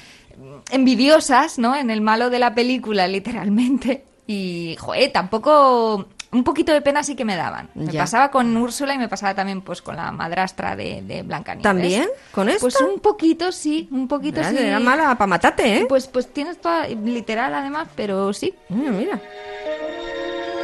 envidiosas, 0.72 1.60
¿no? 1.60 1.76
En 1.76 1.90
el 1.90 2.00
malo 2.02 2.30
de 2.30 2.40
la 2.40 2.54
película, 2.56 3.08
literalmente. 3.08 4.06
Y, 4.28 4.76
joder, 4.80 5.12
tampoco... 5.12 6.08
Un 6.32 6.44
poquito 6.44 6.74
de 6.74 6.82
pena 6.82 7.04
sí 7.04 7.16
que 7.16 7.24
me 7.24 7.36
daban. 7.38 7.70
Me 7.74 7.92
Ya. 7.92 8.02
pasaba 8.02 8.30
con 8.32 8.56
Úrsula 8.58 8.94
y 8.94 8.98
me 8.98 9.08
pasaba 9.08 9.34
también 9.34 9.62
pues 9.62 9.82
con 9.82 9.96
la 9.96 10.12
madrastra 10.12 10.76
de, 10.76 11.02
de 11.02 11.24
Blancanieves. 11.24 11.64
¿También? 11.64 12.10
¿Con 12.32 12.50
esto? 12.50 12.62
Pues 12.62 12.82
un 12.82 13.00
poquito, 13.00 13.52
sí, 13.54 13.88
un 13.92 14.08
poquito 14.10 14.42
Era- 14.42 14.50
sí. 14.52 14.58
era 14.60 14.80
mala 14.80 15.16
para 15.18 15.28
matarte, 15.28 15.78
¿eh? 15.78 15.86
Pues, 15.88 16.08
pues 16.08 16.28
tienes 16.34 16.60
toda, 16.60 16.86
literal 16.88 17.54
además, 17.54 17.88
pero 17.96 18.34
sí. 18.34 18.54
Mira, 18.70 18.92
mira. 18.92 19.22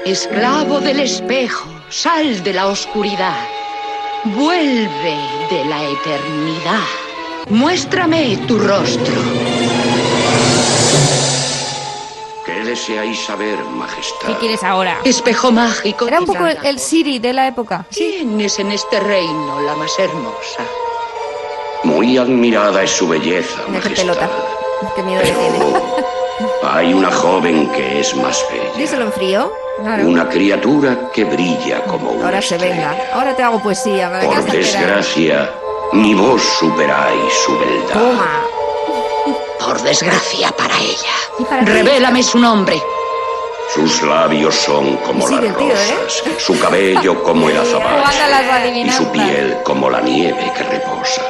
Esclavo 0.05 0.81
del 0.81 0.99
espejo, 0.99 1.69
sal 1.89 2.43
de 2.43 2.53
la 2.53 2.67
oscuridad. 2.67 3.37
Vuelve 4.25 5.17
de 5.49 5.65
la 5.65 5.81
eternidad. 5.83 6.83
Muéstrame 7.49 8.37
tu 8.47 8.59
rostro. 8.59 9.13
Deseáis 12.73 13.23
saber, 13.25 13.57
majestad? 13.65 14.27
¿Qué 14.27 14.35
quieres 14.37 14.63
ahora? 14.63 14.97
Espejo 15.03 15.51
mágico. 15.51 16.07
Era 16.07 16.19
un 16.19 16.25
poco 16.25 16.47
el, 16.47 16.57
el 16.65 16.79
Siri 16.79 17.19
de 17.19 17.31
la 17.33 17.47
época. 17.47 17.85
¿Quién 17.95 18.41
es 18.41 18.57
en 18.59 18.71
este 18.71 18.99
reino 18.99 19.61
la 19.61 19.75
más 19.75 19.97
hermosa? 19.99 20.63
Muy 21.83 22.17
admirada 22.17 22.81
es 22.83 22.91
su 22.91 23.07
belleza, 23.07 23.61
Mira 23.67 23.81
qué 23.81 23.89
majestad. 23.89 24.03
pelota. 24.03 24.29
Qué 24.95 25.03
miedo 25.03 25.21
le 25.21 25.31
tiene. 25.31 25.59
Hay 26.63 26.93
una 26.93 27.11
joven 27.11 27.69
que 27.73 27.99
es 27.99 28.15
más 28.15 28.43
bella. 28.51 28.71
Díselo 28.75 29.05
en 29.05 29.13
frío. 29.13 29.53
Claro. 29.81 30.07
Una 30.07 30.27
criatura 30.29 31.11
que 31.13 31.23
brilla 31.25 31.83
como 31.83 32.11
una 32.11 32.25
Ahora 32.25 32.41
se 32.41 32.57
venga. 32.57 32.95
Ahora 33.13 33.35
te 33.35 33.43
hago 33.43 33.61
poesía. 33.61 34.11
Por 34.23 34.43
desgracia, 34.45 35.51
ni 35.93 36.13
vos 36.15 36.41
superáis 36.59 37.33
su 37.45 37.51
beldad. 37.59 37.93
Toma. 37.93 38.41
Por 39.59 39.81
desgracia 39.81 40.51
para 40.51 40.77
ella. 40.79 41.13
¿Y 41.39 41.43
para 41.43 41.63
qué? 41.65 41.71
Revélame 41.71 42.21
su 42.23 42.37
nombre. 42.39 42.81
Sus 43.73 44.01
labios 44.03 44.53
son 44.55 44.97
como 44.97 45.27
Sigue 45.27 45.47
las 45.47 45.57
tío, 45.57 45.67
¿eh? 45.67 45.97
rosas, 46.03 46.23
su 46.43 46.59
cabello 46.59 47.23
como 47.23 47.49
el 47.49 47.57
azabache 47.61 48.81
y 48.81 48.91
su 48.91 49.07
piel 49.11 49.57
como 49.63 49.89
la 49.89 50.01
nieve 50.01 50.51
que 50.55 50.63
reposa. 50.63 51.21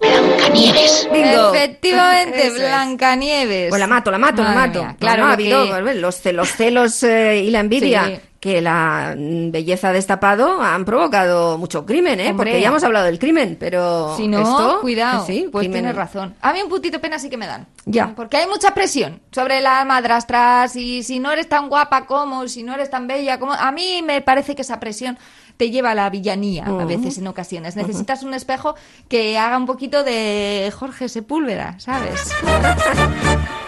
Blancanieves. 0.00 1.08
Bingo. 1.12 1.54
Efectivamente, 1.54 2.46
es. 2.48 2.54
Blancanieves. 2.54 3.68
Pues 3.70 3.80
la 3.80 3.86
mato, 3.86 4.10
la 4.10 4.18
mato, 4.18 4.42
la 4.42 4.50
mato. 4.50 4.82
mía, 4.82 4.96
claro, 4.98 5.18
No, 5.18 5.24
ha 5.24 5.28
lo 5.28 5.32
habido 5.34 5.62
que- 5.62 6.12
ce- 6.12 6.32
los 6.32 6.48
celos 6.52 7.02
eh, 7.02 7.42
y 7.46 7.50
la 7.50 7.60
envidia 7.60 8.04
Sí. 8.06 8.20
Que 8.42 8.60
la 8.60 9.14
mm, 9.16 9.52
belleza 9.52 9.92
destapado 9.92 10.60
han 10.60 10.84
provocado 10.84 11.58
mucho 11.58 11.86
crimen, 11.86 12.18
¿eh? 12.18 12.30
Hombre. 12.30 12.50
Porque 12.50 12.60
ya 12.60 12.70
hemos 12.70 12.82
hablado 12.82 13.06
del 13.06 13.20
crimen, 13.20 13.56
pero 13.58 14.16
Si 14.16 14.26
no, 14.26 14.40
esto, 14.40 14.80
cuidado, 14.80 15.24
sí, 15.24 15.46
pues 15.52 15.68
crimen- 15.68 15.72
tienes 15.82 15.94
razón. 15.94 16.34
A 16.40 16.52
mí 16.52 16.60
un 16.60 16.68
putito 16.68 17.00
pena 17.00 17.20
sí 17.20 17.30
que 17.30 17.36
me 17.36 17.46
dan. 17.46 17.68
Ya. 17.84 18.12
Porque 18.16 18.38
hay 18.38 18.48
mucha 18.48 18.74
presión 18.74 19.20
sobre 19.30 19.60
las 19.60 19.86
madrastras 19.86 20.74
y 20.74 21.04
si 21.04 21.20
no 21.20 21.30
eres 21.30 21.48
tan 21.48 21.68
guapa 21.68 22.04
como, 22.06 22.48
si 22.48 22.64
no 22.64 22.74
eres 22.74 22.90
tan 22.90 23.06
bella 23.06 23.38
como... 23.38 23.52
A 23.52 23.70
mí 23.70 24.02
me 24.04 24.20
parece 24.22 24.56
que 24.56 24.62
esa 24.62 24.80
presión 24.80 25.16
te 25.56 25.70
lleva 25.70 25.92
a 25.92 25.94
la 25.94 26.10
villanía 26.10 26.64
a 26.64 26.84
veces 26.84 27.18
en 27.18 27.28
ocasiones. 27.28 27.76
Necesitas 27.76 28.24
un 28.24 28.34
espejo 28.34 28.74
que 29.08 29.38
haga 29.38 29.56
un 29.56 29.66
poquito 29.66 30.02
de 30.02 30.72
Jorge 30.76 31.08
Sepúlveda, 31.08 31.76
¿sabes? 31.78 32.28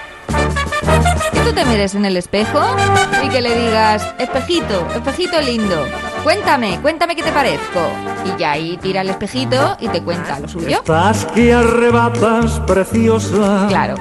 Que 1.33 1.41
tú 1.41 1.53
te 1.53 1.65
mires 1.65 1.95
en 1.95 2.05
el 2.05 2.17
espejo 2.17 2.61
y 3.23 3.29
que 3.29 3.41
le 3.41 3.55
digas, 3.59 4.15
espejito, 4.19 4.87
espejito 4.95 5.41
lindo, 5.41 5.85
cuéntame, 6.23 6.79
cuéntame 6.81 7.17
qué 7.17 7.23
te 7.23 7.33
parezco. 7.33 7.81
Y 8.25 8.39
ya 8.39 8.53
ahí 8.53 8.77
tira 8.79 9.03
el 9.03 9.11
espejito 9.11 9.77
y 9.81 9.89
te 9.89 10.03
cuenta 10.03 10.39
lo 10.41 10.49
suyo. 10.49 10.79
Estás 10.79 11.27
que 11.35 11.53
arrebatas, 11.53 12.61
preciosa. 12.61 13.67
Claro. 13.69 13.97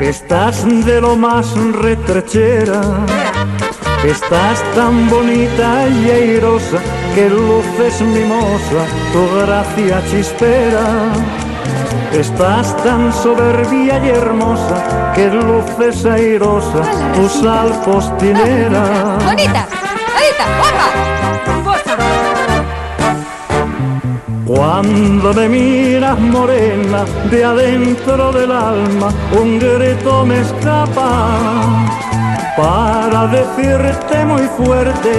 Estás 0.00 0.64
de 0.84 1.00
lo 1.00 1.16
más 1.16 1.56
retrechera. 1.56 2.80
Estás 4.04 4.62
tan 4.74 5.08
bonita 5.08 5.88
y 5.88 6.10
airosa 6.10 6.78
que 7.14 7.28
luces 7.30 8.00
mimosa, 8.02 8.86
tu 9.12 9.38
gracia 9.40 10.02
chispera. 10.10 11.45
Estás 12.12 12.76
tan 12.82 13.12
soberbia 13.12 13.98
y 14.04 14.08
hermosa 14.08 15.12
que 15.14 15.28
luces 15.28 16.04
airosa, 16.04 16.82
tu 17.14 17.28
sal 17.28 17.72
postinera. 17.84 19.18
Bonita, 19.24 19.66
bonita, 20.14 20.46
guapa. 20.58 21.16
Cuando 24.46 25.34
me 25.34 25.48
miras 25.48 26.18
morena, 26.20 27.04
de 27.30 27.44
adentro 27.44 28.30
del 28.32 28.52
alma, 28.52 29.08
un 29.32 29.58
grito 29.58 30.24
me 30.24 30.40
escapa 30.40 31.28
para 32.56 33.26
decirte 33.26 34.24
muy 34.24 34.42
fuerte, 34.56 35.12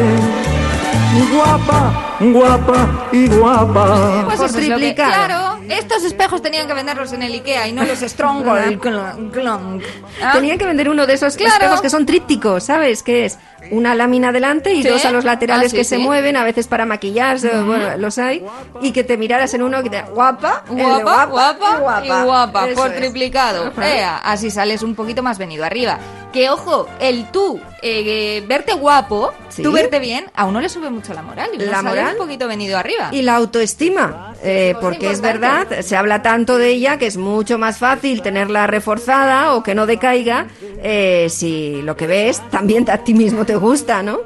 guapa, 1.34 2.17
guapa 2.20 3.08
y 3.12 3.28
guapa. 3.28 4.24
Pues 4.26 4.38
Por 4.38 4.46
eso 4.50 4.58
es 4.60 4.68
lo 4.68 4.76
que- 4.78 4.94
triplicado. 4.94 5.10
claro, 5.12 5.60
estos 5.70 6.04
espejos 6.04 6.42
tenían 6.42 6.68
que 6.68 6.74
venderlos 6.74 7.14
en 7.14 7.24
el 7.24 7.34
Ikea 7.34 7.68
y 7.68 7.74
no 7.74 7.84
los 7.84 8.00
Stronghold. 8.00 8.80
Clonk, 8.82 9.32
clonk. 9.34 9.84
¿Ah? 10.24 10.32
Tenían 10.34 10.58
que 10.58 10.66
vender 10.66 10.90
uno 10.90 11.06
de 11.06 11.14
esos 11.14 11.36
Claro. 11.36 11.54
espejos 11.56 11.82
que 11.82 11.90
son 11.90 12.06
trípticos, 12.06 12.64
¿sabes? 12.64 13.04
Que 13.04 13.26
es 13.26 13.38
una 13.72 13.96
lámina 13.96 14.32
delante 14.32 14.74
y 14.74 14.82
Sí. 14.84 14.88
dos 14.90 15.04
a 15.06 15.12
los 15.12 15.26
laterales 15.26 15.68
Ah, 15.68 15.70
sí, 15.72 15.78
que 15.78 15.84
se 15.84 15.98
mueven, 15.98 16.38
a 16.38 16.44
veces 16.44 16.68
para 16.68 16.86
maquillarse, 16.86 17.50
bueno, 17.62 17.98
los 17.98 18.18
hay, 18.18 18.46
y 18.82 18.92
que 18.92 19.04
te 19.04 19.18
miraras 19.18 19.54
en 19.54 19.64
uno 19.64 19.84
que 19.84 19.90
te 19.90 20.02
guapa, 20.04 20.64
el 20.70 20.76
Guapa, 20.76 21.26
guapa, 21.26 21.78
guapa, 21.80 22.06
y 22.06 22.24
guapa, 22.24 22.68
Eso 22.70 22.76
por 22.82 22.92
es. 22.92 22.98
triplicado. 22.98 23.72
Ea, 23.82 24.18
así 24.20 24.52
sales 24.52 24.84
un 24.84 24.96
poquito 24.96 25.22
más 25.22 25.38
venido 25.38 25.66
arriba. 25.66 25.98
Que 26.32 26.50
ojo, 26.50 26.88
el 27.00 27.30
tú 27.32 27.60
eh, 27.82 28.44
verte 28.48 28.74
guapo, 28.74 29.34
Sí. 29.50 29.64
tú 29.64 29.72
verte 29.72 30.00
bien, 30.00 30.26
a 30.36 30.46
uno 30.46 30.60
le 30.62 30.70
sube 30.70 30.90
mucho 30.90 31.14
la 31.14 31.22
moral. 31.22 31.50
Y 31.54 31.58
La 31.58 31.82
sale 31.82 31.90
un 32.12 32.18
poquito 32.18 32.48
venido 32.48 32.78
arriba. 32.78 33.10
Y 33.12 33.22
la 33.22 33.36
autoestima, 33.36 34.36
eh, 34.44 34.76
porque 34.82 35.12
es 35.12 35.22
verdad, 35.22 35.82
se 35.82 35.96
habla 35.96 36.22
tanto 36.22 36.58
de 36.58 36.70
ella 36.70 36.98
que 36.98 37.08
es 37.08 37.18
mucho 37.18 37.58
más 37.58 37.78
fácil 37.78 38.22
tenerla 38.22 38.68
reforzada 38.68 39.54
o 39.54 39.64
que 39.64 39.76
no 39.76 39.86
decaiga 39.86 40.48
eh, 40.84 41.28
si 41.30 41.82
lo 41.82 41.96
que 41.96 42.08
ves 42.08 42.42
también 42.50 42.90
a 42.90 43.00
ti 43.00 43.14
mismo 43.14 43.46
te 43.46 43.56
gusta, 43.56 44.04
¿no? 44.04 44.20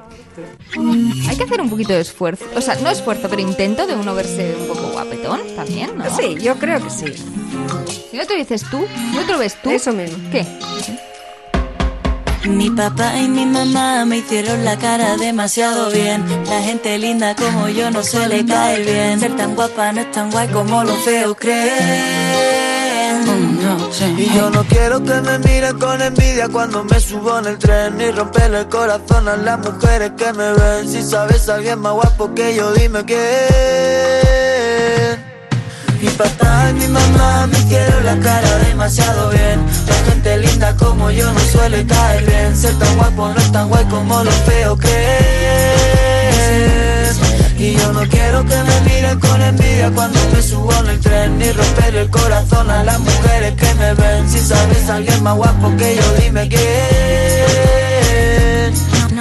Hay 1.27 1.35
que 1.35 1.43
hacer 1.43 1.61
un 1.61 1.69
poquito 1.69 1.93
de 1.93 2.01
esfuerzo. 2.01 2.45
O 2.55 2.61
sea, 2.61 2.75
no 2.75 2.89
esfuerzo, 2.89 3.27
pero 3.29 3.41
intento 3.41 3.85
de 3.85 3.95
uno 3.95 4.15
verse 4.15 4.55
un 4.59 4.67
poco 4.67 4.91
guapetón 4.91 5.41
también, 5.55 5.97
¿no? 5.97 6.09
Sí, 6.15 6.37
yo 6.41 6.55
creo 6.55 6.81
que 6.81 6.89
sí. 6.89 7.13
Si 8.09 8.17
no 8.17 8.25
te 8.25 8.35
dices 8.35 8.63
tú, 8.69 8.85
no 9.13 9.25
te 9.25 9.31
lo 9.31 9.39
ves 9.39 9.61
tú. 9.61 9.69
Eso 9.69 9.91
mismo. 9.91 10.17
¿Qué? 10.31 10.45
Mi 12.51 12.69
papá 12.69 13.17
y 13.17 13.27
mi 13.27 13.45
mamá 13.45 14.05
me 14.05 14.17
hicieron 14.17 14.63
la 14.63 14.77
cara 14.77 15.17
demasiado 15.17 15.89
bien. 15.91 16.23
La 16.47 16.61
gente 16.61 16.97
linda 16.97 17.35
como 17.35 17.69
yo 17.69 17.89
no 17.91 18.03
suele 18.03 18.45
caer 18.45 18.85
bien. 18.85 19.19
Ser 19.19 19.35
tan 19.35 19.55
guapa 19.55 19.91
no 19.91 20.01
es 20.01 20.11
tan 20.11 20.29
guay 20.31 20.47
como 20.49 20.83
los 20.83 20.97
feos 20.99 21.35
creen. 21.39 22.41
Y 24.17 24.33
yo 24.35 24.49
no 24.49 24.63
quiero 24.63 25.03
que 25.03 25.13
me 25.21 25.37
miren 25.39 25.77
con 25.77 26.01
envidia 26.01 26.47
cuando 26.47 26.83
me 26.83 26.99
subo 26.99 27.39
en 27.39 27.45
el 27.45 27.57
tren 27.57 27.97
Ni 27.97 28.09
romperle 28.09 28.59
el 28.59 28.69
corazón 28.69 29.27
a 29.27 29.37
las 29.37 29.59
mujeres 29.59 30.11
que 30.17 30.31
me 30.33 30.53
ven 30.53 30.87
Si 30.87 31.03
sabes 31.03 31.47
a 31.49 31.55
alguien 31.55 31.79
más 31.79 31.93
guapo 31.93 32.33
que 32.33 32.55
yo, 32.55 32.71
dime 32.73 33.03
quién 33.05 34.50
Mi 36.01 36.09
papá 36.09 36.71
y 36.71 36.73
mi 36.73 36.87
mamá 36.87 37.45
me 37.45 37.59
hicieron 37.59 38.03
la 38.03 38.17
cara 38.19 38.57
demasiado 38.65 39.29
bien. 39.29 39.63
La 39.87 39.93
gente 40.11 40.37
linda 40.39 40.75
como 40.75 41.11
yo 41.11 41.31
no 41.31 41.39
suele 41.39 41.85
caer 41.85 42.25
bien. 42.25 42.57
Ser 42.57 42.73
tan 42.79 42.97
guapo 42.97 43.27
no 43.27 43.37
es 43.37 43.51
tan 43.51 43.69
guay 43.69 43.85
como 43.85 44.23
los 44.23 44.33
feos 44.33 44.79
creen. 44.79 44.97
Y 47.55 47.75
yo 47.75 47.93
no 47.93 48.01
quiero 48.09 48.43
que 48.43 48.55
me 48.55 48.81
miren 48.81 49.19
con 49.19 49.39
envidia 49.43 49.91
cuando 49.91 50.19
me 50.33 50.41
subo 50.41 50.73
en 50.79 50.87
el 50.87 50.99
tren. 50.99 51.37
Ni 51.37 51.51
romper 51.51 51.95
el 51.95 52.09
corazón 52.09 52.71
a 52.71 52.83
las 52.83 52.99
mujeres 52.99 53.53
que 53.53 53.71
me 53.75 53.93
ven. 53.93 54.27
Si 54.27 54.39
sabes 54.39 54.89
alguien 54.89 55.21
más 55.21 55.35
guapo 55.35 55.71
que 55.77 55.97
yo, 55.97 56.13
dime 56.19 56.49
quién 56.49 57.80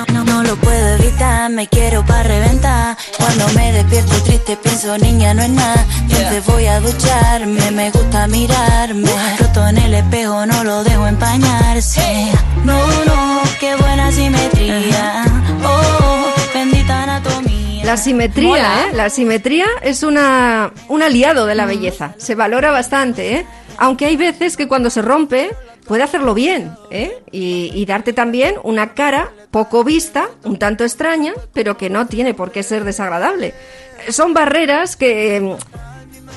No, 0.01 0.07
no, 0.15 0.25
no 0.25 0.43
lo 0.43 0.57
puedo 0.57 0.89
evitar, 0.97 1.51
me 1.51 1.69
quiero 1.69 2.03
pa' 2.07 2.23
reventar. 2.23 2.97
Cuando 3.19 3.47
me 3.49 3.71
despierto 3.73 4.15
triste 4.23 4.57
pienso, 4.57 4.97
niña, 4.97 5.35
no 5.35 5.43
es 5.43 5.51
nada. 5.51 5.85
Entonces 6.05 6.47
voy 6.47 6.67
a 6.67 6.81
ducharme, 6.81 7.71
me 7.71 7.91
gusta 7.91 8.27
mirarme. 8.27 9.11
Roto 9.39 9.69
en 9.69 9.77
el 9.77 9.93
espejo, 9.95 10.47
no 10.47 10.65
lo 10.65 10.85
dejo 10.85 11.07
empañarse. 11.07 12.33
No, 12.65 12.79
no, 13.05 13.43
qué 13.59 13.77
buena 13.77 14.11
simetría. 14.11 15.25
Oh, 15.65 16.33
bendita 16.55 17.03
anatomía. 17.03 17.85
La 17.85 17.99
simetría, 17.99 18.49
Mola. 18.49 18.81
¿eh? 18.81 18.97
La 18.97 19.11
simetría 19.11 19.67
es 19.83 20.03
una, 20.03 20.73
un 20.89 21.03
aliado 21.03 21.45
de 21.45 21.55
la 21.55 21.67
belleza. 21.67 22.15
Se 22.17 22.35
valora 22.35 22.71
bastante, 22.71 23.35
¿eh? 23.35 23.47
Aunque 23.77 24.07
hay 24.07 24.17
veces 24.17 24.57
que 24.57 24.67
cuando 24.67 24.89
se 24.89 25.03
rompe, 25.03 25.51
puede 25.91 26.05
hacerlo 26.05 26.35
bien 26.35 26.77
¿eh? 26.93 27.19
y, 27.33 27.73
y 27.75 27.85
darte 27.85 28.13
también 28.13 28.55
una 28.63 28.95
cara 28.95 29.33
poco 29.51 29.83
vista, 29.83 30.29
un 30.45 30.57
tanto 30.57 30.85
extraña, 30.85 31.33
pero 31.53 31.77
que 31.77 31.91
no 31.91 32.07
tiene 32.07 32.33
por 32.33 32.53
qué 32.53 32.63
ser 32.63 32.85
desagradable. 32.85 33.55
Son 34.09 34.33
barreras 34.33 34.95
que 34.95 35.57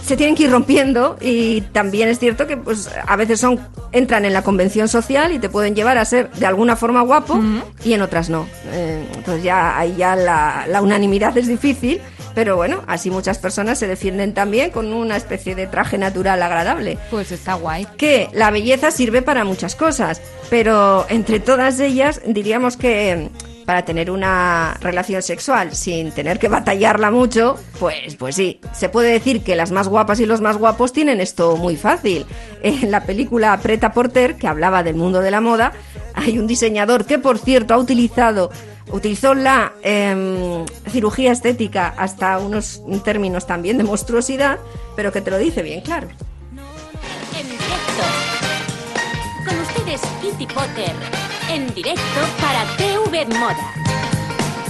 se 0.05 0.17
tienen 0.17 0.35
que 0.35 0.43
ir 0.43 0.51
rompiendo 0.51 1.17
y 1.21 1.61
también 1.61 2.09
es 2.09 2.19
cierto 2.19 2.47
que 2.47 2.57
pues 2.57 2.89
a 3.07 3.15
veces 3.15 3.39
son 3.39 3.59
entran 3.91 4.25
en 4.25 4.33
la 4.33 4.41
convención 4.41 4.87
social 4.87 5.31
y 5.31 5.39
te 5.39 5.49
pueden 5.49 5.75
llevar 5.75 5.97
a 5.97 6.05
ser 6.05 6.31
de 6.31 6.45
alguna 6.45 6.75
forma 6.75 7.01
guapo 7.01 7.39
y 7.83 7.93
en 7.93 8.01
otras 8.01 8.29
no. 8.29 8.47
Eh, 8.71 9.05
entonces 9.15 9.43
ya 9.43 9.77
ahí 9.77 9.95
ya 9.97 10.15
la, 10.15 10.65
la 10.67 10.81
unanimidad 10.81 11.37
es 11.37 11.47
difícil, 11.47 12.01
pero 12.35 12.55
bueno, 12.55 12.81
así 12.87 13.11
muchas 13.11 13.37
personas 13.37 13.77
se 13.79 13.87
defienden 13.87 14.33
también 14.33 14.71
con 14.71 14.91
una 14.91 15.15
especie 15.15 15.55
de 15.55 15.67
traje 15.67 15.97
natural 15.97 16.41
agradable. 16.41 16.97
Pues 17.11 17.31
está 17.31 17.53
guay. 17.53 17.87
Que 17.97 18.29
la 18.33 18.51
belleza 18.51 18.91
sirve 18.91 19.21
para 19.21 19.43
muchas 19.43 19.75
cosas, 19.75 20.21
pero 20.49 21.05
entre 21.09 21.39
todas 21.39 21.79
ellas 21.79 22.21
diríamos 22.25 22.77
que 22.77 23.29
para 23.65 23.85
tener 23.85 24.11
una 24.11 24.75
relación 24.81 25.21
sexual 25.21 25.75
sin 25.75 26.11
tener 26.11 26.39
que 26.39 26.47
batallarla 26.47 27.11
mucho, 27.11 27.57
pues, 27.79 28.15
pues 28.15 28.35
sí, 28.35 28.59
se 28.73 28.89
puede 28.89 29.11
decir 29.11 29.43
que 29.43 29.55
las 29.55 29.71
más 29.71 29.87
guapas 29.87 30.19
y 30.19 30.25
los 30.25 30.41
más 30.41 30.57
guapos 30.57 30.93
tienen 30.93 31.21
esto 31.21 31.57
muy 31.57 31.75
fácil. 31.75 32.25
En 32.61 32.91
la 32.91 33.03
película 33.05 33.57
Preta 33.61 33.93
Porter, 33.93 34.35
que 34.35 34.47
hablaba 34.47 34.83
del 34.83 34.95
mundo 34.95 35.21
de 35.21 35.31
la 35.31 35.41
moda, 35.41 35.73
hay 36.13 36.39
un 36.39 36.47
diseñador 36.47 37.05
que, 37.05 37.19
por 37.19 37.37
cierto, 37.37 37.73
ha 37.73 37.77
utilizado 37.77 38.51
utilizó 38.91 39.33
la 39.33 39.73
em, 39.81 40.65
cirugía 40.89 41.31
estética 41.31 41.93
hasta 41.97 42.37
unos 42.37 42.81
términos 43.03 43.47
también 43.47 43.77
de 43.77 43.83
monstruosidad, 43.83 44.59
pero 44.95 45.11
que 45.11 45.21
te 45.21 45.31
lo 45.31 45.37
dice 45.37 45.61
bien 45.61 45.81
claro. 45.81 46.07
En. 47.37 47.63
Con 49.45 49.59
ustedes, 49.59 50.01
Kitty 50.21 50.47
Potter. 50.47 51.32
En 51.53 51.71
directo 51.75 52.19
para 52.41 52.65
TV 52.77 53.25
Moda. 53.37 53.73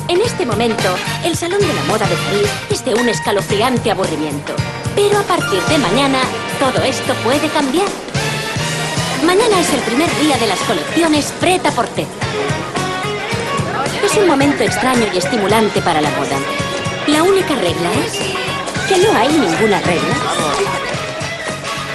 En 0.10 0.20
este 0.20 0.46
momento, 0.46 0.94
el 1.24 1.34
Salón 1.34 1.62
de 1.62 1.74
la 1.74 1.84
Moda 1.84 2.06
de 2.06 2.16
París 2.18 2.50
es 2.70 2.84
de 2.84 2.94
un 2.94 3.08
escalofriante 3.08 3.90
aburrimiento. 3.90 4.54
Pero 4.94 5.20
a 5.20 5.24
partir 5.24 5.62
de 5.62 5.78
mañana, 5.78 6.20
todo 6.60 6.84
esto 6.84 7.14
puede 7.24 7.48
cambiar. 7.48 7.88
Mañana 9.26 9.62
es 9.62 9.74
el 9.74 9.80
primer 9.80 10.10
día 10.20 10.36
de 10.36 10.48
las 10.48 10.60
colecciones 10.60 11.34
Preta 11.40 11.72
Porter. 11.72 12.06
Es 14.04 14.18
un 14.18 14.28
momento 14.28 14.64
extraño 14.64 15.06
y 15.14 15.18
estimulante 15.18 15.82
para 15.82 16.02
la 16.02 16.10
moda. 16.10 16.38
La 17.08 17.24
única 17.24 17.56
regla 17.56 17.94
es 18.06 18.20
que 18.90 19.08
no 19.08 19.18
hay 19.18 19.30
ninguna 19.30 19.80
regla. 19.80 20.16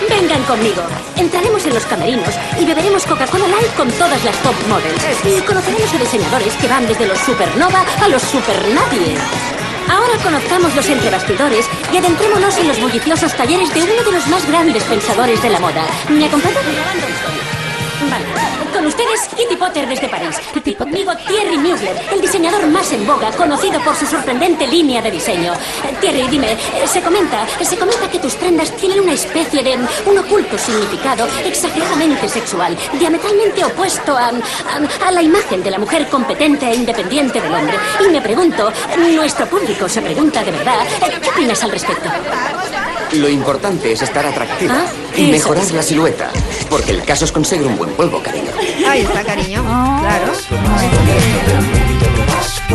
Vengan 0.08 0.42
conmigo. 0.44 0.82
Entraremos 1.16 1.64
en 1.66 1.74
los 1.74 1.84
camerinos 1.86 2.34
y 2.58 2.64
beberemos 2.64 3.04
Coca-Cola 3.04 3.46
Light 3.48 3.74
con 3.76 3.90
todas 3.92 4.22
las 4.24 4.36
top 4.42 4.54
models. 4.68 5.02
Y 5.24 5.40
conoceremos 5.42 5.92
a 5.92 5.98
diseñadores 5.98 6.54
que 6.56 6.68
van 6.68 6.86
desde 6.86 7.06
los 7.06 7.18
supernova 7.18 7.84
a 8.00 8.08
los 8.08 8.22
supernadie. 8.22 9.16
Ahora 9.88 10.18
conozcamos 10.22 10.74
los 10.74 10.88
entrebastidores 10.88 11.66
y 11.92 11.96
adentrémonos 11.96 12.56
en 12.58 12.68
los 12.68 12.80
bulliciosos 12.80 13.34
talleres 13.34 13.72
de 13.72 13.82
uno 13.82 14.02
de 14.04 14.12
los 14.12 14.26
más 14.28 14.46
grandes 14.46 14.84
pensadores 14.84 15.42
de 15.42 15.50
la 15.50 15.60
moda. 15.60 15.86
¿Me 16.08 16.26
acompañan? 16.26 17.67
Vale. 18.00 18.24
Con 18.72 18.86
ustedes, 18.86 19.28
Kitty 19.36 19.56
Potter 19.56 19.88
desde 19.88 20.08
París. 20.08 20.36
Y 20.64 20.74
conmigo, 20.74 21.12
Thierry 21.26 21.56
Mugler, 21.58 21.96
el 22.12 22.20
diseñador 22.20 22.66
más 22.68 22.92
en 22.92 23.06
boga, 23.06 23.30
conocido 23.32 23.80
por 23.80 23.96
su 23.96 24.06
sorprendente 24.06 24.66
línea 24.66 25.02
de 25.02 25.10
diseño. 25.10 25.52
Eh, 25.54 25.96
Thierry, 26.00 26.28
dime, 26.28 26.52
eh, 26.52 26.86
se 26.86 27.00
comenta, 27.00 27.46
se 27.60 27.76
comenta 27.76 28.08
que 28.10 28.18
tus 28.18 28.34
prendas 28.34 28.70
tienen 28.76 29.00
una 29.00 29.14
especie 29.14 29.62
de 29.62 29.78
un 30.06 30.18
oculto 30.18 30.56
significado 30.58 31.26
exageradamente 31.44 32.28
sexual, 32.28 32.76
diametralmente 32.98 33.64
opuesto 33.64 34.16
a, 34.16 34.28
a, 34.28 35.06
a 35.08 35.10
la 35.10 35.22
imagen 35.22 35.62
de 35.62 35.70
la 35.70 35.78
mujer 35.78 36.06
competente 36.08 36.66
e 36.70 36.74
independiente 36.74 37.40
del 37.40 37.52
hombre. 37.52 37.78
Y 38.06 38.10
me 38.10 38.20
pregunto, 38.20 38.70
nuestro 38.96 39.46
público 39.46 39.88
se 39.88 40.02
pregunta 40.02 40.44
de 40.44 40.52
verdad, 40.52 40.86
eh, 40.86 41.18
¿qué 41.20 41.30
opinas 41.30 41.62
al 41.64 41.70
respecto? 41.70 42.08
Lo 43.12 43.28
importante 43.28 43.92
es 43.92 44.02
estar 44.02 44.24
atractiva 44.26 44.84
y 45.16 45.22
eso 45.24 45.30
mejorar 45.30 45.64
es. 45.64 45.72
la 45.72 45.82
silueta. 45.82 46.30
Porque 46.68 46.92
el 46.92 47.02
caso 47.04 47.24
es 47.24 47.32
conseguir 47.32 47.66
un 47.66 47.76
buen 47.76 47.90
polvo, 47.92 48.22
cariño. 48.22 48.50
Ahí 48.88 49.00
está, 49.02 49.24
cariño. 49.24 49.62
Claro. 49.64 50.32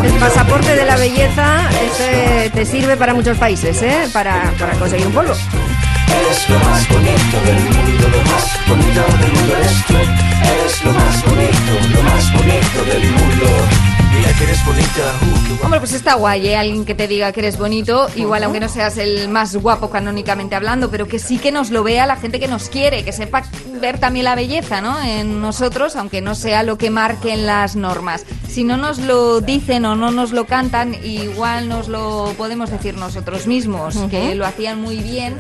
El 0.04 0.14
pasaporte 0.14 0.76
de 0.76 0.86
la 0.86 0.96
belleza 0.98 1.70
este 1.86 2.50
te 2.50 2.66
sirve 2.66 2.98
para 2.98 3.14
muchos 3.14 3.38
países, 3.38 3.82
¿eh? 3.84 4.10
Para, 4.12 4.52
para 4.60 4.74
conseguir 4.74 5.08
un 5.08 5.14
polvo. 5.14 5.34
Eres 5.34 6.50
lo 6.50 6.60
más 6.60 6.88
bonito 6.90 7.38
del 7.46 7.56
mundo, 7.56 8.08
lo 8.10 8.32
más 8.32 8.68
bonito 8.68 9.02
del 9.22 9.34
mundo 9.34 9.56
eres 9.58 9.86
tú. 9.86 9.94
Eres 9.94 10.84
lo 10.84 10.92
más 10.94 11.26
bonito, 11.26 11.96
lo 11.96 12.04
más 12.04 12.34
bonito 12.34 12.84
del 12.86 13.12
mundo. 13.12 14.03
Mira 14.16 14.32
que 14.38 14.44
eres 14.44 14.66
bonita, 14.66 15.14
uh, 15.62 15.66
Hombre, 15.66 15.80
pues 15.80 15.94
está 15.94 16.14
guay, 16.16 16.48
¿eh? 16.48 16.56
Alguien 16.58 16.86
que 16.86 16.94
te 16.96 17.08
diga 17.08 17.32
que 17.32 17.40
eres 17.40 17.58
bonito, 17.58 18.08
igual 18.16 18.44
aunque 18.44 18.60
no 18.60 18.70
seas 18.70 18.98
el 18.98 19.30
más 19.30 19.56
guapo 19.56 19.90
canónicamente 19.90 20.56
hablando, 20.56 20.90
pero 20.92 21.08
que 21.08 21.20
sí 21.20 21.38
que 21.38 21.52
nos 21.52 21.70
lo 21.72 21.84
vea 21.84 22.06
la 22.06 22.16
gente 22.18 22.40
que 22.40 22.48
nos 22.48 22.70
quiere, 22.70 23.04
que 23.04 23.12
sepa 23.12 23.44
ver 23.82 24.00
también 24.00 24.26
la 24.26 24.36
belleza, 24.36 24.82
¿no? 24.82 25.02
En 25.02 25.42
nosotros, 25.42 25.96
aunque 25.96 26.22
no 26.22 26.36
sea 26.36 26.64
lo 26.64 26.78
que 26.78 26.90
marquen 26.90 27.46
las 27.46 27.76
normas. 27.76 28.26
Si 28.48 28.64
no 28.64 28.78
nos 28.78 29.00
lo 29.00 29.42
dicen 29.42 29.86
o 29.86 29.96
no 29.96 30.12
nos 30.12 30.32
lo 30.32 30.46
cantan, 30.46 30.96
igual 31.04 31.68
nos 31.70 31.88
lo 31.88 32.34
podemos 32.38 32.70
decir 32.70 32.96
nosotros 32.98 33.48
mismos, 33.48 33.98
que 34.12 34.36
lo 34.36 34.46
hacían 34.46 34.80
muy 34.82 34.98
bien. 34.98 35.38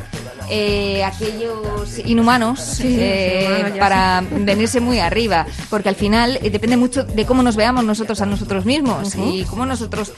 eh, 0.49 1.01
aquellos 1.05 1.99
inhumanos 2.05 2.59
Sí, 2.59 2.97
eh, 2.99 3.75
para 3.79 4.21
venirse 4.29 4.81
muy 4.81 4.99
arriba 4.99 5.45
porque 5.69 5.87
al 5.87 5.95
final 5.95 6.37
eh, 6.43 6.49
depende 6.49 6.75
mucho 6.75 7.05
de 7.05 7.25
cómo 7.25 7.43
nos 7.43 7.55
veamos 7.55 7.85
nosotros 7.85 8.19
a 8.19 8.25
nosotros 8.25 8.62
mismos 8.65 9.15
Ujú. 9.15 9.31
y 9.33 9.43
cómo 9.45 9.65
nosotros 9.65 10.13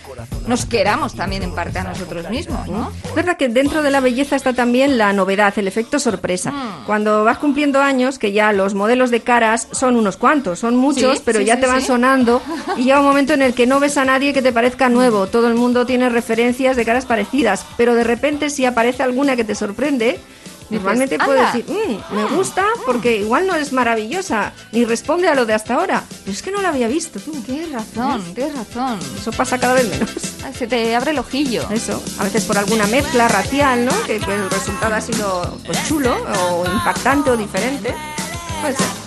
nos 0.47 0.65
queramos 0.65 1.15
también 1.15 1.43
en 1.43 1.53
parte 1.53 1.79
a 1.79 1.83
nosotros 1.83 2.29
mismos, 2.29 2.67
¿no? 2.67 2.91
Es 3.03 3.15
verdad 3.15 3.37
que 3.37 3.49
dentro 3.49 3.81
de 3.81 3.91
la 3.91 3.99
belleza 3.99 4.35
está 4.35 4.53
también 4.53 4.97
la 4.97 5.13
novedad, 5.13 5.53
el 5.57 5.67
efecto 5.67 5.99
sorpresa. 5.99 6.51
Mm. 6.51 6.85
Cuando 6.85 7.23
vas 7.23 7.37
cumpliendo 7.37 7.81
años, 7.81 8.19
que 8.19 8.31
ya 8.31 8.51
los 8.53 8.73
modelos 8.73 9.11
de 9.11 9.21
caras 9.21 9.67
son 9.71 9.95
unos 9.95 10.17
cuantos, 10.17 10.59
son 10.59 10.75
muchos, 10.75 11.17
Sí, 11.17 11.23
pero 11.25 11.39
sí, 11.39 11.45
ya 11.45 11.55
sí, 11.55 11.61
te 11.61 11.67
van 11.67 11.81
sonando 11.81 12.41
y 12.77 12.83
llega 12.83 12.99
un 12.99 13.05
momento 13.05 13.33
en 13.33 13.41
el 13.41 13.53
que 13.53 13.67
no 13.67 13.79
ves 13.79 13.97
a 13.97 14.05
nadie 14.05 14.33
que 14.33 14.41
te 14.41 14.51
parezca 14.51 14.89
nuevo. 14.89 15.27
Todo 15.27 15.47
el 15.47 15.55
mundo 15.55 15.85
tiene 15.85 16.09
referencias 16.09 16.75
de 16.75 16.85
caras 16.85 17.05
parecidas, 17.05 17.65
pero 17.77 17.95
de 17.95 18.03
repente 18.03 18.49
si 18.49 18.65
aparece 18.65 19.03
alguna 19.03 19.35
que 19.35 19.43
te 19.43 19.55
sorprende, 19.55 20.19
normalmente 20.69 21.17
puedes 21.19 21.41
"Anda". 21.41 21.53
decir, 21.53 21.65
"Mm, 22.11 22.15
me 22.15 22.23
gusta 22.35 22.65
porque 22.85 23.17
igual 23.17 23.47
no 23.47 23.55
es 23.55 23.71
maravillosa 23.73 24.53
ni 24.71 24.85
responde 24.85 25.27
a 25.27 25.35
lo 25.35 25.45
de 25.45 25.53
hasta 25.53 25.75
ahora. 25.75 26.03
Pero 26.23 26.31
es 26.31 26.41
que 26.41 26.51
no 26.51 26.61
la 26.61 26.69
había 26.69 26.87
visto 26.87 27.19
tú. 27.19 27.31
Tienes 27.43 27.71
razón, 27.71 28.21
tienes 28.33 28.55
razón. 28.55 28.99
Eso 29.19 29.31
pasa 29.31 29.57
cada 29.59 29.73
vez 29.75 29.87
menos. 29.89 30.09
Ay, 30.43 30.53
Se 30.53 30.67
te 30.67 30.95
abre 30.95 31.11
el 31.11 31.19
ojillo. 31.19 31.67
Eso, 31.71 32.01
a 32.19 32.23
veces 32.23 32.43
por 32.45 32.57
alguna 32.57 32.87
mezcla 32.87 33.27
racial, 33.27 33.85
¿no? 33.85 33.91
Que, 34.05 34.19
que 34.19 34.33
el 34.35 34.49
resultado 34.49 34.95
ha 34.95 35.01
sido 35.01 35.57
pues 35.65 35.87
chulo 35.87 36.15
o 36.49 36.65
impactante 36.65 37.29
o 37.31 37.37
diferente. 37.37 37.93
Puede 38.61 38.75
ser. 38.75 39.04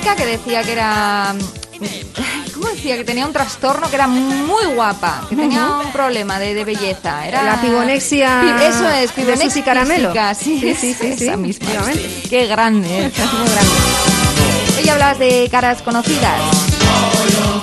Que 0.00 0.26
decía 0.26 0.62
que 0.62 0.72
era... 0.72 1.34
¿Cómo 2.54 2.68
decía? 2.68 2.96
Que 2.96 3.04
tenía 3.04 3.26
un 3.26 3.32
trastorno, 3.32 3.88
que 3.90 3.96
era 3.96 4.06
muy 4.06 4.64
guapa, 4.74 5.26
que 5.28 5.36
tenía 5.36 5.66
un 5.84 5.92
problema 5.92 6.38
de, 6.38 6.54
de 6.54 6.64
belleza. 6.64 7.26
Era... 7.26 7.42
La 7.42 7.60
pigonexia 7.60 8.40
Pi- 8.58 8.64
Eso 8.64 8.88
es, 8.90 9.08
de 9.14 9.22
pigonexia 9.22 9.48
Susi 9.50 9.62
Caramelo. 9.62 10.12
Sí, 10.38 10.58
Sí, 10.60 10.74
sí, 10.74 10.94
sí, 11.00 11.14
sí, 11.18 11.24
esa 11.26 11.36
misma. 11.36 11.66
efectivamente. 11.66 12.22
Qué 12.28 12.46
grande, 12.46 12.88
¿eh? 13.06 13.12
muy 13.38 13.48
grande. 13.50 13.72
Hoy 14.82 14.88
hablas 14.88 15.18
de 15.18 15.48
caras 15.50 15.82
conocidas. 15.82 16.40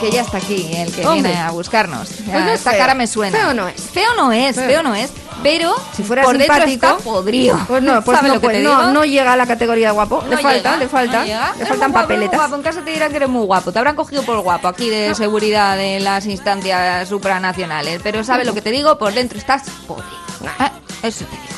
Que 0.02 0.10
ya 0.12 0.22
está 0.22 0.38
aquí, 0.38 0.68
el 0.76 0.92
que 0.92 1.06
Hombre. 1.06 1.30
viene 1.30 1.38
a 1.42 1.52
buscarnos. 1.52 2.10
Ya, 2.10 2.32
Pues 2.34 2.44
no 2.46 2.50
es 2.52 2.60
esta 2.60 2.72
feo. 2.72 2.80
cara 2.80 2.96
me 2.96 3.06
suena. 3.08 3.38
Feo 3.38 3.54
no 3.54 3.68
es. 3.68 3.82
Feo 3.82 4.16
no 4.18 4.32
es, 4.32 4.56
Feo. 4.56 4.68
feo 4.68 4.84
no 4.84 4.96
es. 4.96 5.12
Pero 5.44 5.76
Si 5.96 6.04
fuera 6.04 6.24
por 6.24 6.38
dentro 6.38 6.56
simpático, 6.56 6.88
está 6.98 7.04
podrido. 7.04 7.60
Pues 7.68 7.82
no, 7.84 8.02
pues 8.04 8.18
¿Sabe 8.18 8.28
no, 8.30 8.36
lo 8.36 8.42
que 8.42 8.48
pues 8.48 8.64
no, 8.64 8.92
no 8.92 9.06
llega 9.06 9.34
a 9.34 9.36
la 9.36 9.46
categoría 9.48 9.88
de 9.88 9.94
guapo. 9.94 10.22
le 10.28 10.36
No 10.36 10.42
falta, 10.42 10.58
llega, 10.72 10.78
le 10.78 10.88
falta, 10.88 11.20
no 11.20 11.26
le 11.26 11.66
faltan 11.66 11.92
guapo, 11.92 12.08
papeletas. 12.08 12.40
guapo. 12.40 12.56
En 12.56 12.62
casa 12.62 12.82
te 12.82 12.92
dirán 12.92 13.10
que 13.12 13.18
eres 13.18 13.30
muy 13.30 13.46
guapo. 13.46 13.72
Te 13.72 13.80
habrán 13.80 13.96
cogido 13.96 14.24
por 14.24 14.40
guapo 14.42 14.68
aquí 14.68 14.90
de 14.90 15.16
seguridad 15.16 15.78
de 15.78 16.00
las 16.00 16.26
instancias 16.26 17.08
supranacionales. 17.10 18.00
Pero 18.04 18.24
¿sabes 18.24 18.46
lo 18.46 18.54
que 18.54 18.62
te 18.62 18.72
digo? 18.72 18.98
Por 18.98 19.14
dentro 19.14 19.38
estás 19.40 19.64
podrido. 19.88 20.10
Ah, 20.60 20.72
Eso 21.04 21.26
te 21.26 21.32
digo. 21.32 21.52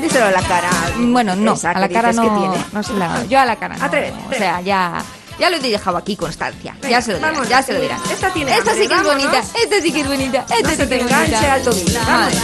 Díselo 0.00 0.26
a 0.26 0.30
la 0.30 0.42
cara. 0.42 0.70
Bueno, 0.98 1.36
no, 1.36 1.52
a 1.62 1.78
la 1.78 1.88
cara 1.88 2.08
dices 2.08 2.24
que 2.24 2.30
no, 2.30 2.38
tiene. 2.40 2.64
no 2.72 2.82
se 2.82 2.94
la... 2.94 3.24
Yo 3.26 3.38
a 3.38 3.44
la 3.44 3.56
cara 3.56 3.76
no. 3.76 3.84
Atrévete, 3.84 4.14
O 4.30 4.34
sea, 4.34 4.60
ya... 4.62 5.02
Ya 5.38 5.48
lo 5.48 5.56
he 5.56 5.60
dejado 5.60 5.96
aquí 5.96 6.16
constancia. 6.16 6.74
Venga, 6.82 6.90
ya 6.90 7.00
se 7.02 7.12
lo 7.12 7.18
dirán, 7.18 7.48
ya 7.48 7.62
se 7.62 7.72
lo 7.72 7.80
dirán. 7.80 7.98
Esta 8.12 8.30
tiene 8.30 8.50
Esta 8.54 8.72
hambre, 8.72 8.82
sí 8.84 8.88
que 8.88 8.94
es 8.94 9.02
bonita. 9.04 9.38
Esta 9.38 9.80
sí 9.80 9.92
que 9.92 10.00
es 10.02 10.08
bonita. 10.08 10.38
Esta 10.50 10.62
No 10.62 10.70
sí 10.70 10.76
que 10.88 10.96
es 10.96 11.02
enganche 11.02 11.32
bonita. 11.32 11.52
al 11.54 11.62
tobillo. 11.62 12.00
Vamos. 12.06 12.34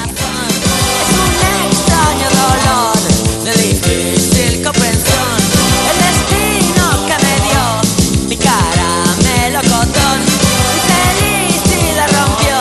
Extraño 1.71 2.29
dolor 2.43 2.99
de 3.45 3.53
difícil 3.63 4.63
comprensión, 4.63 5.37
el 5.91 5.97
destino 6.07 6.85
que 7.07 7.17
me 7.25 7.35
dio, 7.47 8.29
mi 8.29 8.37
cara 8.37 8.89
me 9.25 9.51
lo 9.51 9.61
contó, 9.61 10.07
mi 10.75 10.81
feliz 10.91 11.97
la 11.97 12.07
rompió, 12.07 12.57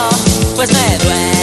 pues 0.56 0.72
me 0.72 0.98
duele. 1.00 1.35